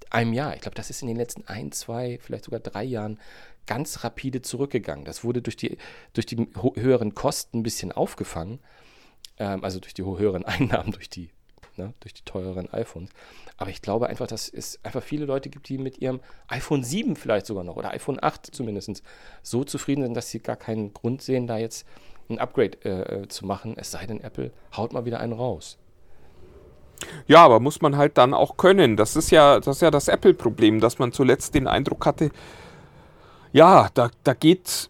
einem 0.09 0.33
Jahr. 0.33 0.55
Ich 0.55 0.61
glaube, 0.61 0.75
das 0.75 0.89
ist 0.89 1.01
in 1.01 1.07
den 1.07 1.17
letzten 1.17 1.47
ein, 1.47 1.71
zwei, 1.71 2.19
vielleicht 2.21 2.45
sogar 2.45 2.59
drei 2.59 2.83
Jahren 2.83 3.19
ganz 3.65 4.03
rapide 4.03 4.41
zurückgegangen. 4.41 5.05
Das 5.05 5.23
wurde 5.23 5.41
durch 5.41 5.55
die, 5.55 5.77
durch 6.13 6.25
die 6.25 6.47
höheren 6.75 7.13
Kosten 7.13 7.59
ein 7.59 7.63
bisschen 7.63 7.91
aufgefangen, 7.91 8.59
ähm, 9.37 9.63
also 9.63 9.79
durch 9.79 9.93
die 9.93 10.03
höheren 10.03 10.43
Einnahmen, 10.45 10.91
durch 10.91 11.09
die, 11.09 11.29
ne, 11.77 11.93
durch 11.99 12.13
die 12.13 12.23
teureren 12.23 12.71
iPhones. 12.73 13.11
Aber 13.57 13.69
ich 13.69 13.81
glaube 13.81 14.07
einfach, 14.07 14.27
dass 14.27 14.49
es 14.49 14.83
einfach 14.83 15.03
viele 15.03 15.25
Leute 15.25 15.49
gibt, 15.49 15.69
die 15.69 15.77
mit 15.77 15.99
ihrem 15.99 16.19
iPhone 16.47 16.83
7 16.83 17.15
vielleicht 17.15 17.45
sogar 17.45 17.63
noch 17.63 17.75
oder 17.75 17.91
iPhone 17.91 18.17
8 18.21 18.47
zumindest 18.47 19.03
so 19.43 19.63
zufrieden 19.63 20.03
sind, 20.03 20.15
dass 20.15 20.31
sie 20.31 20.39
gar 20.39 20.55
keinen 20.55 20.93
Grund 20.93 21.21
sehen, 21.21 21.45
da 21.45 21.57
jetzt 21.57 21.85
ein 22.29 22.39
Upgrade 22.39 22.77
äh, 22.85 23.21
äh 23.21 23.27
zu 23.27 23.45
machen, 23.45 23.75
es 23.77 23.91
sei 23.91 24.05
denn, 24.05 24.21
Apple 24.21 24.51
haut 24.75 24.93
mal 24.93 25.05
wieder 25.05 25.19
einen 25.19 25.33
raus. 25.33 25.77
Ja, 27.27 27.43
aber 27.43 27.59
muss 27.59 27.81
man 27.81 27.97
halt 27.97 28.17
dann 28.17 28.33
auch 28.33 28.57
können. 28.57 28.97
Das 28.97 29.15
ist 29.15 29.31
ja 29.31 29.59
das, 29.59 29.77
ist 29.77 29.81
ja 29.81 29.91
das 29.91 30.07
Apple-Problem, 30.07 30.79
dass 30.79 30.99
man 30.99 31.11
zuletzt 31.11 31.55
den 31.55 31.67
Eindruck 31.67 32.05
hatte, 32.05 32.31
ja, 33.51 33.89
da, 33.93 34.09
da 34.23 34.33
geht, 34.33 34.89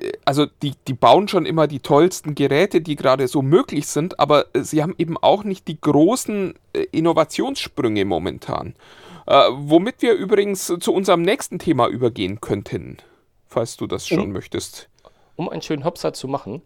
äh, 0.00 0.12
also 0.24 0.46
die, 0.62 0.72
die 0.88 0.94
bauen 0.94 1.28
schon 1.28 1.46
immer 1.46 1.66
die 1.66 1.80
tollsten 1.80 2.34
Geräte, 2.34 2.80
die 2.80 2.96
gerade 2.96 3.28
so 3.28 3.42
möglich 3.42 3.86
sind, 3.86 4.18
aber 4.18 4.46
sie 4.54 4.82
haben 4.82 4.94
eben 4.98 5.16
auch 5.16 5.44
nicht 5.44 5.68
die 5.68 5.80
großen 5.80 6.54
äh, 6.72 6.86
Innovationssprünge 6.92 8.04
momentan. 8.04 8.74
Äh, 9.26 9.42
womit 9.52 10.02
wir 10.02 10.14
übrigens 10.14 10.66
zu 10.80 10.92
unserem 10.92 11.22
nächsten 11.22 11.58
Thema 11.58 11.88
übergehen 11.88 12.40
könnten, 12.40 12.96
falls 13.46 13.76
du 13.76 13.86
das 13.86 14.08
schon 14.08 14.20
um, 14.20 14.32
möchtest. 14.32 14.88
Um 15.36 15.48
einen 15.48 15.62
schönen 15.62 15.84
Hopser 15.84 16.12
zu 16.12 16.26
machen, 16.26 16.62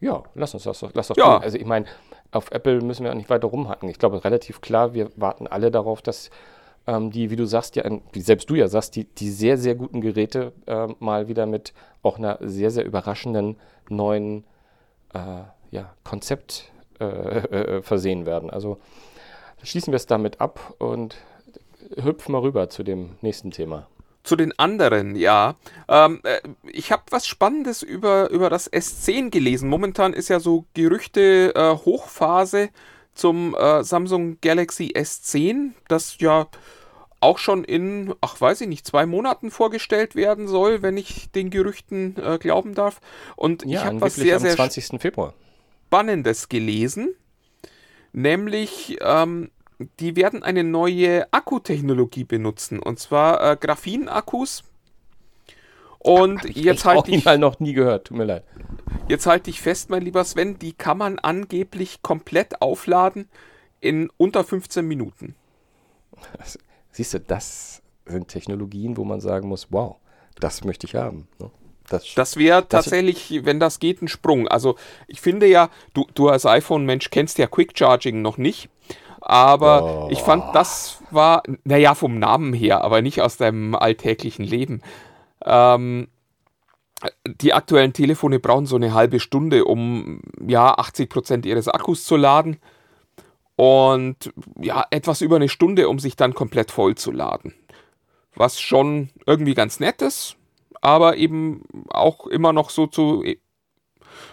ja, 0.00 0.22
lass 0.34 0.54
uns 0.54 0.62
das 0.62 0.80
doch, 0.80 0.90
lass 0.94 1.08
doch 1.08 1.16
ja. 1.16 1.34
tun. 1.34 1.42
Also 1.42 1.58
ich 1.58 1.66
meine, 1.66 1.86
auf 2.30 2.50
Apple 2.50 2.80
müssen 2.80 3.04
wir 3.04 3.10
auch 3.10 3.16
nicht 3.16 3.30
weiter 3.30 3.48
rumhacken. 3.48 3.88
Ich 3.88 3.98
glaube, 3.98 4.24
relativ 4.24 4.60
klar, 4.60 4.94
wir 4.94 5.10
warten 5.16 5.46
alle 5.46 5.70
darauf, 5.70 6.02
dass 6.02 6.30
ähm, 6.86 7.10
die, 7.10 7.30
wie 7.30 7.36
du 7.36 7.46
sagst, 7.46 7.76
ja, 7.76 7.84
wie 8.12 8.20
selbst 8.20 8.50
du 8.50 8.54
ja 8.54 8.68
sagst, 8.68 8.96
die, 8.96 9.04
die 9.04 9.30
sehr, 9.30 9.56
sehr 9.58 9.74
guten 9.74 10.00
Geräte 10.00 10.52
äh, 10.66 10.88
mal 10.98 11.28
wieder 11.28 11.46
mit 11.46 11.72
auch 12.02 12.18
einer 12.18 12.38
sehr, 12.40 12.70
sehr 12.70 12.84
überraschenden 12.84 13.56
neuen 13.88 14.44
äh, 15.14 15.42
ja, 15.70 15.94
Konzept 16.04 16.70
äh, 17.00 17.04
äh 17.04 17.82
versehen 17.82 18.26
werden. 18.26 18.50
Also 18.50 18.78
schließen 19.62 19.92
wir 19.92 19.96
es 19.96 20.06
damit 20.06 20.40
ab 20.40 20.74
und 20.78 21.16
hüpfen 21.96 22.32
mal 22.32 22.40
rüber 22.40 22.68
zu 22.68 22.82
dem 22.82 23.16
nächsten 23.20 23.50
Thema. 23.50 23.86
Zu 24.24 24.36
den 24.36 24.58
anderen, 24.58 25.16
ja. 25.16 25.54
Ähm, 25.88 26.20
äh, 26.24 26.40
ich 26.64 26.92
habe 26.92 27.04
was 27.10 27.26
Spannendes 27.26 27.82
über, 27.82 28.30
über 28.30 28.50
das 28.50 28.70
S10 28.70 29.30
gelesen. 29.30 29.68
Momentan 29.68 30.12
ist 30.12 30.28
ja 30.28 30.40
so 30.40 30.66
Gerüchte 30.74 31.54
äh, 31.54 31.74
Hochphase 31.84 32.70
zum 33.14 33.54
äh, 33.54 33.82
Samsung 33.84 34.38
Galaxy 34.40 34.92
S10, 34.94 35.72
das 35.88 36.18
ja 36.20 36.46
auch 37.20 37.38
schon 37.38 37.64
in, 37.64 38.14
ach 38.20 38.40
weiß 38.40 38.60
ich 38.60 38.68
nicht, 38.68 38.86
zwei 38.86 39.06
Monaten 39.06 39.50
vorgestellt 39.50 40.14
werden 40.14 40.46
soll, 40.46 40.82
wenn 40.82 40.96
ich 40.96 41.30
den 41.32 41.50
Gerüchten 41.50 42.16
äh, 42.16 42.38
glauben 42.38 42.74
darf. 42.74 43.00
Und 43.36 43.64
ja, 43.64 43.80
ich 43.80 43.84
habe 43.86 44.00
was 44.00 44.14
sehr, 44.14 44.38
sehr 44.40 44.54
20. 44.54 45.00
Februar. 45.00 45.34
Spannendes 45.86 46.50
gelesen, 46.50 47.14
nämlich 48.12 48.98
ähm, 49.00 49.50
die 50.00 50.16
werden 50.16 50.42
eine 50.42 50.64
neue 50.64 51.32
Akkutechnologie 51.32 52.24
benutzen, 52.24 52.80
und 52.80 52.98
zwar 52.98 53.52
äh, 53.52 53.56
Graphin-Akkus. 53.56 54.64
Und 55.98 56.44
ich 56.44 56.56
jetzt 56.56 56.84
halte 56.84 57.10
ich 57.10 57.24
mal 57.24 57.38
noch 57.38 57.58
nie 57.60 57.72
gehört, 57.72 58.06
tut 58.06 58.16
mir 58.16 58.24
leid. 58.24 58.44
Jetzt 59.08 59.26
halte 59.26 59.50
ich 59.50 59.60
fest, 59.60 59.90
mein 59.90 60.02
lieber 60.02 60.24
Sven, 60.24 60.58
die 60.58 60.72
kann 60.72 60.98
man 60.98 61.18
angeblich 61.18 62.02
komplett 62.02 62.62
aufladen 62.62 63.28
in 63.80 64.10
unter 64.16 64.44
15 64.44 64.86
Minuten. 64.86 65.34
Siehst 66.92 67.14
du, 67.14 67.20
das 67.20 67.82
sind 68.06 68.28
Technologien, 68.28 68.96
wo 68.96 69.04
man 69.04 69.20
sagen 69.20 69.48
muss, 69.48 69.68
wow, 69.70 69.96
das 70.40 70.64
möchte 70.64 70.86
ich 70.86 70.94
haben. 70.94 71.28
Ne? 71.38 71.50
Das, 71.88 72.14
das 72.14 72.36
wäre 72.36 72.68
tatsächlich, 72.68 73.44
wenn 73.44 73.60
das 73.60 73.78
geht, 73.78 74.02
ein 74.02 74.08
Sprung. 74.08 74.46
Also 74.48 74.76
ich 75.06 75.20
finde 75.20 75.46
ja, 75.46 75.70
du, 75.94 76.06
du 76.14 76.28
als 76.28 76.44
iPhone-Mensch 76.46 77.10
kennst 77.10 77.38
ja 77.38 77.46
Quick 77.46 77.76
Charging 77.76 78.22
noch 78.22 78.36
nicht. 78.36 78.68
Aber 79.20 80.06
oh. 80.06 80.08
ich 80.10 80.20
fand, 80.20 80.54
das 80.54 81.02
war, 81.10 81.42
naja, 81.64 81.94
vom 81.94 82.18
Namen 82.18 82.52
her, 82.52 82.82
aber 82.82 83.02
nicht 83.02 83.20
aus 83.20 83.36
deinem 83.36 83.74
alltäglichen 83.74 84.44
Leben. 84.44 84.80
Ähm, 85.44 86.08
die 87.24 87.52
aktuellen 87.52 87.92
Telefone 87.92 88.38
brauchen 88.40 88.66
so 88.66 88.76
eine 88.76 88.94
halbe 88.94 89.20
Stunde, 89.20 89.64
um 89.64 90.20
ja 90.40 90.74
80 90.74 91.10
Prozent 91.10 91.46
ihres 91.46 91.68
Akkus 91.68 92.04
zu 92.04 92.16
laden. 92.16 92.58
Und 93.56 94.32
ja, 94.60 94.86
etwas 94.90 95.20
über 95.20 95.36
eine 95.36 95.48
Stunde, 95.48 95.88
um 95.88 95.98
sich 95.98 96.16
dann 96.16 96.34
komplett 96.34 96.70
voll 96.70 96.94
zu 96.94 97.10
laden. 97.10 97.54
Was 98.34 98.60
schon 98.60 99.10
irgendwie 99.26 99.54
ganz 99.54 99.80
nett 99.80 100.00
ist, 100.00 100.37
aber 100.80 101.16
eben 101.16 101.62
auch 101.88 102.26
immer 102.26 102.52
noch 102.52 102.70
so 102.70 102.86
zu 102.86 103.24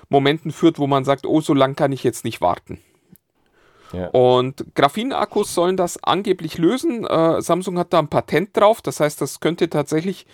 Momenten 0.09 0.51
führt, 0.51 0.79
wo 0.79 0.87
man 0.87 1.05
sagt, 1.05 1.25
oh, 1.25 1.41
so 1.41 1.53
lang 1.53 1.75
kann 1.75 1.91
ich 1.91 2.03
jetzt 2.03 2.25
nicht 2.25 2.41
warten. 2.41 2.79
Ja. 3.93 4.07
Und 4.07 4.65
Graphin-Akkus 4.75 5.53
sollen 5.53 5.77
das 5.77 6.01
angeblich 6.03 6.57
lösen. 6.57 7.05
Äh, 7.05 7.41
Samsung 7.41 7.77
hat 7.77 7.93
da 7.93 7.99
ein 7.99 8.09
Patent 8.09 8.55
drauf. 8.57 8.81
Das 8.81 8.99
heißt, 8.99 9.21
das 9.21 9.39
könnte 9.39 9.69
tatsächlich 9.69 10.25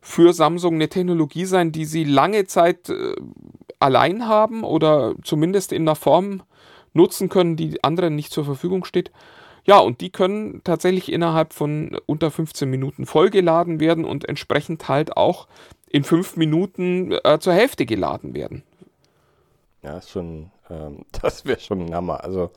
für 0.00 0.32
Samsung 0.32 0.74
eine 0.74 0.88
Technologie 0.88 1.46
sein, 1.46 1.72
die 1.72 1.84
sie 1.84 2.04
lange 2.04 2.46
Zeit 2.46 2.88
äh, 2.88 3.14
allein 3.78 4.28
haben 4.28 4.64
oder 4.64 5.14
zumindest 5.22 5.72
in 5.72 5.82
einer 5.82 5.96
Form 5.96 6.42
nutzen 6.92 7.28
können, 7.28 7.56
die 7.56 7.82
anderen 7.84 8.14
nicht 8.14 8.32
zur 8.32 8.44
Verfügung 8.44 8.84
steht. 8.84 9.10
Ja, 9.66 9.78
und 9.78 10.00
die 10.00 10.10
können 10.10 10.62
tatsächlich 10.62 11.12
innerhalb 11.12 11.52
von 11.52 11.98
unter 12.06 12.30
15 12.30 12.70
Minuten 12.70 13.04
vollgeladen 13.04 13.80
werden 13.80 14.04
und 14.04 14.28
entsprechend 14.28 14.88
halt 14.88 15.16
auch 15.16 15.48
in 15.90 16.04
5 16.04 16.36
Minuten 16.36 17.12
äh, 17.24 17.38
zur 17.40 17.52
Hälfte 17.52 17.84
geladen 17.84 18.34
werden. 18.34 18.62
Ja, 19.82 19.98
ist 19.98 20.10
schon, 20.10 20.50
ähm, 20.70 21.04
das 21.20 21.44
wäre 21.44 21.60
schon 21.60 21.82
ein 21.82 21.94
Hammer. 21.94 22.22
Also 22.22 22.50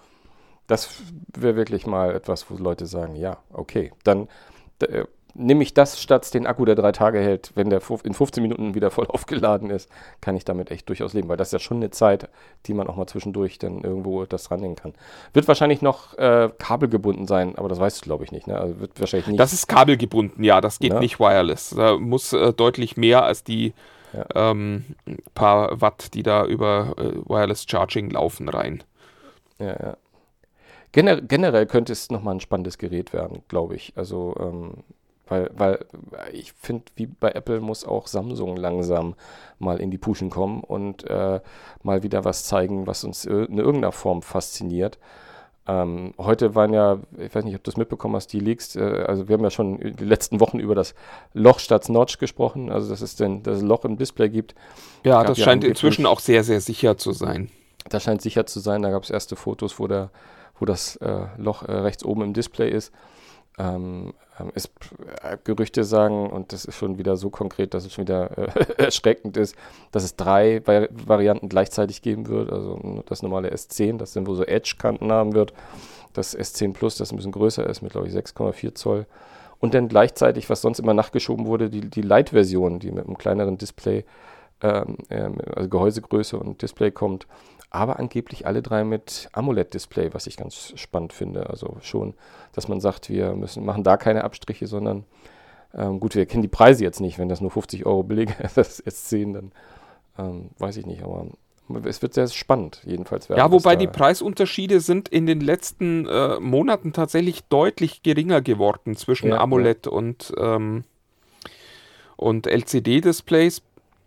das 0.67 1.01
wäre 1.35 1.55
wirklich 1.55 1.87
mal 1.87 2.13
etwas, 2.13 2.49
wo 2.49 2.55
Leute 2.55 2.85
sagen, 2.85 3.15
ja, 3.15 3.37
okay, 3.51 3.91
dann 4.03 4.27
äh, 4.81 5.05
nehme 5.39 5.63
ich 5.63 5.73
das 5.73 6.01
statt 6.01 6.31
den 6.33 6.45
Akku, 6.45 6.65
der 6.65 6.75
drei 6.75 6.91
Tage 6.91 7.19
hält, 7.19 7.51
wenn 7.55 7.69
der 7.69 7.81
in 8.03 8.13
15 8.13 8.43
Minuten 8.43 8.75
wieder 8.75 8.91
voll 8.91 9.05
aufgeladen 9.09 9.69
ist, 9.69 9.89
kann 10.21 10.35
ich 10.35 10.45
damit 10.45 10.69
echt 10.69 10.87
durchaus 10.89 11.13
leben, 11.13 11.29
weil 11.29 11.37
das 11.37 11.47
ist 11.49 11.53
ja 11.53 11.59
schon 11.59 11.77
eine 11.77 11.89
Zeit, 11.89 12.29
die 12.65 12.73
man 12.73 12.87
auch 12.87 12.95
mal 12.95 13.07
zwischendurch 13.07 13.57
dann 13.57 13.81
irgendwo 13.81 14.25
das 14.25 14.51
rannehmen 14.51 14.75
kann. 14.75 14.93
Wird 15.33 15.47
wahrscheinlich 15.47 15.81
noch 15.81 16.17
äh, 16.17 16.49
kabelgebunden 16.57 17.25
sein, 17.25 17.55
aber 17.55 17.69
das 17.69 17.79
weißt 17.79 18.01
du, 18.01 18.05
glaube 18.05 18.23
ich, 18.23 18.31
nicht. 18.31 18.47
Ne? 18.47 18.59
Also 18.59 18.79
wird 18.79 18.99
wahrscheinlich 18.99 19.27
nicht. 19.27 19.39
Das 19.39 19.53
ist 19.53 19.67
kabelgebunden, 19.67 20.43
ja, 20.43 20.61
das 20.61 20.79
geht 20.79 20.89
ja? 20.89 20.95
Ne? 20.95 21.01
nicht 21.01 21.19
wireless. 21.19 21.71
Da 21.71 21.97
muss 21.97 22.33
äh, 22.33 22.53
deutlich 22.53 22.97
mehr 22.97 23.23
als 23.23 23.43
die 23.43 23.73
ja. 24.13 24.25
ähm, 24.51 24.85
paar 25.33 25.81
Watt, 25.81 26.13
die 26.13 26.23
da 26.23 26.45
über 26.45 26.95
äh, 26.97 27.29
Wireless 27.29 27.65
Charging 27.67 28.09
laufen, 28.09 28.49
rein. 28.49 28.83
Ja, 29.59 29.67
ja. 29.67 29.97
Gener 30.91 31.21
generell 31.21 31.67
könnte 31.67 31.93
es 31.93 32.09
nochmal 32.09 32.35
ein 32.35 32.39
spannendes 32.39 32.79
Gerät 32.79 33.13
werden, 33.13 33.43
glaube 33.47 33.75
ich. 33.75 33.93
Also, 33.95 34.35
ähm, 34.39 34.83
weil, 35.29 35.49
weil 35.55 35.85
ich 36.33 36.53
finde, 36.53 36.85
wie 36.95 37.07
bei 37.07 37.31
Apple 37.31 37.61
muss 37.61 37.85
auch 37.85 38.07
Samsung 38.07 38.57
langsam 38.57 39.15
mal 39.57 39.79
in 39.79 39.91
die 39.91 39.97
Puschen 39.97 40.29
kommen 40.29 40.61
und 40.61 41.09
äh, 41.09 41.39
mal 41.83 42.03
wieder 42.03 42.25
was 42.25 42.45
zeigen, 42.45 42.87
was 42.87 43.03
uns 43.03 43.25
in 43.25 43.57
irgendeiner 43.57 43.91
Form 43.91 44.21
fasziniert. 44.21 44.99
Ähm, 45.67 46.13
heute 46.17 46.55
waren 46.55 46.73
ja, 46.73 46.99
ich 47.17 47.33
weiß 47.33 47.43
nicht, 47.43 47.55
ob 47.55 47.63
du 47.63 47.69
es 47.69 47.77
mitbekommen 47.77 48.15
hast, 48.15 48.33
die 48.33 48.39
Leaks, 48.39 48.75
äh, 48.75 49.03
also 49.07 49.27
wir 49.27 49.33
haben 49.33 49.43
ja 49.43 49.51
schon 49.51 49.77
die 49.79 50.05
letzten 50.05 50.39
Wochen 50.39 50.59
über 50.59 50.73
das 50.73 50.95
Loch 51.33 51.59
statt 51.59 51.87
Notch 51.89 52.17
gesprochen, 52.17 52.71
also 52.71 52.89
dass 52.89 53.01
es 53.01 53.15
denn 53.15 53.43
das 53.43 53.61
Loch 53.61 53.85
im 53.85 53.97
Display 53.97 54.29
gibt. 54.29 54.55
Ja, 55.03 55.23
das 55.23 55.37
scheint 55.37 55.63
inzwischen 55.63 56.05
auch 56.05 56.19
sehr, 56.19 56.43
sehr 56.43 56.59
sicher 56.59 56.97
zu 56.97 57.11
sein. 57.11 57.51
Das 57.89 58.03
scheint 58.03 58.21
sicher 58.21 58.45
zu 58.45 58.59
sein, 58.59 58.81
da 58.81 58.89
gab 58.89 59.03
es 59.03 59.09
erste 59.09 59.35
Fotos, 59.35 59.79
wo 59.79 59.87
der 59.87 60.09
wo 60.59 60.65
das 60.65 60.97
äh, 60.97 61.27
Loch 61.37 61.63
äh, 61.63 61.71
rechts 61.71 62.03
oben 62.03 62.21
im 62.21 62.33
Display 62.33 62.69
ist. 62.69 62.91
Ähm, 63.59 64.13
ist, 64.55 64.71
ähm, 64.91 65.05
äh, 65.21 65.37
Gerüchte 65.43 65.83
sagen, 65.83 66.29
und 66.29 66.53
das 66.53 66.63
ist 66.63 66.75
schon 66.75 66.97
wieder 66.97 67.17
so 67.17 67.29
konkret, 67.29 67.73
dass 67.73 67.85
es 67.85 67.93
schon 67.93 68.05
wieder 68.05 68.37
äh, 68.37 68.73
erschreckend 68.83 69.35
ist, 69.35 69.55
dass 69.91 70.03
es 70.03 70.15
drei 70.15 70.65
Vari 70.65 70.87
Varianten 70.91 71.49
gleichzeitig 71.49 72.01
geben 72.01 72.27
wird. 72.27 72.51
Also 72.51 73.03
das 73.05 73.21
normale 73.21 73.53
S10, 73.53 73.97
das 73.97 74.13
dann 74.13 74.27
wohl 74.27 74.35
so 74.35 74.45
Edge-Kanten 74.45 75.11
haben 75.11 75.33
wird. 75.33 75.53
Das 76.13 76.37
S10 76.37 76.73
Plus, 76.73 76.97
das 76.97 77.11
ein 77.11 77.17
bisschen 77.17 77.33
größer 77.33 77.67
ist, 77.67 77.81
mit 77.81 77.91
glaube 77.91 78.07
ich 78.07 78.13
6,4 78.13 78.75
Zoll. 78.75 79.05
Und 79.59 79.73
dann 79.73 79.89
gleichzeitig, 79.89 80.49
was 80.49 80.61
sonst 80.61 80.79
immer 80.79 80.93
nachgeschoben 80.93 81.45
wurde, 81.45 81.69
die, 81.69 81.81
die 81.81 82.01
Light-Version, 82.01 82.79
die 82.79 82.91
mit 82.91 83.05
einem 83.05 83.17
kleineren 83.17 83.57
Display, 83.57 84.05
ähm, 84.61 84.97
ähm 85.09 85.37
also 85.53 85.67
Gehäusegröße 85.67 86.37
und 86.39 86.61
Display 86.61 86.91
kommt, 86.91 87.27
aber 87.69 87.99
angeblich 87.99 88.47
alle 88.47 88.61
drei 88.61 88.83
mit 88.83 89.29
AMOLED-Display, 89.31 90.13
was 90.13 90.27
ich 90.27 90.37
ganz 90.37 90.73
spannend 90.75 91.13
finde. 91.13 91.49
Also 91.49 91.77
schon, 91.81 92.13
dass 92.53 92.67
man 92.67 92.79
sagt, 92.79 93.09
wir 93.09 93.33
müssen, 93.33 93.65
machen 93.65 93.83
da 93.83 93.97
keine 93.97 94.23
Abstriche, 94.23 94.67
sondern 94.67 95.05
ähm, 95.73 95.99
gut, 95.99 96.15
wir 96.15 96.25
kennen 96.25 96.41
die 96.41 96.47
Preise 96.47 96.83
jetzt 96.83 96.99
nicht, 96.99 97.19
wenn 97.19 97.29
das 97.29 97.41
nur 97.41 97.51
50 97.51 97.85
Euro 97.85 98.03
billiger 98.03 98.43
ist, 98.43 98.57
das 98.57 98.81
jetzt 98.83 99.09
sehen, 99.09 99.33
dann 99.33 99.51
ähm, 100.17 100.49
weiß 100.57 100.77
ich 100.77 100.85
nicht, 100.85 101.03
aber 101.03 101.27
es 101.85 102.01
wird 102.01 102.15
sehr 102.15 102.27
spannend, 102.27 102.81
jedenfalls. 102.83 103.27
Ja, 103.27 103.51
wobei 103.51 103.75
die 103.75 103.87
Preisunterschiede 103.87 104.79
sind 104.79 105.07
in 105.07 105.27
den 105.27 105.39
letzten 105.39 106.07
äh, 106.07 106.39
Monaten 106.39 106.93
tatsächlich 106.93 107.43
deutlich 107.43 108.01
geringer 108.01 108.41
geworden 108.41 108.95
zwischen 108.95 109.29
ja, 109.29 109.37
AMOLED 109.37 109.85
ja. 109.85 109.91
und, 109.91 110.33
ähm, 110.39 110.83
und 112.15 112.47
LCD-Displays. 112.47 113.61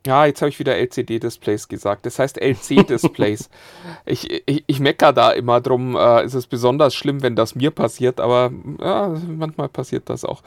Ja, 0.04 0.26
jetzt 0.26 0.42
habe 0.42 0.48
ich 0.48 0.58
wieder 0.58 0.76
LCD-Displays 0.76 1.68
gesagt. 1.68 2.06
Das 2.06 2.18
heißt 2.18 2.40
LC-Displays. 2.40 3.48
ich, 4.04 4.30
ich, 4.48 4.64
ich 4.66 4.80
mecker 4.80 5.12
da 5.12 5.30
immer 5.30 5.60
drum. 5.60 5.96
Äh, 5.96 6.24
ist 6.24 6.34
es 6.34 6.46
besonders 6.46 6.94
schlimm, 6.94 7.22
wenn 7.22 7.36
das 7.36 7.54
mir 7.54 7.70
passiert, 7.70 8.18
aber 8.18 8.50
ja, 8.80 9.14
manchmal 9.28 9.68
passiert 9.68 10.10
das 10.10 10.24
auch. 10.24 10.42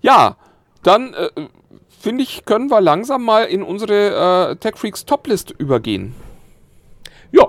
Ja, 0.00 0.36
dann 0.82 1.12
äh, 1.12 1.28
finde 1.88 2.22
ich, 2.22 2.44
können 2.46 2.70
wir 2.70 2.80
langsam 2.80 3.24
mal 3.24 3.44
in 3.44 3.62
unsere 3.62 4.52
äh, 4.52 4.56
Tech 4.56 4.76
Freaks 4.76 5.04
Toplist 5.04 5.50
übergehen. 5.50 6.14
Ja, 7.30 7.48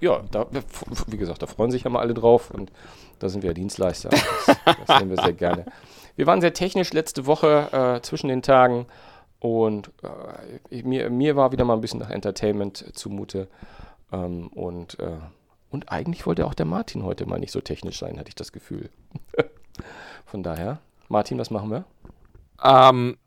ja, 0.00 0.22
da, 0.30 0.46
wie 1.06 1.16
gesagt, 1.16 1.40
da 1.42 1.46
freuen 1.46 1.70
sich 1.70 1.84
ja 1.84 1.90
mal 1.90 2.00
alle 2.00 2.12
drauf 2.12 2.50
und 2.50 2.70
da 3.20 3.30
sind 3.30 3.42
wir 3.42 3.50
ja 3.50 3.54
Dienstleister. 3.54 4.10
Das, 4.10 4.58
das 4.86 4.98
sehen 4.98 5.08
wir 5.08 5.16
sehr 5.16 5.32
gerne. 5.32 5.64
Wir 6.16 6.26
waren 6.26 6.42
sehr 6.42 6.52
technisch 6.52 6.92
letzte 6.92 7.26
Woche 7.26 7.68
äh, 7.72 8.02
zwischen 8.02 8.28
den 8.28 8.42
Tagen 8.42 8.86
und 9.44 9.90
äh, 10.70 10.82
mir, 10.84 11.10
mir 11.10 11.36
war 11.36 11.52
wieder 11.52 11.66
mal 11.66 11.74
ein 11.74 11.82
bisschen 11.82 12.00
nach 12.00 12.08
Entertainment 12.08 12.82
zumute. 12.94 13.48
Ähm, 14.10 14.46
und, 14.48 14.98
äh, 15.00 15.18
und 15.68 15.92
eigentlich 15.92 16.24
wollte 16.24 16.46
auch 16.46 16.54
der 16.54 16.64
Martin 16.64 17.02
heute 17.02 17.26
mal 17.26 17.38
nicht 17.38 17.52
so 17.52 17.60
technisch 17.60 17.98
sein, 17.98 18.18
hatte 18.18 18.30
ich 18.30 18.34
das 18.34 18.52
Gefühl. 18.52 18.88
Von 20.24 20.42
daher, 20.42 20.78
Martin, 21.10 21.38
was 21.38 21.50
machen 21.50 21.70
wir? 21.70 21.84
Ähm, 22.62 23.18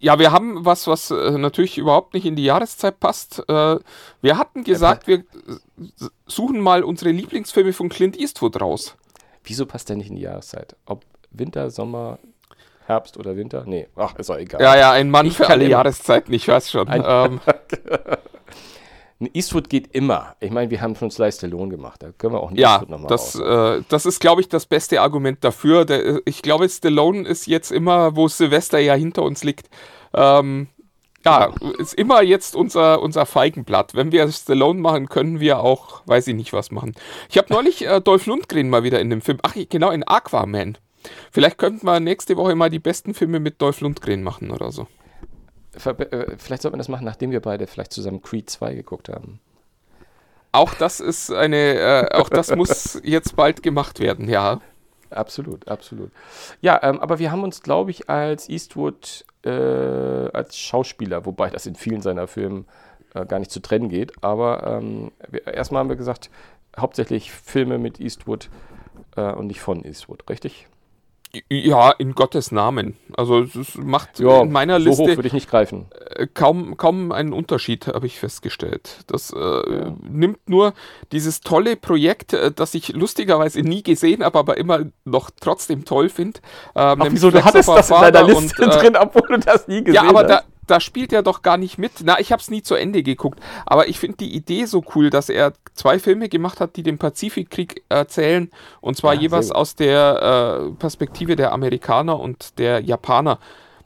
ja, 0.00 0.18
wir 0.18 0.32
haben 0.32 0.66
was, 0.66 0.86
was 0.86 1.10
äh, 1.10 1.30
natürlich 1.38 1.78
überhaupt 1.78 2.12
nicht 2.12 2.26
in 2.26 2.36
die 2.36 2.44
Jahreszeit 2.44 3.00
passt. 3.00 3.42
Äh, 3.48 3.78
wir 4.20 4.36
hatten 4.36 4.64
gesagt, 4.64 5.06
wir 5.06 5.24
suchen 6.26 6.60
mal 6.60 6.84
unsere 6.84 7.10
Lieblingsfilme 7.10 7.72
von 7.72 7.88
Clint 7.88 8.18
Eastwood 8.18 8.60
raus. 8.60 8.96
Wieso 9.42 9.64
passt 9.64 9.88
der 9.88 9.96
nicht 9.96 10.10
in 10.10 10.16
die 10.16 10.22
Jahreszeit? 10.22 10.76
Ob 10.84 11.06
Winter, 11.30 11.70
Sommer, 11.70 12.18
Herbst 12.86 13.16
oder 13.16 13.36
Winter? 13.36 13.64
Nee, 13.66 13.88
ach, 13.96 14.14
ist 14.16 14.30
auch 14.30 14.36
egal. 14.36 14.60
Ja, 14.60 14.76
ja, 14.76 14.92
ein 14.92 15.10
Mann 15.10 15.26
ich 15.26 15.36
für 15.36 15.48
alle 15.48 15.66
Jahreszeiten, 15.66 16.32
ich 16.32 16.46
weiß 16.46 16.70
schon. 16.70 16.88
Ähm. 16.90 17.40
Eastwood 19.32 19.70
geht 19.70 19.94
immer. 19.94 20.36
Ich 20.40 20.50
meine, 20.50 20.70
wir 20.70 20.80
haben 20.80 20.96
schon 20.96 21.10
Slice 21.10 21.38
Stallone 21.38 21.70
gemacht. 21.70 22.02
Da 22.02 22.10
können 22.12 22.34
wir 22.34 22.40
auch 22.40 22.50
nicht 22.50 22.60
ja, 22.60 22.74
Eastwood 22.74 22.90
nochmal 22.90 23.08
das, 23.08 23.38
äh, 23.38 23.82
das 23.88 24.06
ist, 24.06 24.20
glaube 24.20 24.40
ich, 24.40 24.48
das 24.48 24.66
beste 24.66 25.00
Argument 25.00 25.42
dafür. 25.42 25.84
Der, 25.84 26.20
ich 26.26 26.42
glaube, 26.42 26.68
Stallone 26.68 27.26
ist 27.26 27.46
jetzt 27.46 27.70
immer, 27.70 28.16
wo 28.16 28.28
Silvester 28.28 28.78
ja 28.78 28.94
hinter 28.94 29.22
uns 29.22 29.44
liegt, 29.44 29.70
ähm, 30.12 30.68
ja, 31.24 31.54
ist 31.78 31.94
immer 31.94 32.22
jetzt 32.22 32.54
unser, 32.54 33.00
unser 33.00 33.24
Feigenblatt. 33.24 33.94
Wenn 33.94 34.12
wir 34.12 34.30
Stallone 34.30 34.80
machen, 34.80 35.08
können 35.08 35.40
wir 35.40 35.60
auch, 35.60 36.02
weiß 36.06 36.26
ich 36.26 36.34
nicht, 36.34 36.52
was 36.52 36.70
machen. 36.70 36.94
Ich 37.30 37.38
habe 37.38 37.52
neulich 37.52 37.86
äh, 37.86 38.00
Dolph 38.00 38.26
Lundgren 38.26 38.68
mal 38.68 38.82
wieder 38.82 39.00
in 39.00 39.08
dem 39.08 39.22
Film, 39.22 39.38
ach 39.42 39.54
genau, 39.70 39.90
in 39.90 40.06
Aquaman. 40.06 40.76
Vielleicht 41.30 41.58
könnten 41.58 41.86
wir 41.86 42.00
nächste 42.00 42.36
Woche 42.36 42.54
mal 42.54 42.70
die 42.70 42.78
besten 42.78 43.14
Filme 43.14 43.40
mit 43.40 43.60
Dolph 43.60 43.80
Lundgren 43.80 44.22
machen 44.22 44.50
oder 44.50 44.72
so. 44.72 44.86
Äh, 45.74 46.36
vielleicht 46.38 46.62
sollte 46.62 46.70
man 46.70 46.78
das 46.78 46.88
machen, 46.88 47.04
nachdem 47.04 47.30
wir 47.30 47.40
beide 47.40 47.66
vielleicht 47.66 47.92
zusammen 47.92 48.22
Creed 48.22 48.48
2 48.48 48.74
geguckt 48.74 49.08
haben. 49.08 49.40
Auch 50.52 50.74
das 50.74 51.00
ist 51.00 51.32
eine, 51.32 51.56
äh, 51.56 52.14
auch 52.14 52.28
das 52.28 52.54
muss 52.54 53.00
jetzt 53.02 53.34
bald 53.34 53.62
gemacht 53.62 53.98
werden, 53.98 54.28
ja. 54.28 54.60
Absolut, 55.10 55.68
absolut. 55.68 56.10
Ja, 56.60 56.80
ähm, 56.82 57.00
aber 57.00 57.18
wir 57.18 57.32
haben 57.32 57.42
uns, 57.42 57.62
glaube 57.62 57.90
ich, 57.90 58.08
als 58.08 58.48
Eastwood 58.48 59.24
äh, 59.44 59.50
als 59.50 60.56
Schauspieler, 60.58 61.26
wobei 61.26 61.50
das 61.50 61.66
in 61.66 61.74
vielen 61.74 62.02
seiner 62.02 62.26
Filmen 62.26 62.66
äh, 63.14 63.26
gar 63.26 63.38
nicht 63.38 63.50
zu 63.50 63.60
trennen 63.60 63.88
geht, 63.88 64.12
aber 64.22 64.64
ähm, 64.66 65.12
wir, 65.28 65.46
erstmal 65.46 65.80
haben 65.80 65.88
wir 65.88 65.96
gesagt, 65.96 66.30
hauptsächlich 66.78 67.30
Filme 67.30 67.78
mit 67.78 68.00
Eastwood 68.00 68.48
äh, 69.16 69.32
und 69.32 69.48
nicht 69.48 69.60
von 69.60 69.84
Eastwood, 69.84 70.28
richtig? 70.28 70.66
Ja, 71.48 71.90
in 71.90 72.14
Gottes 72.14 72.52
Namen. 72.52 72.96
Also 73.16 73.40
es 73.40 73.76
macht 73.76 74.18
ja, 74.20 74.42
in 74.42 74.52
meiner 74.52 74.80
so 74.80 74.88
Liste 74.88 75.16
würde 75.16 75.26
ich 75.26 75.32
nicht 75.32 75.48
greifen. 75.48 75.86
Äh, 76.14 76.26
kaum, 76.32 76.76
kaum 76.76 77.12
einen 77.12 77.32
Unterschied, 77.32 77.86
habe 77.88 78.06
ich 78.06 78.18
festgestellt. 78.18 79.04
Das 79.06 79.32
äh, 79.32 79.38
ja. 79.38 79.96
nimmt 80.08 80.48
nur 80.48 80.74
dieses 81.12 81.40
tolle 81.40 81.76
Projekt, 81.76 82.32
äh, 82.32 82.50
das 82.50 82.74
ich 82.74 82.88
lustigerweise 82.88 83.60
nie 83.60 83.82
gesehen 83.82 84.24
habe, 84.24 84.38
aber 84.38 84.56
immer 84.56 84.80
noch 85.04 85.30
trotzdem 85.40 85.84
toll 85.84 86.08
finde. 86.08 86.40
Ähm, 86.74 87.02
wieso, 87.10 87.30
du 87.30 87.44
hattest 87.44 87.68
das 87.68 87.90
in 87.90 87.96
deiner 88.00 88.24
Liste 88.24 88.62
und, 88.62 88.72
äh, 88.72 88.78
drin, 88.78 88.96
obwohl 88.96 89.28
du 89.28 89.38
das 89.38 89.68
nie 89.68 89.82
gesehen 89.82 90.00
hast? 90.00 90.04
Ja, 90.04 90.10
aber 90.10 90.24
da, 90.24 90.42
da 90.66 90.80
spielt 90.80 91.12
er 91.12 91.22
doch 91.22 91.42
gar 91.42 91.56
nicht 91.56 91.78
mit. 91.78 91.92
Na, 92.02 92.18
ich 92.20 92.32
habe 92.32 92.40
es 92.40 92.50
nie 92.50 92.62
zu 92.62 92.74
Ende 92.74 93.02
geguckt, 93.02 93.40
aber 93.66 93.88
ich 93.88 93.98
finde 93.98 94.18
die 94.18 94.34
Idee 94.34 94.64
so 94.64 94.84
cool, 94.94 95.10
dass 95.10 95.28
er 95.28 95.52
zwei 95.74 95.98
Filme 95.98 96.28
gemacht 96.28 96.60
hat, 96.60 96.76
die 96.76 96.82
den 96.82 96.98
Pazifikkrieg 96.98 97.82
erzählen 97.88 98.50
und 98.80 98.96
zwar 98.96 99.14
ja, 99.14 99.22
jeweils 99.22 99.50
aus 99.50 99.76
der 99.76 100.68
äh, 100.68 100.72
Perspektive 100.72 101.36
der 101.36 101.52
Amerikaner 101.52 102.18
und 102.18 102.58
der 102.58 102.80
Japaner. 102.80 103.38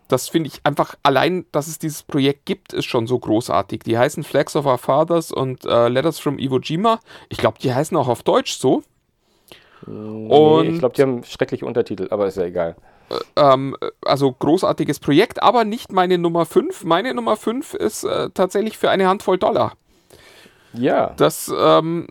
Das 0.08 0.28
finde 0.28 0.48
ich 0.48 0.60
einfach 0.64 0.94
allein, 1.02 1.44
dass 1.52 1.66
es 1.66 1.78
dieses 1.78 2.02
Projekt 2.02 2.46
gibt, 2.46 2.72
ist 2.72 2.86
schon 2.86 3.06
so 3.06 3.18
großartig. 3.18 3.80
Die 3.80 3.98
heißen 3.98 4.24
Flags 4.24 4.56
of 4.56 4.64
Our 4.64 4.78
Fathers 4.78 5.32
und 5.32 5.66
äh, 5.66 5.88
Letters 5.88 6.18
from 6.18 6.38
Iwo 6.38 6.58
Jima. 6.58 6.98
Ich 7.28 7.36
glaube, 7.36 7.58
die 7.60 7.74
heißen 7.74 7.94
auch 7.96 8.08
auf 8.08 8.22
Deutsch 8.22 8.56
so. 8.56 8.82
Nee, 9.86 10.34
und 10.34 10.66
ich 10.72 10.78
glaube, 10.78 10.94
die 10.94 11.02
haben 11.02 11.24
schreckliche 11.24 11.66
Untertitel, 11.66 12.08
aber 12.10 12.26
ist 12.26 12.38
ja 12.38 12.44
egal 12.44 12.76
ähm, 13.36 13.76
also 14.04 14.32
großartiges 14.32 15.00
Projekt, 15.00 15.42
aber 15.42 15.64
nicht 15.64 15.92
meine 15.92 16.18
Nummer 16.18 16.46
5. 16.46 16.84
Meine 16.84 17.14
Nummer 17.14 17.36
5 17.36 17.74
ist 17.74 18.04
äh, 18.04 18.30
tatsächlich 18.30 18.78
für 18.78 18.90
eine 18.90 19.08
Handvoll 19.08 19.38
Dollar. 19.38 19.72
Ja. 20.72 21.14
Das, 21.16 21.52
ähm, 21.56 22.06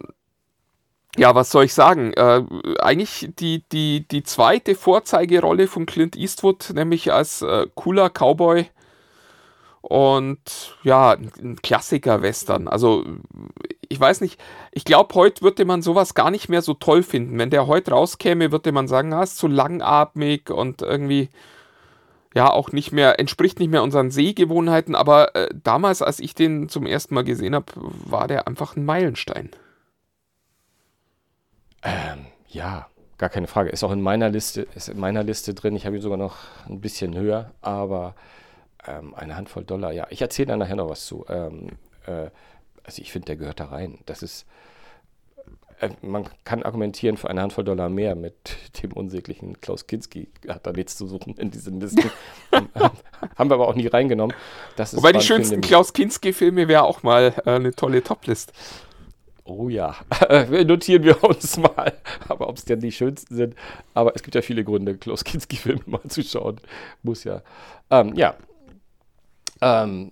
ja, 1.18 1.36
was 1.36 1.50
soll 1.50 1.66
ich 1.66 1.74
sagen? 1.74 2.14
Äh, 2.14 2.44
eigentlich 2.80 3.30
die, 3.40 3.64
die, 3.72 4.08
die 4.08 4.24
zweite 4.24 4.76
Vorzeigerolle 4.76 5.68
von 5.68 5.86
Clint 5.86 6.16
Eastwood, 6.16 6.72
nämlich 6.74 7.12
als 7.12 7.42
äh, 7.42 7.68
cooler 7.76 8.10
Cowboy 8.10 8.68
und 9.82 10.76
ja, 10.84 11.12
ein 11.12 11.56
Klassiker-Western. 11.62 12.68
Also, 12.68 13.06
ich 13.88 14.00
weiß 14.00 14.22
nicht, 14.22 14.40
ich 14.72 14.86
glaube, 14.86 15.16
heute 15.16 15.42
würde 15.42 15.66
man 15.66 15.82
sowas 15.82 16.14
gar 16.14 16.32
nicht 16.32 16.50
mehr 16.50 16.62
so 16.62 16.74
toll 16.74 17.04
finden. 17.04 17.38
Wenn 17.38 17.50
der 17.50 17.68
heute 17.68 17.92
rauskäme, 17.92 18.52
würde 18.52 18.72
man 18.72 18.88
sagen, 18.88 19.14
ah, 19.14 19.24
ist 19.24 19.38
zu 19.38 19.48
langatmig 19.48 20.50
und 20.50 20.82
irgendwie, 20.82 21.30
ja, 22.36 22.50
auch 22.50 22.72
nicht 22.72 22.92
mehr, 22.92 23.20
entspricht 23.20 23.60
nicht 23.60 23.70
mehr 23.70 23.84
unseren 23.84 24.12
Sehgewohnheiten. 24.12 24.96
Aber 24.96 25.36
äh, 25.36 25.50
damals, 25.54 26.02
als 26.02 26.20
ich 26.20 26.36
den 26.36 26.70
zum 26.70 26.86
ersten 26.86 27.16
Mal 27.16 27.24
gesehen 27.24 27.56
habe, 27.56 27.72
war 27.76 28.28
der 28.28 28.48
einfach 28.48 28.76
ein 28.76 28.86
Meilenstein. 28.86 29.52
Ähm, 31.84 32.26
ja, 32.50 32.88
gar 33.18 33.30
keine 33.30 33.48
Frage. 33.48 33.70
Ist 33.70 33.84
auch 33.84 33.92
in 33.92 34.02
meiner 34.02 34.30
Liste, 34.30 34.68
ist 34.76 34.90
in 34.90 35.00
meiner 35.00 35.24
Liste 35.24 35.54
drin. 35.54 35.76
Ich 35.76 35.86
habe 35.86 35.96
ihn 35.96 36.02
sogar 36.02 36.18
noch 36.18 36.38
ein 36.68 36.82
bisschen 36.82 37.16
höher, 37.16 37.52
aber 37.62 38.16
ähm, 38.88 39.14
eine 39.16 39.36
Handvoll 39.36 39.64
Dollar, 39.64 39.92
ja. 39.92 40.08
Ich 40.10 40.22
erzähle 40.22 40.48
da 40.48 40.58
nachher 40.58 40.76
noch 40.76 40.90
was 40.90 41.06
zu. 41.06 41.26
Ähm, 41.30 41.70
äh, 42.06 42.30
also 42.84 43.02
ich 43.02 43.12
finde, 43.12 43.26
der 43.28 43.36
gehört 43.36 43.60
da 43.60 43.66
rein. 43.66 44.00
Das 44.06 44.24
ist, 44.24 44.46
äh, 45.80 45.90
man 46.02 46.28
kann 46.46 46.64
argumentieren 46.64 47.18
für 47.18 47.30
eine 47.30 47.42
Handvoll 47.42 47.66
Dollar 47.66 47.90
mehr 47.90 48.16
mit 48.16 48.58
dem 48.82 48.94
unsäglichen 48.94 49.60
Klaus 49.60 49.88
Kinski. 49.88 50.30
Hat 50.48 50.66
da 50.66 50.72
nichts 50.72 50.96
zu 50.98 51.06
suchen 51.06 51.36
in 51.36 51.52
diesen 51.52 51.80
Listen. 51.80 52.10
Haben 52.52 53.50
wir 53.50 53.56
aber 53.56 53.68
auch 53.68 53.76
nie 53.76 53.88
reingenommen. 53.88 54.36
Das 54.76 54.96
Wobei 54.96 55.12
die 55.12 55.22
schönsten 55.22 55.62
Klaus 55.62 55.94
Kinski-Filme 55.94 56.68
wäre 56.68 56.84
auch 56.84 57.04
mal 57.04 57.34
äh, 57.46 57.52
eine 57.52 57.74
tolle 57.74 58.04
Toplist. 58.04 58.54
Oh 59.50 59.70
ja, 59.70 59.96
notieren 60.66 61.04
wir 61.04 61.24
uns 61.24 61.56
mal. 61.56 61.94
Aber 62.28 62.50
ob 62.50 62.58
es 62.58 62.66
denn 62.66 62.82
die 62.82 62.92
schönsten 62.92 63.34
sind. 63.34 63.56
Aber 63.94 64.14
es 64.14 64.22
gibt 64.22 64.36
ja 64.36 64.42
viele 64.42 64.66
Gründe, 64.66 64.98
Klaus 64.98 65.24
Kinski-Filme 65.24 65.84
mal 65.86 66.04
zu 66.10 66.22
schauen. 66.22 66.60
Muss 67.02 67.24
ja. 67.24 67.42
Ähm, 67.90 68.14
ja, 68.16 68.36
ähm, 69.62 70.12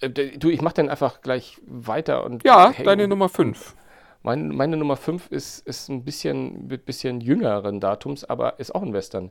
äh, 0.00 0.10
du, 0.10 0.48
ich 0.48 0.62
mache 0.62 0.74
dann 0.74 0.88
einfach 0.88 1.20
gleich 1.20 1.60
weiter 1.66 2.24
und. 2.24 2.44
Ja, 2.44 2.70
hey, 2.70 2.84
deine 2.84 3.08
Nummer 3.08 3.28
5. 3.28 3.74
Mein, 4.22 4.48
meine 4.48 4.78
Nummer 4.78 4.96
5 4.96 5.30
ist, 5.30 5.66
ist 5.66 5.90
ein 5.90 6.02
bisschen 6.02 6.66
mit 6.66 6.86
bisschen 6.86 7.20
jüngeren 7.20 7.78
Datums, 7.78 8.24
aber 8.24 8.58
ist 8.58 8.74
auch 8.74 8.82
ein 8.82 8.94
Western. 8.94 9.30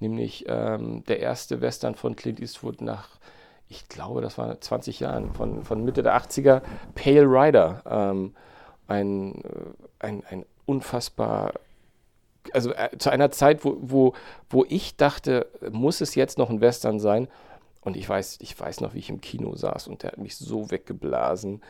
Nämlich 0.00 0.44
ähm, 0.48 1.02
der 1.04 1.20
erste 1.20 1.62
Western 1.62 1.94
von 1.94 2.14
Clint 2.14 2.40
Eastwood 2.40 2.82
nach, 2.82 3.08
ich 3.68 3.88
glaube, 3.88 4.20
das 4.20 4.36
war 4.36 4.60
20 4.60 5.00
Jahren, 5.00 5.32
von, 5.32 5.64
von 5.64 5.82
Mitte 5.82 6.02
der 6.02 6.14
80er, 6.14 6.60
Pale 6.94 7.22
Rider. 7.22 7.82
Ähm, 7.86 8.34
ein, 8.86 9.42
äh, 9.42 10.06
ein, 10.06 10.24
ein 10.28 10.44
unfassbar 10.66 11.54
also 12.52 12.72
äh, 12.74 12.90
zu 12.98 13.08
einer 13.08 13.30
Zeit, 13.30 13.64
wo, 13.64 13.78
wo, 13.80 14.12
wo 14.50 14.66
ich 14.68 14.96
dachte, 14.96 15.46
muss 15.70 16.02
es 16.02 16.14
jetzt 16.14 16.36
noch 16.36 16.50
ein 16.50 16.60
Western 16.60 17.00
sein? 17.00 17.28
Und 17.84 17.96
ich 17.96 18.08
weiß, 18.08 18.38
ich 18.40 18.58
weiß 18.58 18.80
noch, 18.80 18.94
wie 18.94 18.98
ich 18.98 19.10
im 19.10 19.20
Kino 19.20 19.54
saß 19.54 19.88
und 19.88 20.02
der 20.02 20.12
hat 20.12 20.18
mich 20.18 20.36
so 20.36 20.70
weggeblasen, 20.70 21.60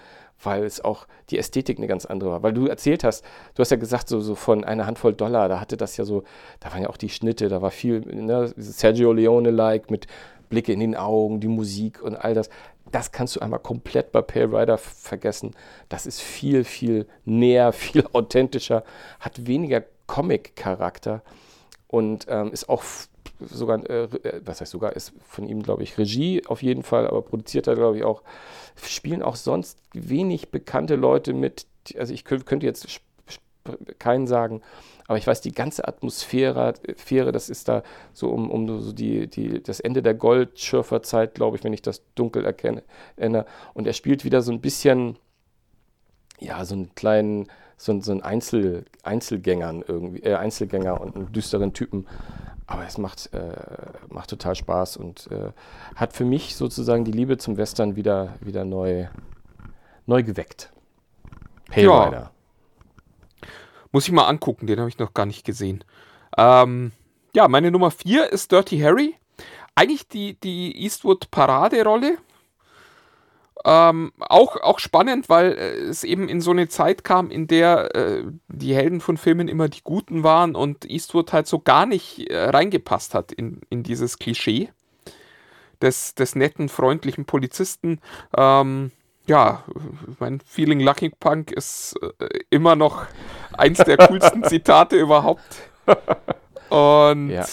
weil 0.42 0.64
es 0.64 0.84
auch 0.84 1.06
die 1.30 1.38
Ästhetik 1.38 1.78
eine 1.78 1.88
ganz 1.88 2.06
andere 2.06 2.30
war. 2.30 2.42
Weil 2.42 2.52
du 2.52 2.66
erzählt 2.66 3.02
hast, 3.02 3.24
du 3.54 3.60
hast 3.60 3.70
ja 3.70 3.76
gesagt, 3.76 4.08
so, 4.08 4.20
so 4.20 4.34
von 4.34 4.64
einer 4.64 4.86
Handvoll 4.86 5.14
Dollar, 5.14 5.48
da 5.48 5.60
hatte 5.60 5.76
das 5.76 5.96
ja 5.96 6.04
so, 6.04 6.22
da 6.60 6.72
waren 6.72 6.82
ja 6.82 6.88
auch 6.88 6.96
die 6.96 7.08
Schnitte, 7.08 7.48
da 7.48 7.62
war 7.62 7.72
viel, 7.72 8.00
ne, 8.00 8.52
Sergio 8.56 9.12
Leone-like 9.12 9.90
mit 9.90 10.06
Blicke 10.48 10.72
in 10.72 10.80
den 10.80 10.96
Augen, 10.96 11.40
die 11.40 11.48
Musik 11.48 12.00
und 12.00 12.16
all 12.16 12.34
das. 12.34 12.48
Das 12.92 13.10
kannst 13.10 13.34
du 13.34 13.40
einmal 13.40 13.58
komplett 13.58 14.12
bei 14.12 14.22
Pale 14.22 14.52
Rider 14.52 14.78
vergessen. 14.78 15.50
Das 15.88 16.06
ist 16.06 16.20
viel, 16.20 16.62
viel 16.62 17.08
näher, 17.24 17.72
viel 17.72 18.06
authentischer, 18.12 18.84
hat 19.18 19.46
weniger 19.46 19.82
Comic-Charakter 20.06 21.22
und 21.88 22.26
ähm, 22.28 22.52
ist 22.52 22.68
auch 22.68 22.84
sogar, 23.40 23.88
äh, 23.88 24.04
äh, 24.04 24.40
was 24.44 24.60
heißt 24.60 24.72
sogar, 24.72 24.94
ist 24.94 25.12
von 25.24 25.46
ihm, 25.46 25.62
glaube 25.62 25.82
ich, 25.82 25.98
Regie 25.98 26.44
auf 26.46 26.62
jeden 26.62 26.82
Fall, 26.82 27.06
aber 27.06 27.22
produziert 27.22 27.66
er, 27.66 27.74
glaube 27.74 27.98
ich, 27.98 28.04
auch. 28.04 28.22
Spielen 28.76 29.22
auch 29.22 29.36
sonst 29.36 29.78
wenig 29.92 30.50
bekannte 30.50 30.96
Leute 30.96 31.32
mit. 31.32 31.66
Also 31.96 32.12
ich 32.12 32.24
könnte 32.24 32.66
jetzt 32.66 33.00
keinen 33.98 34.26
sagen, 34.26 34.62
aber 35.06 35.18
ich 35.18 35.26
weiß, 35.26 35.40
die 35.40 35.52
ganze 35.52 35.86
Atmosphäre, 35.86 36.72
das 37.32 37.48
ist 37.48 37.68
da 37.68 37.82
so 38.12 38.30
um, 38.30 38.50
um 38.50 38.80
so 38.80 38.92
die, 38.92 39.26
die, 39.26 39.62
das 39.62 39.80
Ende 39.80 40.02
der 40.02 40.14
Goldschürferzeit, 40.14 41.34
glaube 41.34 41.56
ich, 41.56 41.64
wenn 41.64 41.72
ich 41.72 41.82
das 41.82 42.02
dunkel 42.14 42.44
erkenne. 42.44 42.82
Und 43.74 43.86
er 43.86 43.92
spielt 43.92 44.24
wieder 44.24 44.40
so 44.40 44.50
ein 44.52 44.60
bisschen, 44.60 45.16
ja, 46.40 46.64
so 46.64 46.74
einen 46.74 46.94
kleinen, 46.94 47.48
so, 47.76 47.98
so 48.00 48.12
einen 48.12 48.22
Einzel, 48.22 48.86
Einzelgängern 49.02 49.84
irgendwie, 49.86 50.22
äh, 50.22 50.34
Einzelgänger 50.34 51.00
und 51.00 51.16
einen 51.16 51.32
düsteren 51.32 51.74
Typen. 51.74 52.06
Aber 52.66 52.86
es 52.86 52.96
macht, 52.96 53.32
äh, 53.34 53.56
macht 54.08 54.30
total 54.30 54.54
Spaß 54.54 54.96
und 54.96 55.30
äh, 55.30 55.52
hat 55.96 56.14
für 56.14 56.24
mich 56.24 56.56
sozusagen 56.56 57.04
die 57.04 57.12
Liebe 57.12 57.36
zum 57.36 57.56
Western 57.56 57.94
wieder, 57.94 58.34
wieder 58.40 58.64
neu, 58.64 59.08
neu 60.06 60.22
geweckt. 60.22 60.72
Pale 61.70 61.86
ja. 61.86 62.04
Rider. 62.04 62.30
Muss 63.92 64.06
ich 64.06 64.12
mal 64.12 64.26
angucken, 64.26 64.66
den 64.66 64.80
habe 64.80 64.88
ich 64.88 64.98
noch 64.98 65.14
gar 65.14 65.26
nicht 65.26 65.44
gesehen. 65.44 65.84
Ähm, 66.36 66.92
ja, 67.34 67.48
meine 67.48 67.70
Nummer 67.70 67.90
4 67.90 68.32
ist 68.32 68.50
Dirty 68.50 68.80
Harry. 68.80 69.14
Eigentlich 69.74 70.08
die, 70.08 70.38
die 70.40 70.82
Eastwood-Paraderolle. 70.82 72.18
Ähm, 73.66 74.12
auch, 74.18 74.56
auch 74.60 74.78
spannend, 74.78 75.30
weil 75.30 75.52
äh, 75.52 75.76
es 75.84 76.04
eben 76.04 76.28
in 76.28 76.42
so 76.42 76.50
eine 76.50 76.68
Zeit 76.68 77.02
kam, 77.02 77.30
in 77.30 77.46
der 77.46 77.94
äh, 77.94 78.24
die 78.48 78.74
Helden 78.74 79.00
von 79.00 79.16
Filmen 79.16 79.48
immer 79.48 79.68
die 79.68 79.82
Guten 79.82 80.22
waren 80.22 80.54
und 80.54 80.84
Eastwood 80.84 81.32
halt 81.32 81.46
so 81.46 81.60
gar 81.60 81.86
nicht 81.86 82.30
äh, 82.30 82.50
reingepasst 82.50 83.14
hat 83.14 83.32
in, 83.32 83.62
in 83.70 83.82
dieses 83.82 84.18
Klischee 84.18 84.70
des, 85.80 86.14
des 86.14 86.34
netten, 86.34 86.68
freundlichen 86.68 87.24
Polizisten. 87.24 88.00
Ähm, 88.36 88.90
ja, 89.26 89.64
mein 90.18 90.40
Feeling 90.40 90.80
Lucky 90.80 91.08
Punk 91.08 91.50
ist 91.50 91.94
äh, 92.02 92.28
immer 92.50 92.76
noch 92.76 93.06
eins 93.56 93.78
der 93.78 93.96
coolsten 93.96 94.44
Zitate 94.48 94.96
überhaupt. 94.96 95.70
Und 96.68 97.30
ja. 97.30 97.46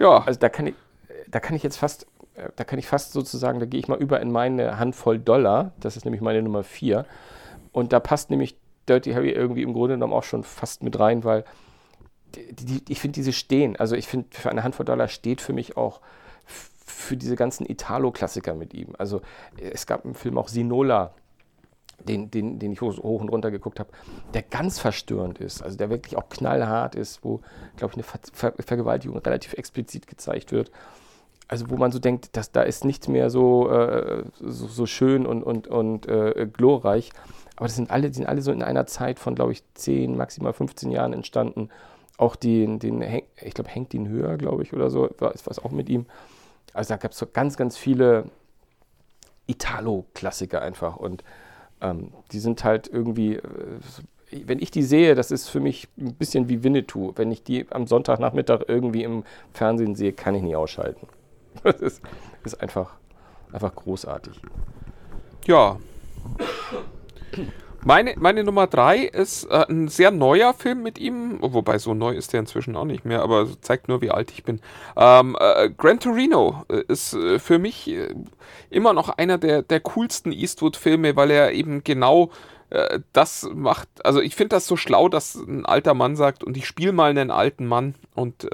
ja. 0.00 0.24
Also 0.24 0.40
da 0.40 0.48
kann 0.48 0.66
ich, 0.66 0.74
da 1.28 1.38
kann 1.38 1.54
ich 1.54 1.62
jetzt 1.62 1.76
fast 1.76 2.06
da 2.56 2.64
kann 2.64 2.78
ich 2.78 2.86
fast 2.86 3.12
sozusagen, 3.12 3.60
da 3.60 3.66
gehe 3.66 3.80
ich 3.80 3.88
mal 3.88 3.98
über 3.98 4.20
in 4.20 4.30
meine 4.30 4.78
Handvoll 4.78 5.18
Dollar, 5.18 5.72
das 5.80 5.96
ist 5.96 6.04
nämlich 6.04 6.20
meine 6.20 6.42
Nummer 6.42 6.62
4. 6.62 7.04
Und 7.72 7.92
da 7.92 8.00
passt 8.00 8.30
nämlich 8.30 8.56
Dirty 8.88 9.12
Harry 9.12 9.30
irgendwie 9.30 9.62
im 9.62 9.72
Grunde 9.72 9.94
genommen 9.94 10.12
auch 10.12 10.24
schon 10.24 10.42
fast 10.42 10.82
mit 10.82 10.98
rein, 10.98 11.24
weil 11.24 11.44
die, 12.34 12.54
die, 12.54 12.92
ich 12.92 13.00
finde 13.00 13.14
diese 13.14 13.32
stehen, 13.32 13.76
also 13.76 13.96
ich 13.96 14.06
finde 14.06 14.28
für 14.30 14.50
eine 14.50 14.62
Handvoll 14.62 14.86
Dollar 14.86 15.08
steht 15.08 15.40
für 15.40 15.52
mich 15.52 15.76
auch 15.76 16.00
für 16.44 17.16
diese 17.16 17.36
ganzen 17.36 17.66
Italo-Klassiker 17.66 18.54
mit 18.54 18.74
ihm. 18.74 18.94
Also 18.98 19.20
es 19.60 19.86
gab 19.86 20.04
im 20.04 20.14
Film 20.14 20.38
auch 20.38 20.48
Sinola, 20.48 21.14
den, 22.08 22.30
den, 22.30 22.58
den 22.58 22.72
ich 22.72 22.80
hoch, 22.80 22.96
hoch 22.98 23.20
und 23.20 23.28
runter 23.28 23.50
geguckt 23.50 23.78
habe, 23.78 23.90
der 24.32 24.42
ganz 24.42 24.78
verstörend 24.78 25.38
ist, 25.38 25.62
also 25.62 25.76
der 25.76 25.90
wirklich 25.90 26.16
auch 26.16 26.28
knallhart 26.28 26.94
ist, 26.94 27.24
wo, 27.24 27.40
glaube 27.76 27.92
ich, 27.92 27.96
eine 27.96 28.02
Ver 28.02 28.20
Ver 28.32 28.54
Vergewaltigung 28.58 29.18
relativ 29.18 29.52
explizit 29.54 30.06
gezeigt 30.06 30.52
wird 30.52 30.70
also 31.50 31.68
wo 31.68 31.76
man 31.76 31.90
so 31.90 31.98
denkt, 31.98 32.36
dass 32.36 32.52
da 32.52 32.62
ist 32.62 32.84
nichts 32.84 33.08
mehr 33.08 33.28
so, 33.28 33.68
äh, 33.70 34.22
so, 34.38 34.68
so, 34.68 34.86
schön 34.86 35.26
und, 35.26 35.42
und, 35.42 35.66
und 35.66 36.06
äh, 36.06 36.46
glorreich. 36.50 37.10
Aber 37.56 37.66
das 37.66 37.74
sind 37.74 37.90
alle, 37.90 38.08
die 38.08 38.14
sind 38.14 38.26
alle 38.26 38.40
so 38.40 38.52
in 38.52 38.62
einer 38.62 38.86
Zeit 38.86 39.18
von, 39.18 39.34
glaube 39.34 39.50
ich, 39.50 39.64
10, 39.74 40.16
maximal 40.16 40.52
15 40.52 40.92
Jahren 40.92 41.12
entstanden. 41.12 41.68
Auch 42.18 42.36
den, 42.36 42.78
den 42.78 43.02
ich 43.02 43.54
glaube, 43.54 43.68
hängt 43.68 43.92
ihn 43.94 44.08
höher, 44.08 44.36
glaube 44.36 44.62
ich, 44.62 44.72
oder 44.72 44.90
so, 44.90 45.10
war 45.18 45.34
was 45.44 45.58
auch 45.58 45.72
mit 45.72 45.88
ihm. 45.88 46.06
Also 46.72 46.94
da 46.94 46.98
gab 46.98 47.10
es 47.10 47.18
so 47.18 47.26
ganz, 47.26 47.56
ganz 47.56 47.76
viele 47.76 48.26
Italo-Klassiker 49.48 50.62
einfach. 50.62 50.98
Und 50.98 51.24
ähm, 51.80 52.12
die 52.30 52.38
sind 52.38 52.62
halt 52.62 52.86
irgendwie, 52.86 53.34
äh, 53.34 53.80
wenn 54.30 54.60
ich 54.60 54.70
die 54.70 54.84
sehe, 54.84 55.16
das 55.16 55.32
ist 55.32 55.48
für 55.48 55.58
mich 55.58 55.88
ein 55.98 56.14
bisschen 56.14 56.48
wie 56.48 56.62
Winnetou. 56.62 57.12
Wenn 57.16 57.32
ich 57.32 57.42
die 57.42 57.66
am 57.70 57.88
Sonntagnachmittag 57.88 58.60
irgendwie 58.68 59.02
im 59.02 59.24
Fernsehen 59.52 59.96
sehe, 59.96 60.12
kann 60.12 60.36
ich 60.36 60.42
nie 60.42 60.54
ausschalten. 60.54 61.08
Das 61.64 61.80
ist, 61.80 62.02
ist 62.44 62.60
einfach, 62.60 62.94
einfach 63.52 63.74
großartig. 63.74 64.40
Ja. 65.46 65.78
Meine, 67.82 68.14
meine 68.18 68.44
Nummer 68.44 68.66
drei 68.66 68.98
ist 68.98 69.44
äh, 69.44 69.64
ein 69.68 69.88
sehr 69.88 70.10
neuer 70.10 70.52
Film 70.52 70.82
mit 70.82 70.98
ihm, 70.98 71.38
wobei 71.40 71.78
so 71.78 71.94
neu 71.94 72.12
ist 72.12 72.32
der 72.32 72.40
inzwischen 72.40 72.76
auch 72.76 72.84
nicht 72.84 73.06
mehr, 73.06 73.22
aber 73.22 73.48
zeigt 73.62 73.88
nur, 73.88 74.02
wie 74.02 74.10
alt 74.10 74.30
ich 74.30 74.44
bin. 74.44 74.60
Ähm, 74.96 75.34
äh, 75.40 75.70
Gran 75.70 75.98
Torino 75.98 76.64
äh, 76.68 76.82
ist 76.88 77.14
äh, 77.14 77.38
für 77.38 77.58
mich 77.58 77.88
äh, 77.88 78.14
immer 78.68 78.92
noch 78.92 79.08
einer 79.08 79.38
der, 79.38 79.62
der 79.62 79.80
coolsten 79.80 80.30
Eastwood-Filme, 80.30 81.16
weil 81.16 81.30
er 81.30 81.52
eben 81.52 81.82
genau 81.82 82.30
äh, 82.68 83.00
das 83.14 83.48
macht. 83.54 83.88
Also 84.04 84.20
ich 84.20 84.36
finde 84.36 84.56
das 84.56 84.66
so 84.66 84.76
schlau, 84.76 85.08
dass 85.08 85.36
ein 85.36 85.64
alter 85.64 85.94
Mann 85.94 86.16
sagt, 86.16 86.44
und 86.44 86.58
ich 86.58 86.66
spiele 86.66 86.92
mal 86.92 87.10
einen 87.10 87.30
alten 87.30 87.66
Mann 87.66 87.94
und 88.14 88.46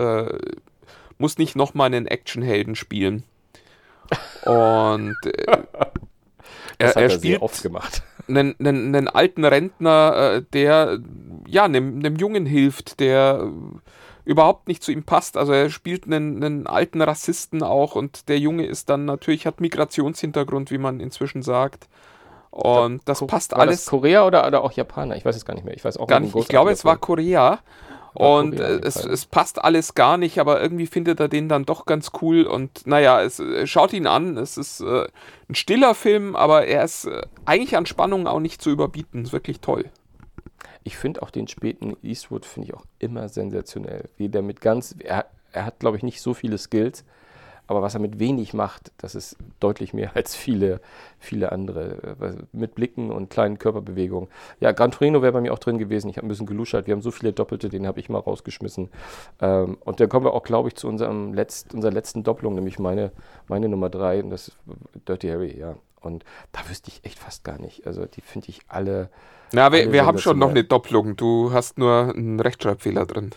muss 1.19 1.39
nicht 1.39 1.57
nochmal 1.57 1.87
einen 1.87 2.07
Actionhelden 2.07 2.75
spielen. 2.75 3.25
Und 4.45 5.17
äh, 5.25 5.47
er, 6.79 6.97
er, 6.97 7.11
spielt 7.11 7.43
oft 7.43 7.63
gemacht. 7.63 8.03
Einen, 8.29 8.57
einen, 8.59 8.93
einen 8.93 9.07
alten 9.07 9.45
Rentner, 9.45 10.35
äh, 10.39 10.43
der 10.53 10.99
ja 11.47 11.63
einem, 11.63 12.01
einem 12.01 12.17
Jungen 12.17 12.45
hilft, 12.45 12.99
der 12.99 13.53
überhaupt 14.25 14.67
nicht 14.67 14.83
zu 14.83 14.91
ihm 14.91 15.05
passt. 15.05 15.37
Also 15.37 15.53
er 15.53 15.71
spielt 15.71 16.07
einen, 16.07 16.43
einen 16.43 16.67
alten 16.67 17.01
Rassisten 17.01 17.63
auch 17.63 17.95
und 17.95 18.29
der 18.29 18.41
Junge 18.41 18.67
ist 18.67 18.91
dann 18.91 19.05
natürlich, 19.05 19.47
hat 19.47 19.61
Migrationshintergrund, 19.61 20.73
wie 20.73 20.79
man 20.79 20.99
inzwischen 20.99 21.43
sagt. 21.43 21.87
Und 22.51 23.03
das 23.05 23.21
Ko 23.21 23.27
passt 23.27 23.55
alles. 23.55 23.85
Das 23.85 23.87
Korea 23.87 24.27
oder, 24.27 24.47
oder 24.47 24.65
auch 24.65 24.73
Japaner? 24.73 25.15
Ich 25.17 25.25
weiß 25.25 25.37
es 25.37 25.45
gar 25.45 25.55
nicht 25.55 25.65
mehr. 25.65 25.75
Ich 25.75 25.85
weiß 25.85 25.97
auch 25.97 26.09
gar 26.09 26.21
nicht. 26.21 26.35
Ich 26.35 26.49
glaube, 26.49 26.73
es 26.73 26.85
war 26.85 26.97
Korea. 26.97 27.61
Und 28.17 28.59
äh, 28.59 28.81
es, 28.83 28.97
es, 28.97 29.27
passt 29.27 29.63
alles 29.63 29.95
gar 29.95 30.17
nicht, 30.17 30.39
aber 30.39 30.63
irgendwie 30.63 30.87
findet 30.87 31.21
er 31.21 31.29
den 31.29 31.51
dann 31.51 31.67
doch 31.67 31.85
ganz 31.85 32.13
cool. 32.23 32.45
Und 32.45 32.87
naja, 32.87 33.23
es, 33.23 33.39
äh, 33.41 33.67
schaut 33.67 33.93
ihn 33.93 34.07
an. 34.07 34.39
Es 34.39 34.57
ist 34.57 34.81
äh, 34.81 35.07
ein 35.49 35.55
stiller 35.55 35.95
Film, 35.95 36.35
aber 36.35 36.67
er 36.67 36.83
ist 36.83 37.05
äh, 37.05 37.23
eigentlich 37.45 37.77
an 37.77 37.85
Spannung 37.85 38.27
auch 38.27 38.41
nicht 38.41 38.63
zu 38.63 38.71
überbieten. 38.71 39.25
Ist 39.25 39.33
wirklich 39.33 39.61
toll. 39.61 39.91
Ich 40.83 40.97
finde 40.97 41.23
auch 41.23 41.31
den 41.31 41.47
späten 41.47 41.97
Eastwood 42.03 42.47
finde 42.47 42.69
ich 42.69 42.75
auch 42.75 42.87
immer 42.99 43.29
sensationell. 43.29 44.09
Wie 44.17 44.31
der 44.31 44.41
mit 44.41 44.63
ganz, 44.63 44.95
er, 44.99 45.27
er 45.53 45.67
hat 45.67 45.81
glaube 45.81 45.99
ich 45.99 46.03
nicht 46.03 46.23
so 46.23 46.33
viele 46.33 46.57
Skills, 46.57 47.05
aber 47.67 47.83
was 47.83 47.95
er 47.95 48.01
mit 48.01 48.19
wenig 48.19 48.55
macht, 48.55 48.93
das 48.99 49.15
ist 49.15 49.37
deutlich 49.61 49.93
mehr 49.93 50.13
als 50.15 50.37
viele, 50.37 50.81
viele 51.19 51.53
andere. 51.53 52.17
Äh, 52.21 52.33
mit 52.53 52.75
Blicken 52.75 53.11
und 53.11 53.31
kleinen 53.31 53.59
Körperbewegungen. 53.59 54.29
Ja, 54.61 54.73
Gran 54.73 54.91
Torino 54.91 55.23
wäre 55.23 55.33
bei 55.33 55.41
mir 55.41 55.53
auch 55.53 55.59
drin 55.59 55.79
gewesen. 55.79 56.09
Ich 56.09 56.17
habe 56.17 56.27
ein 56.27 56.29
bisschen 56.29 56.47
geluschert. 56.47 56.87
Wir 56.87 56.93
haben 56.95 57.03
so 57.03 57.11
viele 57.11 57.33
Doppelte, 57.33 57.69
den 57.69 57.87
habe 57.87 58.01
ich 58.01 58.09
mal 58.09 58.19
rausgeschmissen. 58.19 58.91
Ähm, 59.41 59.79
und 59.85 60.01
dann 60.01 60.09
kommen 60.09 60.27
wir 60.27 60.35
auch, 60.35 60.45
glaube 60.45 60.69
ich, 60.69 60.77
zu 60.77 60.89
unserem 60.89 61.35
Letzt, 61.35 61.75
unserer 61.75 61.93
letzten 61.93 62.23
Doppelung, 62.23 62.55
nämlich 62.55 62.79
meine, 62.79 63.13
meine 63.49 63.69
Nummer 63.69 63.91
drei. 63.91 64.23
Und 64.23 64.31
das 64.31 64.49
ist 64.49 64.59
Dirty 65.09 65.29
Harry, 65.29 65.59
ja. 65.59 65.77
Und 66.01 66.25
da 66.53 66.61
wüsste 66.69 66.91
ich 66.91 67.05
echt 67.05 67.19
fast 67.19 67.45
gar 67.45 67.59
nicht. 67.61 67.87
Also 67.87 68.07
die 68.07 68.21
finde 68.21 68.49
ich 68.49 68.61
alle. 68.69 69.11
Na, 69.53 69.73
wir, 69.73 69.93
wir 69.93 70.07
haben 70.07 70.19
schon 70.19 70.39
noch 70.39 70.51
eine 70.51 70.65
Doppelung. 70.65 71.17
Du 71.17 71.53
hast 71.53 71.79
nur 71.79 72.15
einen 72.15 72.41
Rechtschreibfehler 72.41 73.07
drin. 73.07 73.31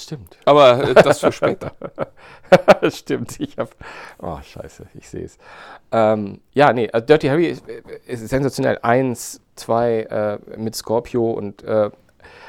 Stimmt. 0.00 0.38
Aber 0.46 0.82
äh, 0.82 0.94
das 0.94 1.20
für 1.20 1.30
später. 1.30 1.72
Stimmt, 2.90 3.38
ich 3.38 3.58
habe. 3.58 3.70
Oh, 4.18 4.38
scheiße, 4.40 4.86
ich 4.94 5.08
sehe 5.08 5.24
es. 5.24 5.38
Ähm, 5.92 6.40
ja, 6.52 6.72
nee, 6.72 6.88
also 6.90 7.06
Dirty 7.06 7.28
Harry 7.28 7.46
ist, 7.48 7.64
ist, 8.06 8.28
sensationell. 8.28 8.78
Eins, 8.82 9.40
zwei 9.56 10.02
äh, 10.02 10.38
mit 10.56 10.74
Scorpio 10.74 11.30
und. 11.30 11.62
Äh, 11.62 11.90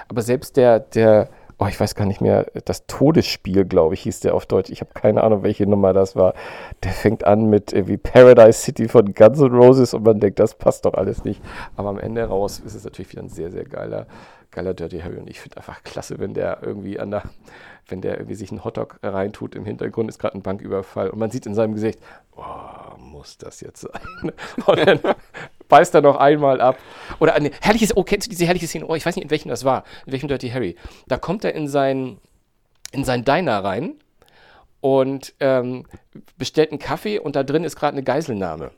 aber 0.08 0.22
selbst 0.22 0.58
der, 0.58 0.80
der 0.80 1.30
oh, 1.62 1.68
ich 1.68 1.80
weiß 1.80 1.94
gar 1.94 2.06
nicht 2.06 2.22
mehr, 2.22 2.48
das 2.66 2.88
Todesspiel, 2.88 3.66
glaube 3.66 3.94
ich, 3.94 4.02
hieß 4.02 4.22
der 4.22 4.34
auf 4.34 4.48
Deutsch. 4.48 4.72
Ich 4.72 4.82
habe 4.82 4.92
keine 4.96 5.24
Ahnung, 5.24 5.44
welche 5.44 5.68
Nummer 5.68 5.94
das 5.94 6.16
war. 6.16 6.34
Der 6.84 6.92
fängt 6.92 7.24
an 7.24 7.52
mit 7.52 7.72
irgendwie 7.72 7.98
Paradise 7.98 8.60
City 8.60 8.88
von 8.88 9.14
Guns 9.14 9.40
N' 9.40 9.54
Roses 9.54 9.94
und 9.94 10.04
man 10.04 10.20
denkt, 10.20 10.40
das 10.40 10.56
passt 10.56 10.86
doch 10.86 10.96
alles 10.96 11.24
nicht. 11.24 11.40
Aber 11.76 11.90
am 11.90 12.00
Ende 12.00 12.24
raus 12.24 12.60
ist 12.66 12.74
es 12.74 12.84
natürlich 12.84 13.12
wieder 13.12 13.22
ein 13.22 13.30
sehr, 13.30 13.52
sehr 13.52 13.66
geiler, 13.66 14.08
geiler 14.50 14.74
Dirty 14.74 15.02
Harry. 15.02 15.18
Und 15.18 15.30
ich 15.30 15.40
finde 15.40 15.58
einfach 15.58 15.84
klasse, 15.84 16.18
wenn 16.18 16.34
der 16.34 16.64
irgendwie 16.64 17.00
an 17.00 17.12
der, 17.12 17.22
wenn 17.88 18.02
der 18.02 18.16
irgendwie 18.18 18.36
sich 18.36 18.50
einen 18.50 18.64
Hotdog 18.64 18.98
reintut. 19.04 19.54
Im 19.54 19.66
Hintergrund 19.66 20.10
ist 20.10 20.18
gerade 20.18 20.36
ein 20.40 20.42
Banküberfall 20.42 21.12
und 21.12 21.20
man 21.20 21.30
sieht 21.30 21.46
in 21.46 21.54
seinem 21.54 21.76
Gesicht, 21.76 22.00
oh, 22.38 22.98
muss 22.98 23.38
das 23.38 23.62
jetzt 23.62 23.82
sein? 23.82 24.32
Und 24.66 24.88
dann 24.88 25.00
beißt 25.72 25.96
er 25.96 26.02
noch 26.02 26.18
einmal 26.18 26.62
ab. 26.62 26.78
Oder 27.20 27.34
eine 27.34 27.50
herrliches, 27.62 27.96
oh, 27.96 28.04
kennst 28.04 28.28
du 28.28 28.30
diese 28.30 28.46
herrliche 28.46 28.68
Szene? 28.68 28.86
Oh, 28.86 28.94
ich 28.94 29.06
weiß 29.06 29.16
nicht, 29.16 29.24
in 29.24 29.32
welchem 29.32 29.50
das 29.50 29.66
war, 29.66 29.86
in 30.06 30.12
welchem 30.12 30.28
Dirty 30.28 30.50
Harry. 30.50 30.76
Da 31.08 31.18
kommt 31.18 31.44
er 31.44 31.56
in 31.56 31.68
sein, 31.68 32.18
in 32.92 33.04
sein 33.04 33.24
Diner 33.24 33.64
rein 33.64 33.96
und 34.82 35.34
ähm, 35.40 35.86
bestellt 36.38 36.72
einen 36.72 36.80
Kaffee 36.80 37.18
und 37.18 37.36
da 37.36 37.44
drin 37.44 37.64
ist 37.64 37.78
gerade 37.78 37.94
eine 37.94 38.04
Geiselnahme. 38.04 38.72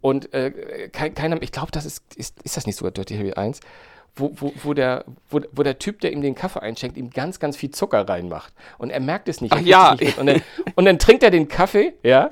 Und 0.00 0.32
äh, 0.34 0.88
kein, 0.92 1.14
keiner, 1.14 1.40
ich 1.40 1.52
glaube, 1.52 1.70
das 1.70 1.86
ist, 1.86 2.02
ist, 2.16 2.42
ist 2.42 2.56
das 2.56 2.66
nicht 2.66 2.76
sogar 2.76 2.90
Dirty 2.90 3.16
Harry 3.16 3.32
1? 3.32 3.60
Wo, 4.16 4.32
wo, 4.34 4.52
wo, 4.62 4.74
der, 4.74 5.04
wo, 5.30 5.40
wo 5.52 5.62
der 5.62 5.78
Typ, 5.78 6.00
der 6.00 6.12
ihm 6.12 6.22
den 6.22 6.34
Kaffee 6.34 6.60
einschenkt, 6.60 6.96
ihm 6.96 7.10
ganz, 7.10 7.38
ganz 7.38 7.56
viel 7.56 7.70
Zucker 7.70 8.08
reinmacht. 8.08 8.52
Und 8.78 8.90
er 8.90 9.00
merkt 9.00 9.28
es 9.28 9.40
nicht. 9.40 9.52
Ach 9.52 9.60
ja. 9.60 9.94
Nicht 9.94 10.18
und, 10.18 10.26
dann, 10.26 10.42
und 10.74 10.84
dann 10.84 10.98
trinkt 10.98 11.22
er 11.22 11.30
den 11.30 11.46
Kaffee, 11.46 11.94
ja. 12.02 12.30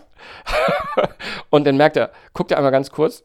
und 1.51 1.65
dann 1.65 1.77
merkt 1.77 1.97
er, 1.97 2.11
guckt 2.33 2.51
er 2.51 2.57
einmal 2.57 2.73
ganz 2.73 2.91
kurz, 2.91 3.23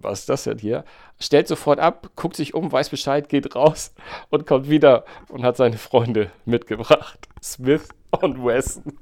was 0.00 0.20
ist 0.20 0.28
das 0.28 0.44
denn 0.44 0.58
hier? 0.58 0.84
Stellt 1.20 1.48
sofort 1.48 1.78
ab, 1.78 2.10
guckt 2.16 2.36
sich 2.36 2.54
um, 2.54 2.70
weiß 2.70 2.90
Bescheid, 2.90 3.28
geht 3.28 3.54
raus 3.54 3.94
und 4.30 4.46
kommt 4.46 4.68
wieder 4.68 5.04
und 5.28 5.42
hat 5.42 5.56
seine 5.56 5.78
Freunde 5.78 6.30
mitgebracht. 6.44 7.28
Smith 7.42 7.88
und 8.10 8.44
Wesson. 8.44 8.98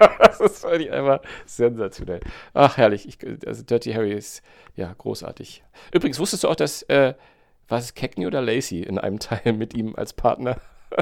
das 0.18 0.40
ist 0.40 0.58
völlig 0.60 0.92
einfach 0.92 1.20
sensationell. 1.46 2.20
Ach, 2.54 2.76
herrlich. 2.76 3.06
Ich, 3.08 3.18
also 3.46 3.62
Dirty 3.62 3.92
Harry 3.92 4.12
ist 4.12 4.42
ja 4.76 4.92
großartig. 4.96 5.62
Übrigens, 5.92 6.18
wusstest 6.18 6.44
du 6.44 6.48
auch, 6.48 6.56
dass, 6.56 6.82
äh, 6.84 7.14
war 7.68 7.78
es 7.78 7.94
Cagney 7.94 8.26
oder 8.26 8.42
Lacey 8.42 8.82
in 8.82 8.98
einem 8.98 9.18
Teil 9.18 9.52
mit 9.52 9.74
ihm 9.74 9.94
als 9.96 10.12
Partner? 10.12 10.56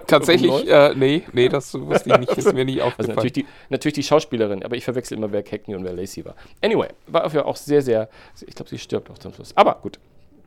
Tatsächlich, 0.07 0.68
äh, 0.68 0.95
nee, 0.95 1.22
nee, 1.32 1.49
das 1.49 1.72
wusste 1.74 2.11
ich 2.11 2.18
nicht, 2.18 2.32
ist 2.32 2.53
mir 2.53 2.64
nicht 2.64 2.80
Also 2.82 2.89
aufgefallen. 2.89 3.16
natürlich 3.16 3.32
die, 3.32 3.47
natürlich 3.70 3.95
die 3.95 4.03
Schauspielerin, 4.03 4.62
aber 4.62 4.76
ich 4.76 4.84
verwechsel 4.84 5.16
immer, 5.16 5.32
wer 5.32 5.43
Cagney 5.43 5.74
und 5.74 5.84
wer 5.84 5.93
Lacey 5.93 6.24
war. 6.24 6.34
Anyway, 6.62 6.89
war 7.07 7.22
dafür 7.22 7.47
auch 7.47 7.57
sehr, 7.57 7.82
sehr, 7.82 8.09
ich 8.47 8.55
glaube, 8.55 8.68
sie 8.68 8.78
stirbt 8.78 9.11
auch 9.11 9.18
zum 9.18 9.32
Schluss. 9.32 9.57
Aber 9.57 9.78
gut, 9.82 9.99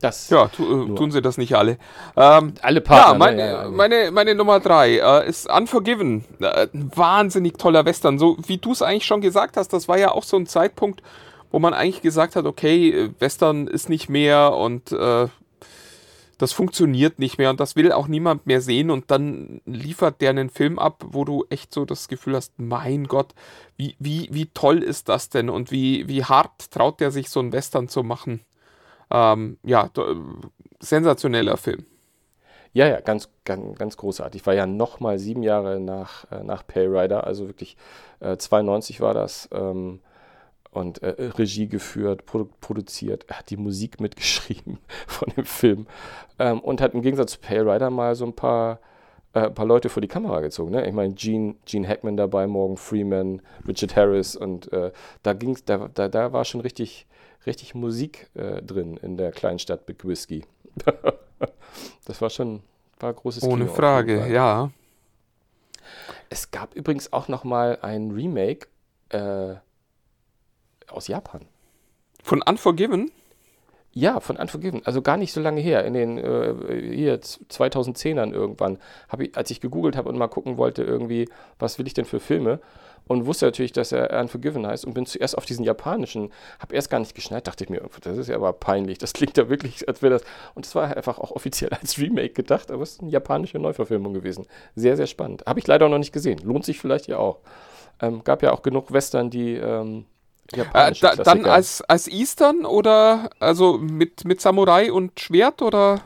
das 0.01 0.29
ja, 0.29 0.47
tu, 0.47 0.63
äh, 0.63 0.95
tun 0.95 1.11
sie 1.11 1.21
das 1.21 1.37
nicht 1.37 1.55
alle. 1.55 1.77
Ähm, 2.15 2.53
alle 2.61 2.81
Partner. 2.81 3.13
ja, 3.13 3.17
mein, 3.17 3.35
ne? 3.35 3.47
Ja, 3.47 3.63
ja, 3.63 3.69
meine, 3.69 4.11
meine 4.11 4.35
Nummer 4.35 4.59
drei 4.59 4.97
äh, 4.97 5.29
ist 5.29 5.49
Unforgiven. 5.51 6.25
Äh, 6.39 6.67
ein 6.73 6.91
wahnsinnig 6.95 7.57
toller 7.57 7.85
Western. 7.85 8.17
So 8.17 8.37
wie 8.47 8.57
du 8.57 8.71
es 8.71 8.81
eigentlich 8.81 9.05
schon 9.05 9.21
gesagt 9.21 9.57
hast, 9.57 9.73
das 9.73 9.87
war 9.87 9.97
ja 9.97 10.11
auch 10.11 10.23
so 10.23 10.37
ein 10.37 10.47
Zeitpunkt, 10.47 11.03
wo 11.51 11.59
man 11.59 11.73
eigentlich 11.73 12.01
gesagt 12.01 12.35
hat, 12.35 12.45
okay, 12.45 12.89
äh, 12.89 13.09
Western 13.19 13.67
ist 13.67 13.89
nicht 13.89 14.09
mehr 14.09 14.53
und 14.53 14.91
äh, 14.91 15.27
das 16.41 16.53
funktioniert 16.53 17.19
nicht 17.19 17.37
mehr 17.37 17.51
und 17.51 17.59
das 17.59 17.75
will 17.75 17.91
auch 17.91 18.07
niemand 18.07 18.47
mehr 18.47 18.61
sehen 18.61 18.89
und 18.89 19.11
dann 19.11 19.61
liefert 19.65 20.21
der 20.21 20.31
einen 20.31 20.49
Film 20.49 20.79
ab, 20.79 21.03
wo 21.05 21.23
du 21.23 21.45
echt 21.51 21.71
so 21.71 21.85
das 21.85 22.07
Gefühl 22.07 22.35
hast, 22.35 22.53
mein 22.57 23.03
Gott, 23.03 23.35
wie, 23.77 23.95
wie, 23.99 24.27
wie 24.31 24.47
toll 24.47 24.81
ist 24.81 25.07
das 25.07 25.29
denn 25.29 25.51
und 25.51 25.69
wie, 25.69 26.07
wie 26.07 26.23
hart 26.23 26.71
traut 26.71 26.99
der 26.99 27.11
sich 27.11 27.29
so 27.29 27.39
einen 27.39 27.53
Western 27.53 27.89
zu 27.89 28.01
machen. 28.01 28.41
Ähm, 29.11 29.59
ja, 29.63 29.91
sensationeller 30.79 31.57
Film. 31.57 31.85
Ja, 32.73 32.87
ja, 32.87 33.01
ganz, 33.01 33.29
ganz, 33.45 33.77
ganz 33.77 33.97
großartig. 33.97 34.43
War 34.47 34.55
ja 34.55 34.65
nochmal 34.65 35.19
sieben 35.19 35.43
Jahre 35.43 35.79
nach, 35.79 36.25
äh, 36.31 36.43
nach 36.43 36.65
Pay 36.65 36.87
Rider, 36.87 37.27
also 37.27 37.45
wirklich 37.45 37.77
äh, 38.19 38.37
92 38.37 38.99
war 38.99 39.13
das. 39.13 39.47
Ähm, 39.51 39.99
und 40.71 41.03
äh, 41.03 41.15
Regie 41.37 41.67
geführt, 41.67 42.25
produ 42.25 42.49
produziert, 42.61 43.25
er 43.27 43.39
hat 43.39 43.49
die 43.49 43.57
Musik 43.57 43.99
mitgeschrieben 43.99 44.79
von 45.07 45.29
dem 45.35 45.45
Film 45.45 45.87
ähm, 46.39 46.59
und 46.61 46.81
hat 46.81 46.93
im 46.93 47.01
Gegensatz 47.01 47.33
zu 47.33 47.39
Pale 47.39 47.71
Rider 47.71 47.89
mal 47.89 48.15
so 48.15 48.25
ein 48.25 48.33
paar, 48.33 48.79
äh, 49.33 49.49
paar 49.49 49.65
Leute 49.65 49.89
vor 49.89 50.01
die 50.01 50.07
Kamera 50.07 50.39
gezogen. 50.39 50.71
Ne? 50.71 50.87
Ich 50.87 50.93
meine, 50.93 51.13
Gene, 51.13 51.55
Gene 51.65 51.87
Hackman 51.87 52.17
dabei, 52.17 52.47
Morgan 52.47 52.77
Freeman, 52.77 53.41
Richard 53.67 53.95
Harris 53.95 54.35
und 54.35 54.71
äh, 54.71 54.91
da 55.23 55.33
ging's, 55.33 55.65
da, 55.65 55.89
da, 55.93 56.07
da 56.07 56.31
war 56.31 56.45
schon 56.45 56.61
richtig, 56.61 57.05
richtig 57.45 57.75
Musik 57.75 58.29
äh, 58.35 58.61
drin 58.61 58.97
in 58.97 59.17
der 59.17 59.31
kleinen 59.31 59.59
Stadt 59.59 59.85
Big 59.85 60.05
Whiskey. 60.05 60.45
das 62.05 62.21
war 62.21 62.29
schon 62.29 62.61
war 63.01 63.09
ein 63.09 63.15
großes 63.15 63.43
Ohne 63.43 63.65
Kino 63.65 63.75
Frage, 63.75 64.27
ja. 64.31 64.71
Es 66.29 66.51
gab 66.51 66.75
übrigens 66.75 67.11
auch 67.11 67.27
noch 67.27 67.43
mal 67.43 67.79
ein 67.81 68.11
Remake 68.11 68.67
äh, 69.09 69.55
aus 70.91 71.07
Japan. 71.07 71.41
Von 72.23 72.41
Unforgiven? 72.41 73.11
Ja, 73.93 74.21
von 74.21 74.37
Unforgiven. 74.37 74.85
Also 74.85 75.01
gar 75.01 75.17
nicht 75.17 75.33
so 75.33 75.41
lange 75.41 75.59
her. 75.59 75.83
In 75.83 75.93
den 75.93 76.17
äh, 76.17 76.95
hier 76.95 77.19
2010ern 77.19 78.31
irgendwann, 78.31 78.77
ich, 79.19 79.35
als 79.35 79.51
ich 79.51 79.59
gegoogelt 79.59 79.97
habe 79.97 80.07
und 80.07 80.17
mal 80.17 80.27
gucken 80.27 80.57
wollte, 80.57 80.83
irgendwie, 80.83 81.27
was 81.59 81.77
will 81.77 81.87
ich 81.87 81.93
denn 81.93 82.05
für 82.05 82.21
Filme? 82.21 82.59
Und 83.07 83.25
wusste 83.25 83.45
natürlich, 83.45 83.73
dass 83.73 83.91
er 83.91 84.17
Unforgiven 84.21 84.65
heißt 84.65 84.85
und 84.85 84.93
bin 84.93 85.05
zuerst 85.05 85.37
auf 85.37 85.43
diesen 85.43 85.65
japanischen, 85.65 86.31
habe 86.59 86.75
erst 86.75 86.89
gar 86.89 86.99
nicht 86.99 87.15
geschneit, 87.15 87.47
dachte 87.47 87.65
ich 87.65 87.69
mir, 87.69 87.81
das 88.01 88.17
ist 88.17 88.29
ja 88.29 88.35
aber 88.35 88.53
peinlich. 88.53 88.99
Das 88.99 89.11
klingt 89.11 89.35
ja 89.35 89.49
wirklich, 89.49 89.87
als 89.89 90.01
wäre 90.01 90.13
das. 90.13 90.23
Und 90.53 90.65
es 90.65 90.73
war 90.75 90.95
einfach 90.95 91.19
auch 91.19 91.31
offiziell 91.31 91.71
als 91.71 91.97
Remake 91.97 92.33
gedacht, 92.33 92.71
aber 92.71 92.83
es 92.83 92.91
ist 92.93 93.01
eine 93.01 93.09
japanische 93.09 93.59
Neuverfilmung 93.59 94.13
gewesen. 94.13 94.45
Sehr, 94.75 94.95
sehr 94.95 95.07
spannend. 95.07 95.43
Habe 95.45 95.59
ich 95.59 95.67
leider 95.67 95.89
noch 95.89 95.97
nicht 95.97 96.13
gesehen. 96.13 96.39
Lohnt 96.43 96.63
sich 96.63 96.79
vielleicht 96.79 97.07
ja 97.07 97.17
auch. 97.17 97.39
Ähm, 98.01 98.23
gab 98.23 98.41
ja 98.41 98.53
auch 98.53 98.61
genug 98.61 98.93
Western, 98.93 99.29
die. 99.29 99.55
Ähm, 99.55 100.05
Äh, 100.53 100.91
da, 100.99 101.15
dann 101.15 101.45
als, 101.45 101.81
als 101.81 102.07
Eastern 102.07 102.65
oder 102.65 103.29
also 103.39 103.77
mit, 103.77 104.25
mit 104.25 104.41
Samurai 104.41 104.91
und 104.91 105.19
Schwert 105.19 105.61
oder? 105.61 106.01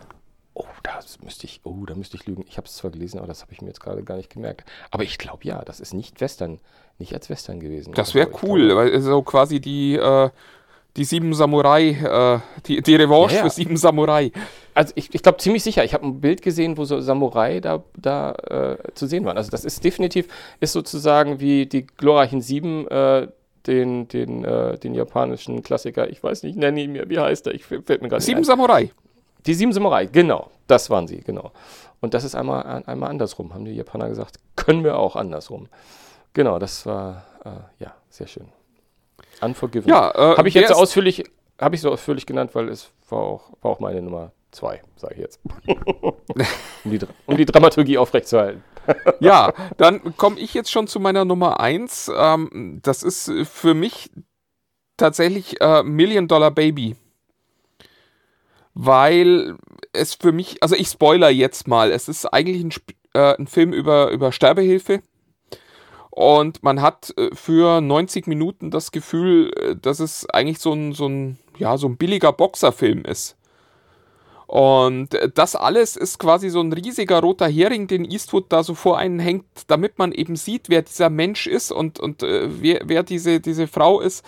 Oh, 0.53 0.65
das 0.83 1.19
müsste 1.21 1.45
ich, 1.47 1.61
oh, 1.63 1.85
da 1.85 1.95
müsste 1.95 2.15
ich 2.15 2.25
lügen. 2.27 2.45
Ich 2.47 2.57
habe 2.57 2.67
es 2.67 2.75
zwar 2.75 2.91
gelesen, 2.91 3.17
aber 3.17 3.27
das 3.27 3.41
habe 3.41 3.51
ich 3.51 3.61
mir 3.61 3.67
jetzt 3.67 3.81
gerade 3.81 4.03
gar 4.03 4.15
nicht 4.17 4.29
gemerkt. 4.29 4.63
Aber 4.91 5.03
ich 5.03 5.17
glaube 5.17 5.43
ja, 5.43 5.61
das 5.65 5.79
ist 5.79 5.93
nicht 5.93 6.21
Western, 6.21 6.59
nicht 6.97 7.13
als 7.13 7.29
Western 7.29 7.59
gewesen. 7.59 7.91
Das 7.93 8.09
Also, 8.09 8.19
wäre 8.19 8.29
cool, 8.43 8.67
glaube- 8.67 8.91
weil 8.93 9.01
so 9.01 9.21
quasi 9.21 9.59
die, 9.59 9.95
äh, 9.95 10.29
die 10.95 11.03
sieben 11.03 11.33
Samurai, 11.33 11.89
äh, 11.89 12.39
die, 12.67 12.81
die 12.81 12.95
Revanche 12.95 13.35
Ja, 13.35 13.41
ja. 13.41 13.43
für 13.43 13.49
sieben 13.53 13.75
Samurai. 13.75 14.31
Also 14.73 14.93
ich, 14.95 15.13
ich 15.13 15.21
glaube 15.23 15.39
ziemlich 15.39 15.61
sicher. 15.63 15.83
Ich 15.83 15.93
habe 15.93 16.05
ein 16.05 16.21
Bild 16.21 16.41
gesehen, 16.41 16.77
wo 16.77 16.85
so 16.85 17.01
Samurai 17.01 17.59
da, 17.59 17.83
da 17.97 18.31
äh, 18.33 18.93
zu 18.93 19.07
sehen 19.07 19.25
waren. 19.25 19.35
Also 19.37 19.51
das 19.51 19.65
ist 19.65 19.83
definitiv, 19.83 20.27
ist 20.61 20.71
sozusagen 20.71 21.41
wie 21.41 21.65
die 21.65 21.85
glorreichen 21.85 22.41
Sieben, 22.41 22.87
äh, 22.87 23.27
den, 23.67 24.07
den, 24.07 24.43
äh, 24.43 24.77
den 24.77 24.93
japanischen 24.93 25.63
Klassiker, 25.63 26.09
ich 26.09 26.23
weiß 26.23 26.43
nicht, 26.43 26.57
nenne 26.57 26.81
ihn 26.81 26.91
mir, 26.91 27.09
wie 27.09 27.19
heißt 27.19 27.47
er? 27.47 27.53
Ich 27.53 27.65
fällt 27.65 28.01
mir 28.01 28.09
gerade 28.09 28.21
Sieben 28.21 28.39
ein. 28.39 28.43
Samurai. 28.43 28.91
Die 29.45 29.53
sieben 29.53 29.73
Samurai, 29.73 30.07
genau, 30.07 30.49
das 30.65 30.89
waren 30.89 31.07
sie, 31.07 31.21
genau. 31.21 31.51
Und 32.01 32.13
das 32.13 32.23
ist 32.23 32.35
einmal, 32.35 32.83
einmal 32.85 33.09
andersrum, 33.09 33.53
haben 33.53 33.65
die 33.65 33.73
Japaner 33.73 34.09
gesagt. 34.09 34.37
Können 34.55 34.83
wir 34.83 34.97
auch 34.97 35.15
andersrum. 35.15 35.67
Genau, 36.33 36.59
das 36.59 36.85
war, 36.85 37.25
äh, 37.45 37.83
ja, 37.83 37.93
sehr 38.09 38.27
schön. 38.27 38.47
Unforgiven. 39.41 39.87
Ja, 39.89 40.11
äh, 40.11 40.37
habe 40.37 40.47
ich 40.47 40.53
jetzt 40.55 40.69
so 40.69 40.75
ausführlich, 40.75 41.23
habe 41.59 41.75
ich 41.75 41.81
so 41.81 41.91
ausführlich 41.91 42.25
genannt, 42.25 42.51
weil 42.53 42.69
es 42.69 42.89
war 43.09 43.19
auch, 43.19 43.51
war 43.61 43.71
auch 43.71 43.79
meine 43.79 44.01
Nummer 44.01 44.31
zwei, 44.51 44.81
sage 44.95 45.15
ich 45.15 45.21
jetzt. 45.21 45.39
um, 46.83 46.91
die, 46.91 46.99
um 47.25 47.37
die 47.37 47.45
Dramaturgie 47.45 47.97
aufrechtzuerhalten. 47.97 48.63
Ja, 49.19 49.53
dann 49.77 50.15
komme 50.17 50.39
ich 50.39 50.53
jetzt 50.53 50.71
schon 50.71 50.87
zu 50.87 50.99
meiner 50.99 51.25
Nummer 51.25 51.59
eins. 51.59 52.11
Ähm, 52.15 52.79
das 52.83 53.03
ist 53.03 53.27
äh, 53.27 53.45
für 53.45 53.73
mich 53.73 54.11
tatsächlich 54.97 55.61
äh, 55.61 55.83
Million 55.83 56.27
Dollar 56.27 56.51
Baby. 56.51 56.95
Weil 58.73 59.55
es 59.93 60.15
für 60.15 60.31
mich, 60.31 60.61
also 60.61 60.75
ich 60.75 60.87
spoiler 60.87 61.29
jetzt 61.29 61.67
mal, 61.67 61.91
es 61.91 62.07
ist 62.07 62.25
eigentlich 62.25 62.63
ein, 62.63 62.71
Sp 62.75 62.93
äh, 63.13 63.35
ein 63.37 63.47
Film 63.47 63.73
über, 63.73 64.11
über 64.11 64.31
Sterbehilfe. 64.31 65.01
Und 66.09 66.63
man 66.63 66.81
hat 66.81 67.13
äh, 67.17 67.33
für 67.33 67.81
90 67.81 68.27
Minuten 68.27 68.71
das 68.71 68.91
Gefühl, 68.91 69.51
äh, 69.57 69.75
dass 69.75 69.99
es 69.99 70.29
eigentlich 70.29 70.59
so 70.59 70.73
ein, 70.73 70.93
so 70.93 71.07
ein, 71.07 71.39
ja, 71.57 71.77
so 71.77 71.87
ein 71.87 71.97
billiger 71.97 72.31
Boxerfilm 72.31 73.03
ist. 73.03 73.37
Und 74.47 75.13
äh, 75.13 75.29
das 75.33 75.55
alles 75.55 75.95
ist 75.95 76.19
quasi 76.19 76.49
so 76.49 76.61
ein 76.61 76.73
riesiger 76.73 77.19
roter 77.19 77.47
Hering, 77.47 77.87
den 77.87 78.05
Eastwood 78.05 78.45
da 78.49 78.63
so 78.63 78.75
vor 78.75 78.97
einen 78.97 79.19
hängt, 79.19 79.45
damit 79.67 79.97
man 79.97 80.11
eben 80.11 80.35
sieht, 80.35 80.69
wer 80.69 80.81
dieser 80.81 81.09
Mensch 81.09 81.47
ist 81.47 81.71
und, 81.71 81.99
und 81.99 82.23
äh, 82.23 82.47
wer, 82.61 82.81
wer 82.85 83.03
diese, 83.03 83.39
diese 83.39 83.67
Frau 83.67 83.99
ist, 83.99 84.25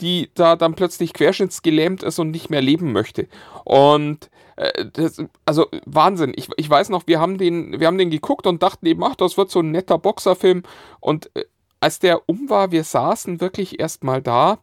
die 0.00 0.30
da 0.34 0.56
dann 0.56 0.74
plötzlich 0.74 1.12
querschnittsgelähmt 1.12 2.02
ist 2.02 2.18
und 2.18 2.30
nicht 2.30 2.48
mehr 2.50 2.62
leben 2.62 2.92
möchte. 2.92 3.28
Und 3.64 4.30
äh, 4.56 4.86
das, 4.92 5.22
also 5.44 5.66
Wahnsinn. 5.86 6.32
Ich, 6.36 6.48
ich 6.56 6.68
weiß 6.68 6.88
noch, 6.90 7.06
wir 7.06 7.20
haben, 7.20 7.38
den, 7.38 7.80
wir 7.80 7.86
haben 7.86 7.98
den 7.98 8.10
geguckt 8.10 8.46
und 8.46 8.62
dachten 8.62 8.86
eben, 8.86 9.02
ach, 9.04 9.16
das 9.16 9.36
wird 9.36 9.50
so 9.50 9.60
ein 9.60 9.70
netter 9.70 9.98
Boxerfilm. 9.98 10.62
Und 11.00 11.30
äh, 11.34 11.44
als 11.80 11.98
der 11.98 12.28
um 12.28 12.50
war, 12.50 12.70
wir 12.70 12.84
saßen 12.84 13.40
wirklich 13.40 13.80
erstmal 13.80 14.20
da 14.20 14.58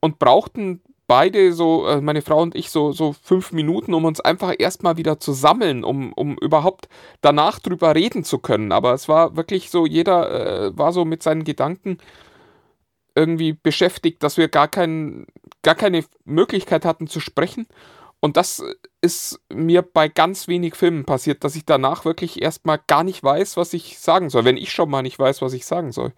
und 0.00 0.18
brauchten 0.18 0.82
beide 1.06 1.52
so, 1.52 1.86
äh, 1.86 2.00
meine 2.00 2.22
Frau 2.22 2.40
und 2.42 2.54
ich, 2.54 2.70
so, 2.70 2.92
so 2.92 3.14
fünf 3.22 3.52
Minuten, 3.52 3.94
um 3.94 4.04
uns 4.04 4.20
einfach 4.20 4.54
erstmal 4.58 4.96
wieder 4.96 5.20
zu 5.20 5.32
sammeln, 5.32 5.84
um, 5.84 6.12
um 6.12 6.36
überhaupt 6.38 6.88
danach 7.20 7.58
drüber 7.58 7.94
reden 7.94 8.24
zu 8.24 8.38
können. 8.38 8.72
Aber 8.72 8.92
es 8.94 9.08
war 9.08 9.36
wirklich 9.36 9.70
so, 9.70 9.86
jeder 9.86 10.68
äh, 10.68 10.78
war 10.78 10.92
so 10.92 11.04
mit 11.04 11.22
seinen 11.22 11.44
Gedanken 11.44 11.98
irgendwie 13.14 13.52
beschäftigt, 13.52 14.22
dass 14.22 14.36
wir 14.36 14.48
gar, 14.48 14.68
kein, 14.68 15.26
gar 15.62 15.74
keine 15.74 16.04
Möglichkeit 16.24 16.84
hatten 16.84 17.06
zu 17.08 17.20
sprechen. 17.20 17.66
Und 18.20 18.36
das 18.36 18.62
ist 19.00 19.40
mir 19.52 19.82
bei 19.82 20.08
ganz 20.08 20.46
wenig 20.46 20.76
Filmen 20.76 21.04
passiert, 21.04 21.42
dass 21.44 21.56
ich 21.56 21.66
danach 21.66 22.04
wirklich 22.04 22.40
erstmal 22.40 22.78
gar 22.86 23.02
nicht 23.02 23.22
weiß, 23.22 23.56
was 23.56 23.72
ich 23.72 23.98
sagen 23.98 24.30
soll, 24.30 24.44
wenn 24.44 24.56
ich 24.56 24.72
schon 24.72 24.88
mal 24.88 25.02
nicht 25.02 25.18
weiß, 25.18 25.42
was 25.42 25.52
ich 25.52 25.66
sagen 25.66 25.90
soll. 25.90 26.12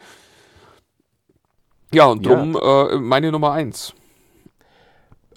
Ja, 1.92 2.06
und 2.06 2.26
drum 2.26 2.54
ja. 2.54 2.90
Äh, 2.90 2.96
meine 2.98 3.32
Nummer 3.32 3.52
eins. 3.52 3.94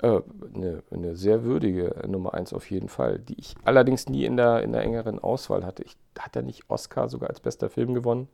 Äh, 0.02 0.22
eine, 0.54 0.84
eine, 0.92 1.16
sehr 1.16 1.44
würdige 1.44 2.04
Nummer 2.08 2.34
eins 2.34 2.54
auf 2.54 2.70
jeden 2.70 2.90
Fall, 2.90 3.20
die 3.20 3.40
ich 3.40 3.56
allerdings 3.64 4.08
nie 4.08 4.26
in 4.26 4.38
der, 4.38 4.62
in 4.64 4.72
der 4.72 4.84
engeren 4.84 5.20
Auswahl 5.20 5.66
hatte. 5.66 5.84
Ich, 5.84 5.98
hat 6.20 6.36
er 6.36 6.44
nicht 6.44 6.70
Oscar 6.70 7.10
sogar 7.10 7.30
als 7.30 7.40
bester 7.40 7.70
Film 7.70 7.94
gewonnen? 7.94 8.28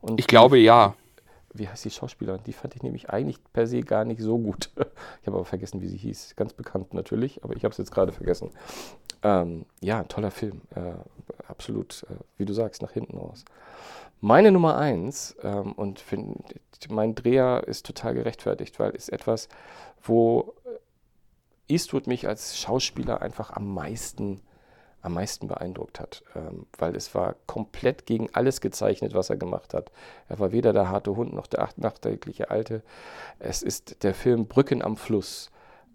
Und 0.00 0.18
ich 0.20 0.26
glaube 0.26 0.58
ja 0.58 0.94
wie 1.54 1.68
heißt 1.68 1.84
die 1.84 1.90
Schauspielerin? 1.90 2.42
Die 2.44 2.52
fand 2.52 2.74
ich 2.74 2.82
nämlich 2.82 3.10
eigentlich 3.10 3.38
per 3.52 3.66
se 3.66 3.80
gar 3.80 4.04
nicht 4.04 4.20
so 4.20 4.38
gut. 4.38 4.70
Ich 5.22 5.26
habe 5.26 5.38
aber 5.38 5.46
vergessen, 5.46 5.80
wie 5.80 5.88
sie 5.88 5.96
hieß. 5.96 6.34
Ganz 6.36 6.52
bekannt 6.52 6.92
natürlich, 6.92 7.42
aber 7.42 7.56
ich 7.56 7.64
habe 7.64 7.72
es 7.72 7.78
jetzt 7.78 7.92
gerade 7.92 8.12
vergessen. 8.12 8.50
Ähm, 9.22 9.64
ja, 9.80 10.00
ein 10.00 10.08
toller 10.08 10.30
Film. 10.30 10.60
Äh, 10.74 10.92
absolut, 11.48 12.04
äh, 12.10 12.16
wie 12.36 12.44
du 12.44 12.52
sagst, 12.52 12.82
nach 12.82 12.90
hinten 12.90 13.16
raus. 13.16 13.44
Meine 14.20 14.52
Nummer 14.52 14.76
eins, 14.76 15.34
ähm, 15.42 15.72
und 15.72 15.98
find, 15.98 16.60
mein 16.90 17.14
Dreher 17.14 17.64
ist 17.66 17.86
total 17.86 18.14
gerechtfertigt, 18.14 18.78
weil 18.78 18.94
es 18.94 19.08
etwas, 19.08 19.48
wo 20.02 20.52
Eastwood 21.68 22.06
mich 22.06 22.28
als 22.28 22.58
Schauspieler 22.58 23.22
einfach 23.22 23.50
am 23.50 23.72
meisten 23.72 24.40
am 25.04 25.12
meisten 25.12 25.48
beeindruckt 25.48 26.00
hat, 26.00 26.22
ähm, 26.34 26.66
weil 26.78 26.96
es 26.96 27.14
war 27.14 27.36
komplett 27.46 28.06
gegen 28.06 28.30
alles 28.32 28.62
gezeichnet, 28.62 29.12
was 29.12 29.28
er 29.28 29.36
gemacht 29.36 29.74
hat. 29.74 29.92
Er 30.30 30.38
war 30.38 30.50
weder 30.50 30.72
der 30.72 30.88
harte 30.88 31.14
Hund 31.14 31.34
noch 31.34 31.46
der 31.46 31.68
nachträgliche 31.76 32.50
Alte. 32.50 32.82
Es 33.38 33.62
ist 33.62 34.02
der 34.02 34.14
Film 34.14 34.46
Brücken 34.46 34.80
am 34.80 34.96
Fluss. 34.96 35.50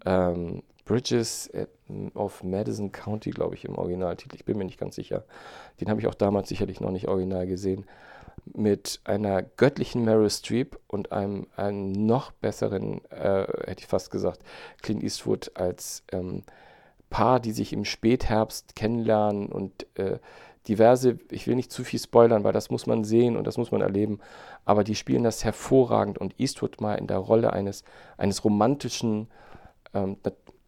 Ähm, 0.06 0.62
Bridges 0.84 1.50
of 2.14 2.42
Madison 2.42 2.90
County, 2.90 3.30
glaube 3.30 3.54
ich, 3.54 3.64
im 3.64 3.76
Originaltitel. 3.78 4.34
Ich 4.34 4.44
bin 4.44 4.58
mir 4.58 4.64
nicht 4.64 4.78
ganz 4.78 4.96
sicher. 4.96 5.24
Den 5.80 5.88
habe 5.88 6.00
ich 6.00 6.06
auch 6.06 6.14
damals 6.14 6.48
sicherlich 6.48 6.80
noch 6.80 6.90
nicht 6.90 7.06
original 7.06 7.46
gesehen. 7.46 7.84
Mit 8.44 9.00
einer 9.04 9.42
göttlichen 9.42 10.04
Meryl 10.04 10.30
Streep 10.30 10.78
und 10.86 11.12
einem, 11.12 11.46
einem 11.56 11.92
noch 11.92 12.32
besseren, 12.32 13.04
äh, 13.10 13.46
hätte 13.66 13.80
ich 13.80 13.86
fast 13.86 14.10
gesagt, 14.10 14.42
Clint 14.82 15.02
Eastwood 15.02 15.52
als 15.54 16.02
ähm, 16.12 16.42
Paar, 17.10 17.40
die 17.40 17.52
sich 17.52 17.72
im 17.72 17.84
Spätherbst 17.84 18.76
kennenlernen 18.76 19.50
und 19.50 19.86
äh, 19.98 20.18
diverse, 20.68 21.18
ich 21.30 21.46
will 21.46 21.56
nicht 21.56 21.72
zu 21.72 21.84
viel 21.84 21.98
spoilern, 21.98 22.44
weil 22.44 22.52
das 22.52 22.70
muss 22.70 22.86
man 22.86 23.04
sehen 23.04 23.36
und 23.36 23.46
das 23.46 23.56
muss 23.56 23.72
man 23.72 23.80
erleben, 23.80 24.20
aber 24.64 24.84
die 24.84 24.94
spielen 24.94 25.24
das 25.24 25.44
hervorragend 25.44 26.18
und 26.18 26.38
Eastwood 26.38 26.80
mal 26.80 26.94
in 26.94 27.06
der 27.06 27.18
Rolle 27.18 27.52
eines, 27.52 27.82
eines 28.16 28.44
romantischen, 28.44 29.28
ähm, 29.94 30.16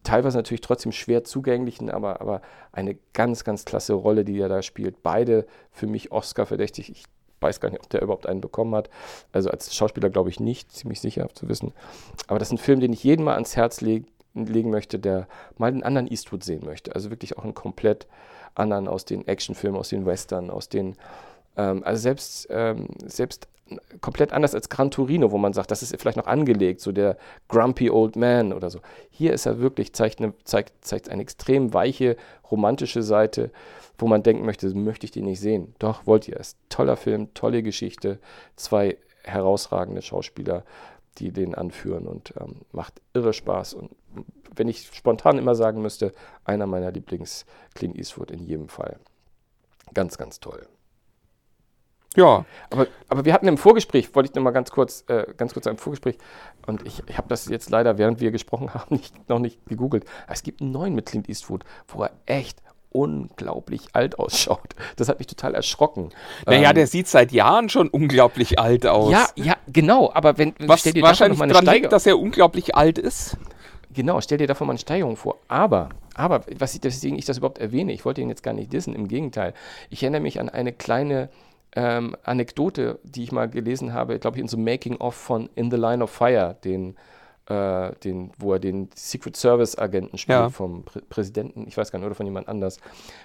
teilweise 0.03 0.37
natürlich 0.37 0.61
trotzdem 0.61 0.91
schwer 0.91 1.23
zugänglichen, 1.23 1.89
aber, 1.89 2.21
aber 2.21 2.41
eine 2.71 2.97
ganz, 3.13 3.43
ganz 3.43 3.65
klasse 3.65 3.93
Rolle, 3.93 4.25
die 4.25 4.39
er 4.39 4.49
da 4.49 4.61
spielt. 4.61 5.01
Beide 5.03 5.45
für 5.71 5.87
mich 5.87 6.11
Oscar-verdächtig. 6.11 6.89
Ich 6.89 7.05
weiß 7.43 7.59
gar 7.59 7.69
nicht, 7.69 7.81
ob 7.81 7.89
der 7.89 8.01
überhaupt 8.01 8.25
einen 8.27 8.41
bekommen 8.41 8.73
hat. 8.75 8.89
Also 9.31 9.49
als 9.49 9.75
Schauspieler 9.75 10.09
glaube 10.09 10.29
ich 10.29 10.39
nicht, 10.39 10.71
ziemlich 10.71 10.99
sicher 10.99 11.27
zu 11.33 11.47
wissen. 11.49 11.73
Aber 12.27 12.39
das 12.39 12.49
ist 12.49 12.53
ein 12.53 12.57
Film, 12.57 12.79
den 12.79 12.93
ich 12.93 13.03
jedem 13.03 13.25
mal 13.25 13.35
ans 13.35 13.55
Herz 13.55 13.81
lege, 13.81 14.05
legen 14.33 14.71
möchte, 14.71 14.97
der 14.97 15.27
mal 15.57 15.67
einen 15.67 15.83
anderen 15.83 16.07
Eastwood 16.09 16.43
sehen 16.43 16.65
möchte. 16.65 16.95
Also 16.95 17.09
wirklich 17.09 17.37
auch 17.37 17.43
einen 17.43 17.53
komplett 17.53 18.07
anderen 18.55 18.87
aus 18.87 19.05
den 19.05 19.27
Actionfilmen, 19.27 19.79
aus 19.79 19.89
den 19.89 20.05
Western, 20.05 20.49
aus 20.49 20.69
den, 20.69 20.95
ähm, 21.57 21.83
also 21.83 22.01
selbst, 22.01 22.47
ähm, 22.49 22.87
selbst 23.05 23.47
komplett 24.01 24.33
anders 24.33 24.53
als 24.53 24.69
Gran 24.69 24.91
Torino, 24.91 25.31
wo 25.31 25.37
man 25.37 25.53
sagt, 25.53 25.71
das 25.71 25.81
ist 25.81 25.99
vielleicht 25.99 26.17
noch 26.17 26.27
angelegt, 26.27 26.81
so 26.81 26.91
der 26.91 27.17
Grumpy 27.47 27.89
Old 27.89 28.15
Man 28.15 28.53
oder 28.53 28.69
so. 28.69 28.79
Hier 29.09 29.33
ist 29.33 29.45
er 29.45 29.59
wirklich, 29.59 29.93
zeigt 29.93 30.19
eine, 30.19 30.33
zeigt, 30.43 30.85
zeigt 30.85 31.09
eine 31.09 31.21
extrem 31.21 31.73
weiche, 31.73 32.17
romantische 32.51 33.03
Seite, 33.03 33.51
wo 33.97 34.07
man 34.07 34.23
denken 34.23 34.45
möchte, 34.45 34.73
möchte 34.75 35.05
ich 35.05 35.11
die 35.11 35.21
nicht 35.21 35.39
sehen. 35.39 35.75
Doch, 35.79 36.05
wollt 36.05 36.27
ihr 36.27 36.39
es. 36.39 36.55
Toller 36.69 36.97
Film, 36.97 37.33
tolle 37.33 37.63
Geschichte, 37.63 38.19
zwei 38.55 38.97
herausragende 39.23 40.01
Schauspieler, 40.01 40.63
die 41.17 41.31
den 41.31 41.55
anführen 41.55 42.07
und 42.07 42.33
ähm, 42.39 42.61
macht 42.71 43.01
irre 43.13 43.33
Spaß. 43.33 43.75
Und 43.75 43.91
wenn 44.55 44.67
ich 44.67 44.89
spontan 44.93 45.37
immer 45.37 45.55
sagen 45.55 45.81
müsste, 45.81 46.11
einer 46.43 46.67
meiner 46.67 46.91
Lieblings-Clint 46.91 47.95
Eastwood 47.95 48.31
in 48.31 48.43
jedem 48.43 48.67
Fall. 48.67 48.99
Ganz, 49.93 50.17
ganz 50.17 50.39
toll. 50.39 50.67
Ja. 52.15 52.45
Aber, 52.69 52.87
aber 53.09 53.25
wir 53.25 53.33
hatten 53.33 53.47
im 53.47 53.57
Vorgespräch, 53.57 54.13
wollte 54.15 54.29
ich 54.29 54.35
noch 54.35 54.43
mal 54.43 54.51
ganz 54.51 54.71
kurz, 54.71 55.03
äh, 55.07 55.25
ganz 55.37 55.53
kurz 55.53 55.67
ein 55.67 55.77
Vorgespräch, 55.77 56.17
und 56.65 56.85
ich, 56.85 57.03
ich 57.07 57.17
habe 57.17 57.27
das 57.27 57.47
jetzt 57.47 57.69
leider, 57.69 57.97
während 57.97 58.19
wir 58.19 58.31
gesprochen 58.31 58.73
haben, 58.73 58.85
nicht, 58.95 59.29
noch 59.29 59.39
nicht 59.39 59.65
gegoogelt. 59.65 60.05
Es 60.27 60.43
gibt 60.43 60.61
einen 60.61 60.71
neuen 60.71 60.95
mit 60.95 61.05
Clint 61.05 61.29
Eastwood, 61.29 61.63
wo 61.87 62.03
er 62.03 62.11
echt 62.25 62.61
unglaublich 62.93 63.87
alt 63.93 64.19
ausschaut. 64.19 64.75
Das 64.95 65.09
hat 65.09 65.17
mich 65.19 65.27
total 65.27 65.55
erschrocken. 65.55 66.11
Naja, 66.45 66.69
ähm, 66.69 66.75
der 66.75 66.87
sieht 66.87 67.07
seit 67.07 67.31
Jahren 67.31 67.67
schon 67.69 67.89
unglaublich 67.89 68.59
alt 68.59 68.85
aus. 68.85 69.11
Ja, 69.11 69.27
ja, 69.35 69.55
genau. 69.67 70.11
Aber 70.13 70.37
wenn 70.37 70.53
Was 70.59 70.81
stell 70.81 70.93
dir 70.93 71.01
wahrscheinlich 71.01 71.39
davon 71.39 71.55
mal 71.55 71.67
eine 71.67 71.79
liegt, 71.79 71.91
dass 71.91 72.05
er 72.05 72.19
unglaublich 72.19 72.75
alt 72.75 72.99
ist. 72.99 73.37
Genau, 73.93 74.21
stell 74.21 74.37
dir 74.37 74.47
davon 74.47 74.67
mal 74.67 74.73
eine 74.73 74.79
Steigerung 74.79 75.17
vor. 75.17 75.37
Aber, 75.47 75.89
aber, 76.15 76.43
was 76.57 76.73
ich, 76.75 76.81
deswegen 76.81 77.17
ich 77.17 77.25
das 77.25 77.39
überhaupt 77.39 77.59
erwähne, 77.59 77.93
ich 77.93 78.05
wollte 78.05 78.21
ihn 78.21 78.29
jetzt 78.29 78.43
gar 78.43 78.53
nicht 78.53 78.71
dissen, 78.73 78.95
im 78.95 79.07
Gegenteil. 79.07 79.53
Ich 79.89 80.01
erinnere 80.03 80.21
mich 80.21 80.39
an 80.39 80.49
eine 80.49 80.71
kleine 80.71 81.29
ähm, 81.75 82.15
Anekdote, 82.23 82.99
die 83.03 83.23
ich 83.23 83.31
mal 83.31 83.49
gelesen 83.49 83.93
habe, 83.93 84.19
glaube 84.19 84.37
ich, 84.37 84.41
in 84.41 84.47
so 84.47 84.57
Making-of 84.57 85.15
von 85.15 85.49
In 85.55 85.71
the 85.71 85.77
Line 85.77 86.03
of 86.03 86.11
Fire, 86.11 86.55
den 86.63 86.95
äh, 87.47 87.91
den, 88.03 88.31
wo 88.37 88.53
er 88.53 88.59
den 88.59 88.89
Secret 88.95 89.35
Service 89.35 89.77
Agenten 89.77 90.17
spielt 90.17 90.39
ja. 90.39 90.49
vom 90.49 90.85
Prä 90.85 91.01
Präsidenten, 91.09 91.67
ich 91.67 91.75
weiß 91.75 91.91
gar 91.91 91.99
nicht, 91.99 92.05
oder 92.05 92.15
von 92.15 92.25
jemand 92.25 92.47
anders, 92.47 92.79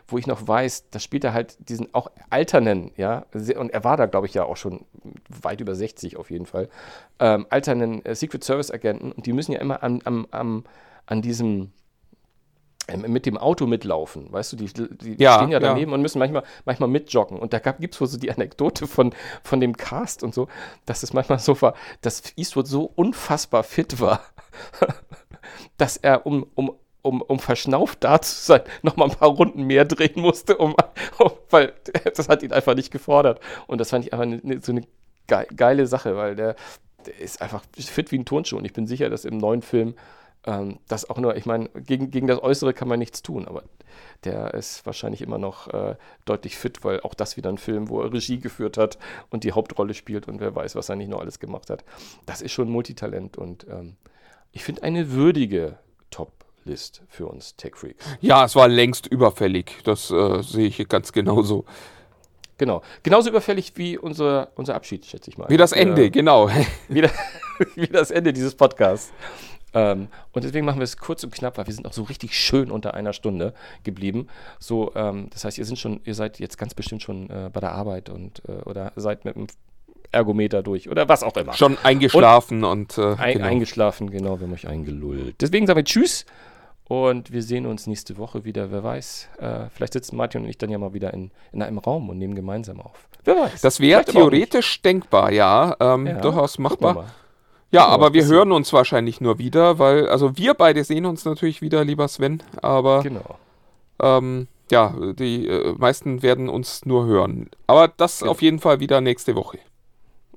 wo 0.09 0.19
ich 0.19 0.27
noch 0.27 0.47
weiß, 0.47 0.91
da 0.91 0.99
spielt 0.99 1.25
er 1.25 1.33
halt 1.33 1.57
diesen 1.69 1.95
auch 1.95 2.11
alternen, 2.29 2.91
ja, 2.97 3.27
und 3.33 3.71
er 3.71 3.85
war 3.85 3.97
da, 3.97 4.07
glaube 4.07 4.27
ich, 4.27 4.35
ja 4.35 4.45
auch 4.45 4.57
schon 4.57 4.85
weit 5.29 5.61
über 5.61 5.75
60 5.75 6.17
auf 6.17 6.31
jeden 6.31 6.47
Fall, 6.47 6.69
ähm, 7.21 7.47
alternen 7.51 8.05
äh, 8.05 8.15
Secret 8.15 8.43
Service 8.43 8.73
Agenten 8.73 9.13
und 9.13 9.27
die 9.27 9.33
müssen 9.33 9.53
ja 9.53 9.61
immer 9.61 9.83
am, 9.83 10.01
am, 10.05 10.27
am, 10.33 10.65
an 11.07 11.23
diesem 11.23 11.71
mit 12.97 13.27
dem 13.27 13.37
Auto 13.37 13.67
mitlaufen, 13.67 14.33
weißt 14.33 14.53
du, 14.53 14.57
die, 14.57 14.67
die 14.73 15.23
ja, 15.23 15.37
stehen 15.37 15.51
ja 15.51 15.61
daneben 15.61 15.91
ja. 15.91 15.95
und 15.95 16.03
müssen 16.03 16.19
manchmal, 16.19 16.43
manchmal 16.65 16.89
mitjoggen. 16.89 17.39
Und 17.39 17.53
da 17.53 17.59
gibt 17.59 17.95
es 17.95 18.01
wohl 18.01 18.07
so 18.07 18.19
die 18.19 18.31
Anekdote 18.31 18.87
von, 18.87 19.15
von 19.43 19.61
dem 19.61 19.77
Cast 19.77 20.23
und 20.23 20.35
so, 20.35 20.49
dass 20.87 21.03
es 21.03 21.13
manchmal 21.13 21.39
so 21.39 21.61
war, 21.61 21.75
dass 22.01 22.23
Eastwood 22.37 22.67
so 22.67 22.91
unfassbar 22.95 23.63
fit 23.63 24.01
war, 24.01 24.21
dass 25.77 25.99
er, 25.99 26.25
um, 26.25 26.47
um, 26.55 26.73
um, 27.03 27.21
um 27.21 27.39
verschnauft 27.39 28.05
da 28.05 28.21
zu 28.23 28.35
sein, 28.35 28.63
noch 28.83 28.97
mal 28.97 29.11
ein 29.11 29.17
paar 29.17 29.29
Runden 29.29 29.65
mehr 29.65 29.85
drehen 29.85 30.21
musste, 30.21 30.57
um, 30.57 30.75
um, 31.19 31.31
weil 31.51 31.75
das 32.17 32.29
hat 32.29 32.43
ihn 32.43 32.53
einfach 32.53 32.75
nicht 32.75 32.91
gefordert. 32.91 33.41
Und 33.67 33.79
das 33.81 33.91
fand 33.91 34.07
ich 34.07 34.13
einfach 34.13 34.27
eine, 34.27 34.41
eine, 34.43 34.63
so 34.63 34.73
eine 34.73 34.85
geile 35.27 35.87
Sache, 35.87 36.17
weil 36.17 36.37
der, 36.37 36.57
der 37.05 37.19
ist 37.19 37.43
einfach 37.43 37.63
fit 37.77 38.11
wie 38.13 38.19
ein 38.19 38.25
Turnschuh. 38.25 38.57
Und 38.57 38.65
ich 38.65 38.73
bin 38.73 38.87
sicher, 38.87 39.11
dass 39.11 39.27
im 39.27 39.37
neuen 39.37 39.61
Film 39.61 39.95
ähm, 40.49 40.79
das 40.89 41.09
auch 41.11 41.19
nur, 41.19 41.37
ich 41.37 41.45
meine, 41.45 41.69
gegen, 41.69 42.11
gegen 42.11 42.27
das 42.27 42.43
Äußere 42.43 42.73
kann 42.73 42.89
man 42.89 42.99
nichts 42.99 43.23
tun, 43.23 43.47
aber 43.47 43.65
der 44.25 44.55
ist 44.55 44.87
wahrscheinlich 44.87 45.21
immer 45.21 45.37
noch 45.37 45.69
äh, 45.69 45.97
deutlich 46.25 46.57
fit, 46.57 46.85
weil 46.85 47.01
auch 47.01 47.13
das 47.13 47.37
wieder 47.37 47.51
ein 47.51 47.59
Film, 47.59 47.91
wo 47.91 48.01
er 48.01 48.13
Regie 48.13 48.39
geführt 48.39 48.79
hat 48.79 48.99
und 49.29 49.45
die 49.45 49.53
Hauptrolle 49.53 49.93
spielt 49.93 50.27
und 50.27 50.41
wer 50.41 50.55
weiß, 50.55 50.75
was 50.75 50.89
er 50.89 50.97
nicht 50.97 51.11
noch 51.11 51.21
alles 51.21 51.39
gemacht 51.39 51.69
hat. 51.69 51.85
Das 52.25 52.41
ist 52.41 52.53
schon 52.53 52.71
Multitalent 52.71 53.37
und 53.37 53.67
ähm, 53.69 53.97
ich 54.53 54.65
finde 54.65 54.85
eine 54.85 55.13
würdige 55.13 55.79
Top-List 56.11 57.03
für 57.09 57.27
uns 57.27 57.55
Tech 57.57 57.77
Freaks. 57.77 58.07
Ja, 58.23 58.47
es 58.47 58.57
war 58.57 58.69
längst 58.69 59.07
überfällig, 59.07 59.83
das 59.85 60.11
äh, 60.11 60.43
sehe 60.43 60.69
ich 60.69 60.89
ganz 60.89 61.13
genauso. 61.13 61.67
Genau. 62.57 62.83
Genauso 63.05 63.29
überfällig 63.29 63.75
wie 63.77 63.99
unser, 63.99 64.51
unser 64.57 64.75
Abschied, 64.75 65.07
schätze 65.07 65.31
ich 65.31 65.39
mal. 65.39 65.49
Wie 65.49 65.57
das 65.59 65.73
Ende, 65.73 66.07
äh, 66.07 66.11
genau. 66.11 66.51
Wie, 66.89 67.03
da, 67.03 67.11
wie, 67.77 67.87
das 67.87 68.11
Ende 68.11 68.33
dieses 68.33 68.55
Podcasts. 68.57 69.13
Ähm, 69.75 70.09
und 70.33 70.45
deswegen 70.45 70.65
machen 70.65 70.79
wir 70.79 70.85
es 70.85 70.97
kurz 70.97 71.25
und 71.25 71.35
knapp, 71.35 71.59
weil 71.59 71.67
wir 71.67 71.75
sind 71.75 71.87
auch 71.87 71.93
so 71.93 72.03
richtig 72.05 72.35
schön 72.35 72.71
unter 72.71 72.95
einer 72.95 73.13
Stunde 73.13 73.55
geblieben. 73.85 74.29
So, 74.59 74.93
ähm, 74.95 75.29
das 75.31 75.45
heißt, 75.45 75.59
ihr 75.59 75.65
sind 75.65 75.79
schon, 75.79 76.01
ihr 76.05 76.15
seid 76.15 76.39
jetzt 76.39 76.59
ganz 76.59 76.75
bestimmt 76.75 77.03
schon 77.03 77.29
äh, 77.31 77.51
bei 77.53 77.61
der 77.61 77.73
Arbeit 77.73 78.09
und 78.09 78.43
äh, 78.49 78.53
oder 78.65 78.93
seid 78.97 79.25
mit 79.25 79.37
dem 79.37 79.47
Ergometer 80.11 80.63
durch 80.63 80.89
oder 80.89 81.09
was 81.09 81.23
auch 81.23 81.37
immer. 81.37 81.53
Schon 81.53 81.77
eingeschlafen 81.83 82.65
und, 82.65 82.99
und 82.99 83.19
äh, 83.19 83.21
ein, 83.21 83.33
genau. 83.35 83.47
eingeschlafen, 83.47 84.11
genau, 84.11 84.41
wir 84.41 84.47
haben 84.47 84.55
euch 84.55 84.67
eingelullt. 84.67 85.37
Deswegen 85.41 85.67
sagen 85.67 85.79
wir 85.79 85.85
Tschüss 85.85 86.25
und 86.89 87.31
wir 87.31 87.43
sehen 87.43 87.67
uns 87.67 87.87
nächste 87.87 88.17
Woche 88.17 88.45
wieder. 88.45 88.73
Wer 88.73 88.83
weiß, 88.83 89.29
äh, 89.39 89.69
vielleicht 89.71 89.93
sitzen 89.93 90.17
Martin 90.17 90.45
und 90.45 90.49
ich 90.49 90.57
dann 90.57 90.71
ja 90.71 90.79
mal 90.79 90.95
wieder 90.95 91.13
in, 91.13 91.31
in 91.53 91.63
einem 91.63 91.79
Raum 91.79 92.09
und 92.09 92.17
nehmen 92.17 92.35
gemeinsam 92.35 92.81
auf. 92.81 93.07
Wer 93.25 93.37
weiß. 93.37 93.61
Das 93.61 93.81
wäre 93.81 94.05
theoretisch 94.05 94.81
denkbar, 94.81 95.31
ja, 95.31 95.77
ähm, 95.79 96.07
ja, 96.07 96.21
durchaus 96.21 96.59
machbar. 96.59 97.13
Ja, 97.71 97.81
Ja, 97.83 97.87
aber 97.89 98.15
wir 98.15 98.25
hören 98.27 98.53
uns 98.53 98.73
wahrscheinlich 98.73 99.21
nur 99.21 99.39
wieder, 99.39 99.79
weil, 99.79 100.09
also 100.09 100.37
wir 100.37 100.55
beide 100.55 100.83
sehen 100.85 101.05
uns 101.07 101.25
natürlich 101.25 101.61
wieder, 101.61 101.85
lieber 101.85 102.09
Sven, 102.09 102.43
aber 102.63 103.03
Genau. 103.03 103.39
ähm, 104.01 104.49
ja, 104.71 104.95
die 105.15 105.47
äh, 105.49 105.75
meisten 105.79 106.23
werden 106.23 106.49
uns 106.49 106.85
nur 106.87 107.07
hören. 107.07 107.51
Aber 107.67 107.89
das 107.89 108.21
Genau. 108.21 108.31
auf 108.33 108.43
jeden 108.43 108.59
Fall 108.59 108.81
wieder 108.81 109.01
nächste 109.01 109.35
Woche. 109.35 109.59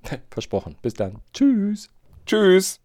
Versprochen. 0.32 0.76
Bis 0.82 0.94
dann. 0.94 1.18
Tschüss. 1.34 1.90
Tschüss. 2.26 2.80